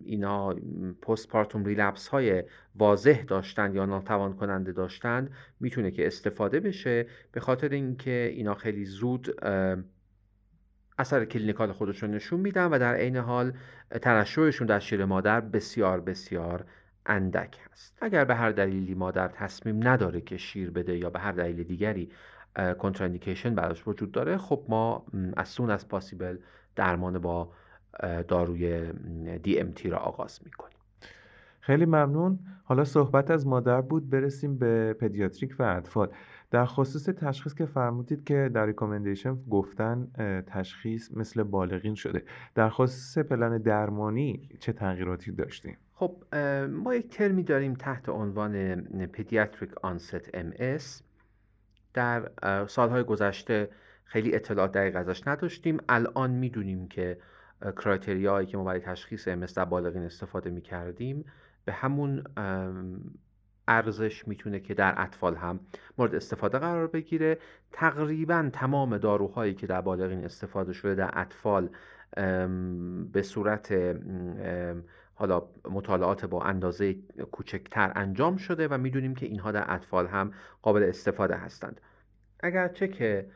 اینا 0.06 0.56
postpartum 1.02 1.66
relapse 1.66 2.08
های 2.08 2.44
واضح 2.76 3.24
داشتند 3.24 3.76
یا 3.76 3.86
ناتوان 3.86 4.34
کننده 4.34 4.72
داشتند 4.72 5.32
می‌تونه 5.60 5.92
که 5.92 6.08
استفاده 6.08 6.60
بشه 6.60 7.08
به 7.32 7.40
خاطر 7.40 7.70
اینکه 7.70 8.32
اینا 8.36 8.56
خیلی 8.56 8.86
زود 8.86 9.44
اثر 10.98 11.26
clinical 11.26 11.72
خودشون 11.72 12.12
نشون 12.12 12.40
میدن 12.40 12.66
و 12.66 12.80
در 12.80 12.96
عین 12.96 13.18
حال 13.18 13.54
ترشحشون 14.02 14.68
در 14.68 14.80
شیر 14.80 15.06
مادر 15.06 15.42
بسیار 15.42 16.02
بسیار 16.02 16.66
اندک 17.06 17.58
هست. 17.72 17.98
اگر 18.02 18.26
به 18.26 18.36
هر 18.36 18.52
دلیلی 18.52 18.94
مادر 18.94 19.28
تصمیم 19.28 19.88
نداره 19.88 20.22
که 20.22 20.38
شیر 20.38 20.72
بده 20.72 20.98
یا 20.98 21.10
به 21.10 21.20
هر 21.20 21.32
دلیل 21.32 21.64
دیگری 21.64 22.12
contraindication 22.80 23.56
براش 23.56 23.88
وجود 23.88 24.12
داره 24.12 24.38
خب 24.38 24.66
ما 24.70 25.06
از 25.38 25.50
soon 25.50 25.70
as 25.70 25.88
possible 25.88 26.38
درمان 26.76 27.20
با 27.20 27.50
داروی 28.28 28.92
DMT 29.46 29.86
را 29.86 29.98
آغاز 29.98 30.40
می‌کنیم. 30.46 30.78
خیلی 31.60 31.86
ممنون. 31.86 32.40
حالا 32.64 32.84
صحبت 32.84 33.32
از 33.32 33.48
مادر 33.48 33.82
بود. 33.82 34.10
برسیم 34.10 34.58
به 34.58 34.94
pediatric 34.94 35.56
و 35.60 35.64
اطفال. 35.64 36.10
در 36.52 36.66
خصوص 36.66 37.04
تشخیص 37.04 37.54
که 37.54 37.66
فرمودید 37.66 38.24
که 38.24 38.52
در 38.54 38.66
recommendation 38.66 39.38
گفتن 39.50 40.08
تشخیص 40.48 41.12
مثل 41.12 41.44
بالغین 41.44 41.96
شده. 41.96 42.24
در 42.56 42.70
خصوص 42.70 43.18
پلن 43.18 43.58
درمانی 43.58 44.50
چه 44.60 44.74
تغییراتی 44.74 45.32
داشتیم 45.32 45.78
خب 45.94 46.16
ما 46.70 46.96
یک 46.96 47.10
ترمی 47.10 47.44
داریم 47.44 47.74
تحت 47.74 48.10
عنوان 48.10 48.82
پدیاتریک 49.08 49.72
آنست 49.84 50.30
ام 50.34 50.78
در 51.94 52.30
سالهای 52.68 53.04
گذشته 53.04 53.70
خیلی 54.04 54.36
اطلاعات 54.36 54.72
دقیق 54.72 54.96
ازش 54.96 55.28
نداشتیم. 55.28 55.78
الان 55.90 56.32
می‌دونیم 56.32 56.88
که 56.88 57.18
کرایتریایی 57.62 58.48
که 58.48 58.58
ما 58.58 58.64
برای 58.64 58.80
تشخیص 58.80 59.30
MS 59.30 59.54
در 59.54 59.66
بالغین 59.66 60.04
استفاده 60.04 60.50
می 60.50 60.62
کردیم 60.62 61.26
به 61.66 61.72
همون 61.72 62.24
ارزش 63.68 64.28
می‌تونه 64.28 64.60
که 64.60 64.74
در 64.74 64.94
اطفال 64.98 65.36
هم 65.36 65.60
مورد 65.98 66.16
استفاده 66.16 66.60
قرار 66.60 66.88
بگیره. 66.88 67.38
تقریبا 67.72 68.50
تمام 68.54 68.98
داروهایی 68.98 69.54
که 69.54 69.68
در 69.68 69.82
بالغین 69.82 70.26
استفاده 70.26 70.74
شده 70.74 70.96
در 70.96 71.10
اطفال 71.14 71.70
به 73.12 73.22
صورت 73.22 73.96
حالا 75.16 75.44
مطالعات 75.72 76.26
با 76.26 76.44
اندازه 76.44 76.94
کوچکتر 77.32 77.92
انجام 77.96 78.38
شده 78.38 78.68
و 78.68 78.78
می‌دونیم 78.78 79.16
که 79.16 79.26
اینها 79.26 79.52
در 79.52 79.74
اطفال 79.74 80.08
هم 80.08 80.32
قابل 80.62 80.84
استفاده 80.84 81.36
هستند. 81.36 81.82
اگرچه 82.40 82.88
که 82.88 83.30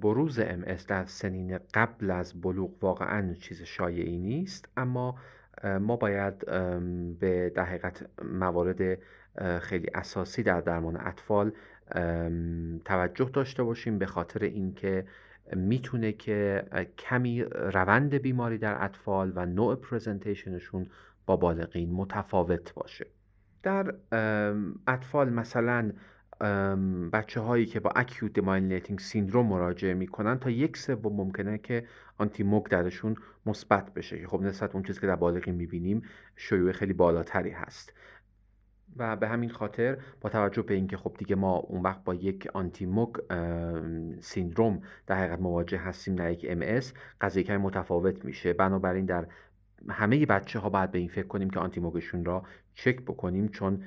بروز 0.00 0.38
ام 0.38 0.64
در 0.88 1.04
سنین 1.04 1.58
قبل 1.74 2.10
از 2.10 2.40
بلوغ 2.40 2.70
واقعا 2.84 3.34
چیز 3.34 3.62
شایعی 3.62 4.18
نیست 4.18 4.68
اما 4.76 5.18
ما 5.80 5.96
باید 5.96 6.38
به 7.18 7.52
در 7.54 7.64
حقیقت 7.64 8.06
موارد 8.24 8.98
خیلی 9.60 9.86
اساسی 9.94 10.42
در 10.42 10.60
درمان 10.60 10.96
اطفال 10.96 11.52
توجه 12.84 13.30
داشته 13.32 13.62
باشیم 13.62 13.98
به 13.98 14.06
خاطر 14.06 14.44
اینکه 14.44 15.04
می‌تونه 15.52 16.12
که 16.12 16.64
کمی 16.98 17.42
روند 17.44 18.14
بیماری 18.14 18.58
در 18.58 18.84
اطفال 18.84 19.32
و 19.34 19.46
نوع 19.46 19.74
presentation 19.74 20.58
شون 20.58 20.86
با 21.26 21.36
بالغین 21.36 21.92
متفاوت 21.92 22.74
باشه. 22.74 23.06
در 23.62 23.94
اطفال 24.86 25.30
مثلا 25.30 25.92
بچه 27.12 27.40
هایی 27.40 27.66
که 27.66 27.80
با 27.80 27.90
acute 27.96 28.32
demyelinating 28.32 28.98
syndrome 28.98 29.46
مراجعه 29.46 29.94
می‌کنن 29.94 30.38
تا 30.38 30.50
یک 30.50 30.76
سوم 30.76 31.16
ممکنه 31.16 31.58
که 31.58 31.86
anti-MOG 32.18 32.66
درشون 32.66 33.16
مثبت 33.46 33.94
بشه 33.94 34.18
که 34.20 34.26
خب 34.26 34.42
نسبت 34.42 34.74
اون 34.74 34.82
چیزی 34.82 35.00
که 35.00 35.06
در 35.06 35.16
بالغین 35.16 35.54
می‌بینیم 35.54 36.02
شیوع 36.36 36.72
خیلی 36.72 36.92
بالاتری 36.92 37.50
هست. 37.50 37.92
و 38.96 39.16
به 39.16 39.28
همین 39.28 39.50
خاطر 39.50 39.98
با 40.20 40.30
توجه 40.30 40.62
به 40.62 40.74
اینکه 40.74 40.96
خب 40.96 41.14
دیگه 41.18 41.36
ما 41.36 41.56
اون 41.56 41.82
وقت 41.82 42.04
با 42.04 42.14
یک 42.14 42.48
آنتی 42.54 42.86
موگ 42.86 43.16
سیندروم 44.20 44.82
در 45.06 45.16
حقیقت 45.16 45.40
مواجه 45.40 45.78
هستیم 45.78 46.14
نه 46.14 46.32
یک 46.32 46.46
ام 46.48 46.80
قضیه 47.20 47.42
کمی 47.42 47.56
متفاوت 47.56 48.24
میشه. 48.24 48.52
بنابراین 48.52 49.04
در 49.04 49.26
همه 49.88 50.26
بچه 50.26 50.58
ها 50.58 50.68
باید 50.68 50.90
به 50.90 50.98
این 50.98 51.08
فکر 51.08 51.26
کنیم 51.26 51.50
که 51.50 51.60
آنتی 51.60 51.80
موگشون 51.80 52.24
را 52.24 52.42
چک 52.74 53.02
بکنیم 53.02 53.48
چون 53.48 53.84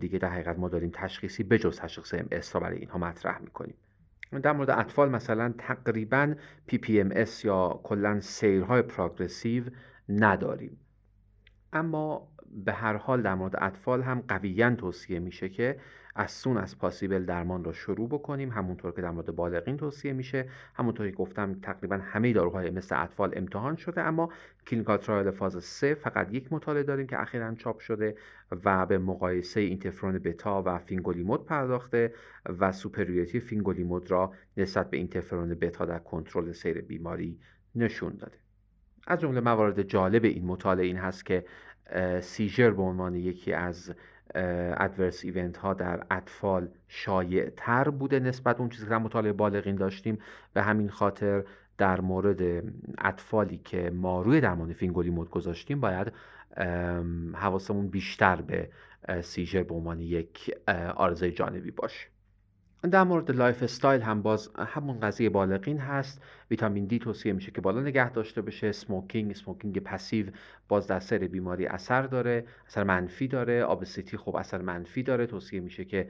دیگه 0.00 0.18
در 0.18 0.28
حقیقت 0.28 0.58
ما 0.58 0.68
داریم 0.68 0.90
تشخیصی 0.94 1.42
بجز 1.42 1.80
تشخیص 1.80 2.14
ام 2.14 2.26
را 2.54 2.60
برای 2.60 2.78
اینها 2.78 2.98
مطرح 2.98 3.40
می‌کنیم. 3.40 3.74
در 4.42 4.52
مورد 4.52 4.70
اطفال 4.70 5.10
مثلا 5.10 5.54
تقریبا 5.58 6.34
PPMS 6.72 7.44
یا 7.44 7.80
کلا 7.82 8.20
سیرهای 8.20 8.82
progressive 8.82 9.64
نداریم. 10.08 10.76
اما 11.72 12.28
به 12.64 12.72
هر 12.72 12.96
حال 12.96 13.22
در 13.22 13.34
مورد 13.34 13.56
اطفال 13.58 14.02
هم 14.02 14.24
قویا 14.28 14.74
توصیه 14.74 15.18
میشه 15.18 15.48
که 15.48 15.80
از 16.14 16.30
soon 16.30 16.56
as 16.56 16.78
possible 16.78 17.24
درمان 17.24 17.64
را 17.64 17.72
شروع 17.72 18.08
بکنیم. 18.08 18.50
همونطور 18.50 18.92
که 18.92 19.02
در 19.02 19.10
مورد 19.10 19.36
بالغین 19.36 19.76
توصیه 19.76 20.12
میشه. 20.12 20.48
همونطور 20.74 21.10
که 21.10 21.16
گفتم 21.16 21.54
تقریبا 21.54 21.96
همه 21.96 22.32
داروهای 22.32 22.70
MS 22.70 23.02
اطفال 23.02 23.32
امتحان 23.36 23.76
شده 23.76 24.02
اما 24.02 24.28
clinical 24.66 24.96
trial 24.96 25.30
فاز 25.30 25.64
3 25.64 25.94
فقط 25.94 26.34
یک 26.34 26.52
مطالعه 26.52 26.82
داریم 26.82 27.06
که 27.06 27.22
اخیرا 27.22 27.54
چاپ 27.54 27.78
شده 27.78 28.16
و 28.64 28.86
به 28.86 28.98
مقایسه 28.98 29.60
اینترفرون 29.60 30.18
بتا 30.18 30.62
و 30.66 30.78
fingolimod 30.78 31.46
پرداخته 31.46 32.14
و 32.58 32.72
superiority 32.72 33.40
fingolimod 33.40 34.10
را 34.10 34.32
نسبت 34.56 34.90
به 34.90 34.96
اینترفرون 34.96 35.54
بتا 35.54 35.84
در 35.84 35.98
کنترل 35.98 36.52
سیر 36.52 36.80
بیماری 36.80 37.38
نشون 37.74 38.16
داده. 38.16 38.38
از 39.06 39.20
جمله 39.20 39.40
موارد 39.40 39.82
جالب 39.82 40.24
این 40.24 40.44
مطالعه 40.44 40.86
این 40.86 40.96
هست 40.96 41.26
که 41.26 41.44
seizure 42.20 42.70
به 42.70 42.82
عنوان 42.82 43.14
یکی 43.14 43.52
از 43.52 43.94
adverse 44.34 45.24
event 45.24 45.56
ها 45.56 45.74
در 45.74 46.06
اطفال 46.10 46.68
شایع 46.88 47.50
تر 47.56 47.88
بوده 47.88 48.20
نسبت 48.20 48.60
اون 48.60 48.68
چیزی 48.68 48.84
که 48.84 48.90
در 48.90 48.98
مطالعه 48.98 49.32
بالغین 49.32 49.76
داشتیم. 49.76 50.18
به 50.52 50.62
همین 50.62 50.88
خاطر 50.88 51.44
در 51.78 52.00
مورد 52.00 52.64
اطفالی 52.98 53.60
که 53.64 53.90
ما 53.90 54.22
روی 54.22 54.40
درمان 54.40 54.72
fingolimod 54.72 55.30
گذاشتیم 55.30 55.80
باید 55.80 56.12
حواسمون 57.34 57.88
بیشتر 57.88 58.36
به 58.42 58.70
seizure 59.22 59.62
به 59.62 59.74
عنوان 59.74 60.00
یک 60.00 60.54
عارضه 60.96 61.30
جانبی 61.30 61.70
باشه. 61.70 62.13
در 62.90 63.04
مورد 63.04 63.30
lifestyle 63.30 64.02
هم 64.02 64.22
باز 64.22 64.50
همون 64.56 65.00
قضیه 65.00 65.30
بالغین 65.30 65.78
هست. 65.78 66.22
ویتامین 66.50 66.86
دی 66.86 66.98
توصیه 66.98 67.32
میشه 67.32 67.50
که 67.50 67.60
بالا 67.60 67.80
نگه 67.80 68.10
داشته 68.10 68.42
بشه 68.42 68.72
smoking 68.72 69.34
smoking 69.34 69.78
passive 69.78 70.26
باز 70.68 70.86
در 70.86 71.00
سیر 71.00 71.18
بیماری 71.18 71.66
اثر 71.66 72.02
داره 72.02 72.44
اثر 72.66 72.84
منفی 72.84 73.28
داره. 73.28 73.62
obesity 73.64 74.16
خب 74.16 74.36
اثر 74.36 74.62
منفی 74.62 75.02
داره. 75.02 75.26
توصیه 75.26 75.60
میشه 75.60 75.84
که 75.84 76.08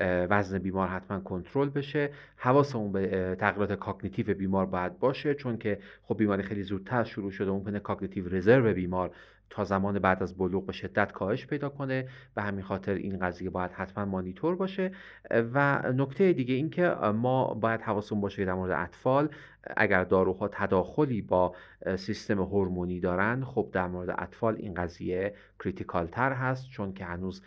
وزن 0.00 0.58
بیمار 0.58 0.88
حتما 0.88 1.20
کنترل 1.20 1.68
بشه. 1.68 2.10
حواسمون 2.36 2.92
به 2.92 3.36
تغییرات 3.40 3.72
cognitive 3.72 4.34
بیمار 4.34 4.66
باید 4.66 4.98
باشه. 4.98 5.34
چون 5.34 5.58
که 5.58 5.78
خب 6.02 6.16
بیماری 6.18 6.42
خیلی 6.42 6.62
زودتر 6.62 7.04
شروع 7.04 7.30
شده. 7.30 7.50
ممکنه 7.50 7.78
cognitive 7.78 8.28
reserve 8.28 8.74
بیمار 8.74 9.10
تا 9.50 9.64
زمان 9.64 9.98
بعد 9.98 10.22
از 10.22 10.38
بلوغ 10.38 10.66
به 10.66 10.72
شدت 10.72 11.12
کاهش 11.12 11.46
پیدا 11.46 11.68
کنه. 11.68 12.08
به 12.34 12.42
همین 12.42 12.64
خاطر 12.64 12.94
این 12.94 13.18
قضیه 13.18 13.50
باید 13.50 13.70
حتما 13.70 14.04
مانیتور 14.04 14.56
باشه. 14.56 14.92
و 15.30 15.82
نکته 15.92 16.32
دیگه 16.32 16.54
این 16.54 16.70
که 16.70 16.88
ما 17.14 17.54
باید 17.54 17.80
حواسمون 17.80 18.20
باشه 18.20 18.44
در 18.44 18.54
مورد 18.54 18.70
اطفال 18.70 19.28
اگر 19.76 20.04
داروها 20.04 20.48
تداخلی 20.48 21.22
با 21.22 21.54
سیستم 21.96 22.40
هورمونی 22.40 23.00
دارن 23.00 23.44
خب 23.44 23.70
در 23.72 23.86
مورد 23.86 24.14
اطفال 24.18 24.56
این 24.56 24.74
قضیه 24.74 25.34
critical 25.60 26.06
تر 26.06 26.32
هست. 26.32 26.68
چون 26.70 26.92
که 26.92 27.04
هنوز 27.04 27.42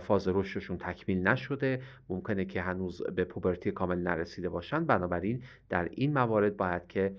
فاز 0.00 0.28
رشدشون 0.28 0.78
تکمیل 0.78 1.28
نشده. 1.28 1.82
ممکنه 2.08 2.44
که 2.44 2.62
هنوز 2.62 3.02
به 3.02 3.24
puberty 3.24 3.72
کامل 3.72 3.98
نرسیده 3.98 4.48
باشن. 4.48 4.84
بنابراین 4.84 5.42
در 5.68 5.88
این 5.90 6.12
موارد 6.12 6.56
باید 6.56 6.86
که 6.86 7.16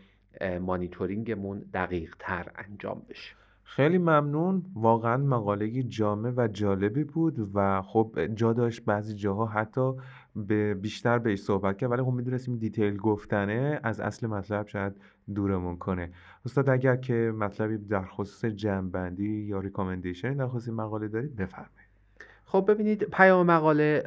مانیتورینگمون 0.61 1.59
دقیق 1.73 2.15
تر 2.19 2.51
انجام 2.55 3.01
بشه. 3.09 3.40
خیلی 3.75 3.97
ممنون. 3.97 4.65
واقعا 4.75 5.17
مقاله 5.17 5.83
جامع 5.83 6.33
و 6.37 6.47
جالبی 6.47 7.03
بود 7.03 7.49
و 7.53 7.81
خب 7.81 8.27
جا 8.35 8.53
داشت 8.53 8.85
بعضی 8.85 9.15
جاها 9.15 9.45
حتی 9.45 9.93
به 10.35 10.73
بیشتر 10.73 11.19
بهش 11.19 11.39
صحبت 11.39 11.77
کرد 11.77 11.91
ولی 11.91 12.01
خب 12.03 12.11
می‌دونستیم 12.11 12.57
دیتیل 12.57 12.97
گفتنه 12.97 13.79
از 13.83 13.99
اصل 13.99 14.27
مطلب 14.27 14.67
شاید 14.67 14.93
دورمون 15.35 15.77
کنه. 15.77 16.11
استاد 16.45 16.69
اگر 16.69 16.95
که 16.95 17.33
مطلبی 17.37 17.77
در 17.77 18.05
خصوص 18.05 18.45
جمعبندی 18.45 19.29
یا 19.29 19.59
ریکامندیشن 19.59 20.33
در 20.33 20.47
خصوص 20.47 20.69
مقاله 20.69 21.07
دارید 21.07 21.35
بفرمایید. 21.35 21.91
خب 22.45 22.65
ببینید 22.67 23.03
پیام 23.03 23.45
مقاله 23.45 24.03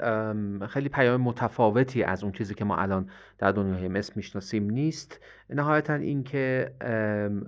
خیلی 0.69 0.89
پیام 0.89 1.21
متفاوتی 1.21 2.03
از 2.03 2.23
اون 2.23 2.33
چیزی 2.33 2.55
که 2.55 2.65
ما 2.65 2.77
الان 2.77 3.07
در 3.39 3.53
دنیای 3.53 3.89
MS 3.89 4.17
می‌شناسیم 4.17 4.71
نیست. 4.71 5.21
نهایتا 5.51 5.95
اینکه 5.95 6.73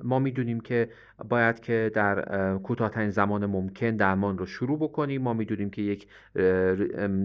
ما 0.04 0.18
می‌دونیم 0.18 0.60
که 0.60 0.88
باید 1.28 1.60
که 1.60 1.90
در 1.94 2.58
کوتاهترین 2.58 3.10
زمان 3.10 3.46
ممکن 3.46 3.96
درمان 3.96 4.38
رو 4.38 4.46
شروع 4.46 4.78
بکنیم. 4.78 5.22
ما 5.22 5.32
می‌دونیم 5.32 5.70
که 5.70 5.82
یک 5.82 6.08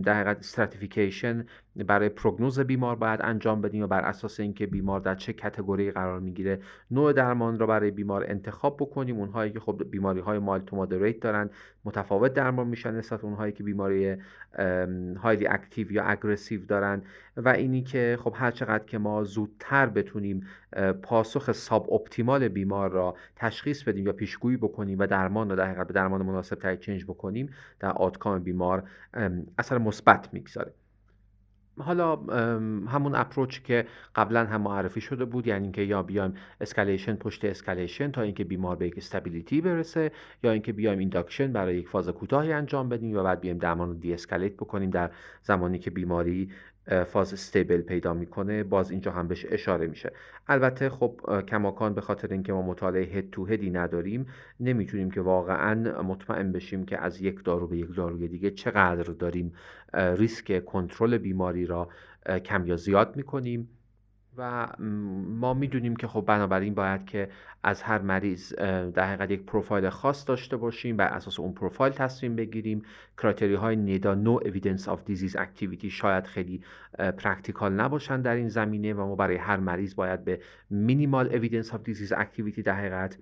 در 0.03 0.13
حقیقت 0.13 0.37
stratification 0.37 1.45
برای 1.87 2.09
prognosis 2.09 2.59
بیمار 2.59 2.95
باید 2.95 3.19
انجام 3.23 3.61
بدیم 3.61 3.83
و 3.83 3.87
بر 3.87 4.01
اساس 4.01 4.39
اینکه 4.39 4.67
بیمار 4.67 4.99
در 4.99 5.15
چه 5.15 5.33
category 5.33 5.91
قرار 5.91 6.19
می‌گیره 6.19 6.59
نوع 6.91 7.13
درمان 7.13 7.59
را 7.59 7.67
برای 7.67 7.91
بیمار 7.91 8.25
انتخاب 8.27 8.77
بکنیم. 8.77 9.19
اونهایی 9.19 9.51
که 9.51 9.59
خب 9.59 9.81
بیماری 9.91 10.19
های 10.19 10.39
mild 10.39 10.59
to 10.59 10.75
moderate 10.75 11.19
دارن 11.19 11.49
متفاوت 11.85 12.33
درمان 12.33 12.67
میشن 12.67 12.95
نسبت 12.95 13.23
اونهایی 13.23 13.51
که 13.51 13.63
بیماری 13.63 14.15
highly 15.17 15.47
active 15.47 15.91
یا 15.91 16.03
aggressive 16.03 16.65
دارن. 16.65 17.01
و 17.37 17.49
اینی 17.49 17.81
که 17.81 18.17
خب 18.21 18.33
هر 18.35 18.51
چقدر 18.51 18.83
که 18.83 18.97
ما 18.97 19.23
زودتر 19.23 19.85
بتونیم 19.85 20.47
پاسخ 21.03 21.51
suboptimal 21.51 22.47
بیمار 22.47 22.91
را 22.91 23.15
تشخیص 23.35 23.83
بدیم 23.83 24.05
یا 24.05 24.13
پیشگویی 24.13 24.57
بکنیم 24.57 24.99
و 24.99 25.07
درمان 25.07 25.49
را 25.49 25.55
در 25.55 25.65
حقیقت 25.65 25.87
به 25.87 25.93
درمان 25.93 26.21
مناسب 26.21 26.55
تر 26.55 26.75
change 26.75 27.03
بکنیم 27.03 27.49
در 27.79 27.91
outcome 27.91 28.43
بیمار 28.43 28.83
اثر 29.57 29.77
مثبت 29.77 30.33
می‌گذاره. 30.33 30.73
حالا 31.79 32.15
همون 32.87 33.15
approach 33.15 33.61
که 33.61 33.85
قبلا 34.15 34.45
هم 34.45 34.61
معرفی 34.61 35.01
شده 35.01 35.25
بود 35.25 35.47
یعنی 35.47 35.63
اینکه 35.63 35.81
یا 35.81 36.03
بیایم 36.03 36.33
escalation 36.61 37.15
پشت 37.15 37.45
escalation 37.45 38.11
تا 38.11 38.21
اینکه 38.21 38.43
بیمار 38.43 38.75
به 38.75 38.87
یک 38.87 38.97
stability 38.97 39.61
برسه 39.61 40.11
یا 40.43 40.51
اینکه 40.51 40.73
بیایم 40.73 40.99
induction 40.99 41.53
برای 41.53 41.77
یک 41.77 41.87
فاز 41.87 42.09
کوتاهی 42.09 42.53
انجام 42.53 42.89
بدیم 42.89 43.17
و 43.17 43.23
بعد 43.23 43.39
بیایم 43.39 43.57
درمان 43.57 43.87
رو 43.87 43.93
de-escalate 43.93 44.53
بکنیم 44.53 44.89
در 44.89 45.11
زمانی 45.43 45.79
که 45.79 45.91
بیماری 45.91 46.51
فاز 47.05 47.33
stable 47.33 47.81
پیدا 47.81 48.13
می‌کنه 48.13 48.63
باز 48.63 48.91
اینجا 48.91 49.11
هم 49.11 49.27
بهش 49.27 49.45
اشاره 49.49 49.87
میشه. 49.87 50.11
البته 50.47 50.89
خب 50.89 51.43
کماکان 51.47 51.93
به 51.93 52.01
خاطر 52.01 52.27
اینکه 52.27 52.53
ما 52.53 52.61
مطالعه 52.61 53.03
head-to-head 53.03 53.29
ی 53.29 53.69
نداریم 53.69 54.25
نمی‌تونیم 54.59 55.11
که 55.11 55.21
واقعا 55.21 56.01
مطمئن 56.03 56.51
بشیم 56.51 56.85
که 56.85 56.97
از 56.97 57.21
یک 57.21 57.43
دارو 57.43 57.67
به 57.67 57.77
یک 57.77 57.95
داروی 57.95 58.27
دیگه 58.27 58.51
چقدر 58.51 59.03
داریم 59.03 59.53
ریسک 59.93 60.65
کنترل 60.65 61.17
بیماری 61.17 61.65
را 61.65 61.89
کم 62.45 62.67
یا 62.67 62.75
زیاد 62.75 63.15
می‌کنیم. 63.15 63.69
و 64.37 64.67
ما 65.27 65.53
می‌دونیم 65.53 65.95
که 65.95 66.07
خب 66.07 66.23
بنابراین 66.27 66.73
باید 66.73 67.05
که 67.05 67.29
از 67.63 67.81
هر 67.81 68.01
مریض 68.01 68.53
در 68.93 69.07
حقیقت 69.07 69.31
یک 69.31 69.45
پروفایل 69.45 69.89
خاص 69.89 70.27
داشته 70.27 70.57
باشیم 70.57 70.97
بر 70.97 71.07
اساس 71.07 71.39
اون 71.39 71.53
پروفایل 71.53 71.93
تصمیم 71.93 72.35
بگیریم. 72.35 72.81
criteria 73.17 73.53
های 73.53 73.75
NEDA 73.75 74.15
no 74.15 74.39
evidence 74.45 74.89
of 74.89 75.03
disease 75.05 75.35
activity 75.35 75.89
شاید 75.89 76.27
خیلی 76.27 76.63
practical 77.17 77.73
نباشن 77.73 78.21
در 78.21 78.35
این 78.35 78.49
زمینه 78.49 78.93
و 78.93 78.97
ما 78.97 79.15
برای 79.15 79.37
هر 79.37 79.57
مریض 79.57 79.95
باید 79.95 80.23
به 80.23 80.41
minimal 80.69 81.35
evidence 81.35 81.73
of 81.73 81.83
disease 81.83 82.13
activity 82.13 82.61
در 82.61 82.75
حقیقت 82.75 83.17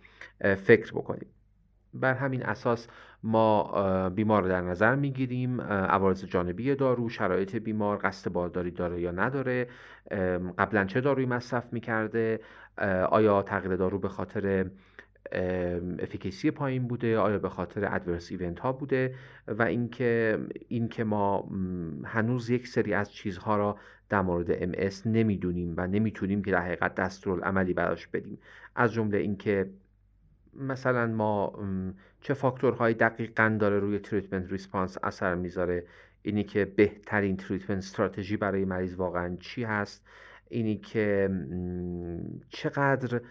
فکر 0.56 0.92
بکنیم. 0.92 1.28
بر 1.94 2.14
همین 2.14 2.44
اساس 2.44 2.88
ما 3.24 4.10
بیمار 4.10 4.44
رو 4.44 4.50
در 4.50 4.62
نظر 4.62 4.96
می‌گیریم 4.96 5.62
عوارض 5.62 6.26
جانبی 6.26 6.76
دارو 6.76 7.10
شرایط 7.10 7.56
بیمار 7.56 8.00
قصد 8.04 8.32
بارداری 8.32 8.72
داره 8.72 9.02
یا 9.02 9.12
نداره 9.12 9.68
قبلا 10.58 10.86
چه 10.86 11.02
دارویی 11.02 11.26
مصرف 11.26 11.74
می‌کرده 11.74 12.40
آیا 13.10 13.42
تغییر 13.42 13.76
دارو 13.76 14.00
به 14.00 14.10
خاطر 14.10 14.66
efficacy 16.00 16.52
پایین 16.52 16.88
بوده 16.88 17.18
آیا 17.18 17.40
به 17.40 17.50
خاطر 17.50 17.96
adverse 17.96 18.32
event 18.32 18.60
ها 18.60 18.72
بوده 18.72 19.16
و 19.48 19.64
اینکه 19.64 20.40
اینکه 20.68 21.04
ما 21.04 21.50
هنوز 22.04 22.50
یک 22.50 22.68
سری 22.68 22.94
از 22.94 23.12
چیزها 23.12 23.58
را 23.58 23.78
در 24.10 24.22
مورد 24.22 24.48
MS 24.52 24.72
نمی‌دونیم 25.06 25.74
و 25.78 25.88
نمی‌تونیم 25.88 26.42
که 26.42 26.52
در 26.52 26.62
حقیقت 26.62 26.96
دستورالعملی 26.96 27.74
براش 27.74 28.08
بدیم. 28.08 28.40
از 28.76 28.94
جمله 28.94 29.18
اینکه 29.18 29.70
مثلا 30.60 31.08
ما 31.08 31.60
چه 32.22 32.34
فاکتورهایی 32.34 32.96
دقیقا 32.96 33.58
داره 33.60 33.80
روی 33.80 34.00
treatment 34.00 34.52
response 34.52 34.98
اثر 35.04 35.36
می‌ذاره؟ 35.36 35.86
اینی 36.22 36.44
که 36.44 36.66
بهترین 36.66 37.38
treatment 37.38 37.78
strategy 37.78 38.38
برای 38.38 38.66
مریض 38.66 38.96
واقعا 38.96 39.36
چی 39.40 39.64
هست؟ 39.64 40.06
اینی 40.50 40.78
که 40.78 41.30
چقدر 42.50 43.22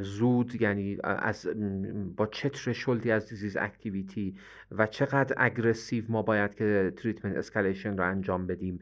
زود 0.00 0.62
یعنی 0.62 0.98
از 1.04 1.48
با 2.16 2.26
چه 2.26 2.48
threshold 2.48 3.04
ی 3.04 3.10
از 3.10 3.28
disease 3.28 3.56
activity 3.56 4.36
و 4.70 4.86
چقدر 4.86 5.34
aggressive 5.38 6.04
ما 6.08 6.22
باید 6.22 6.54
که 6.54 6.92
treatment 6.96 7.36
escalation 7.36 7.96
رو 7.96 8.04
انجام 8.04 8.46
بدیم 8.46 8.80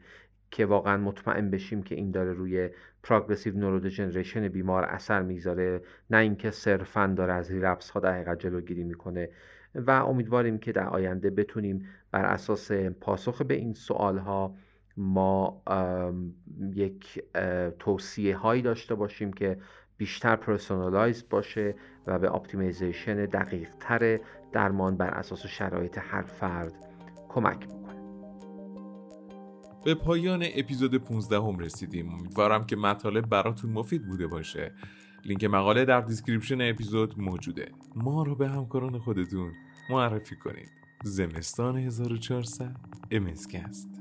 که 0.51 0.65
واقعا 0.65 0.97
مطمئن 0.97 1.49
بشیم 1.49 1.83
که 1.83 1.95
این 1.95 2.11
داره 2.11 2.33
روی 2.33 2.69
progressive 3.05 3.57
neurodegeneration 3.57 4.47
بیمار 4.47 4.83
اثر 4.83 5.21
می‌ذاره 5.21 5.81
نه 6.09 6.17
اینکه 6.17 6.51
صرفا 6.51 7.13
داره 7.17 7.33
از 7.33 7.51
relapse 7.51 7.89
ها 7.89 7.99
در 7.99 8.35
جلوگیری 8.35 8.83
می‌کنه. 8.83 9.29
و 9.75 9.91
امیدواریم 9.91 10.57
که 10.57 10.71
در 10.71 10.87
آینده 10.87 11.29
بتونیم 11.29 11.87
بر 12.11 12.25
اساس 12.25 12.71
پاسخ 12.71 13.41
به 13.41 13.53
این 13.53 13.73
سوال 13.73 14.17
ها 14.17 14.55
ما 14.97 15.61
یک 16.73 17.23
توصیه 17.79 18.37
هایی 18.37 18.61
داشته 18.61 18.95
باشیم 18.95 19.33
که 19.33 19.57
بیشتر 19.97 20.35
personalize 20.35 21.29
باشه 21.29 21.75
و 22.07 22.19
به 22.19 22.35
optimization 22.35 23.25
دقیق 23.25 23.69
تر 23.79 24.19
درمان 24.51 24.97
بر 24.97 25.09
اساس 25.09 25.45
شرایط 25.45 25.97
هر 25.97 26.21
فرد 26.21 26.73
کمک 27.29 27.74
به 29.85 29.95
پایان 29.95 30.45
اپیزود 30.55 30.95
15 30.95 31.37
هم 31.37 31.59
رسیدیم. 31.59 32.09
امیدوارم 32.09 32.65
که 32.65 32.75
مطالب 32.75 33.29
براتون 33.29 33.71
مفید 33.71 34.07
بوده 34.07 34.27
باشه. 34.27 34.71
لینک 35.25 35.43
مقاله 35.43 35.85
در 35.85 36.01
description 36.01 36.61
اپیزود 36.61 37.19
موجوده. 37.19 37.71
ما 37.95 38.23
رو 38.23 38.35
به 38.35 38.49
همکاران 38.49 38.99
خودتون 38.99 39.51
معرفی 39.89 40.35
کنید. 40.35 40.69
زمستان 41.03 41.77
1400 41.77 42.75
MScast 43.11 43.94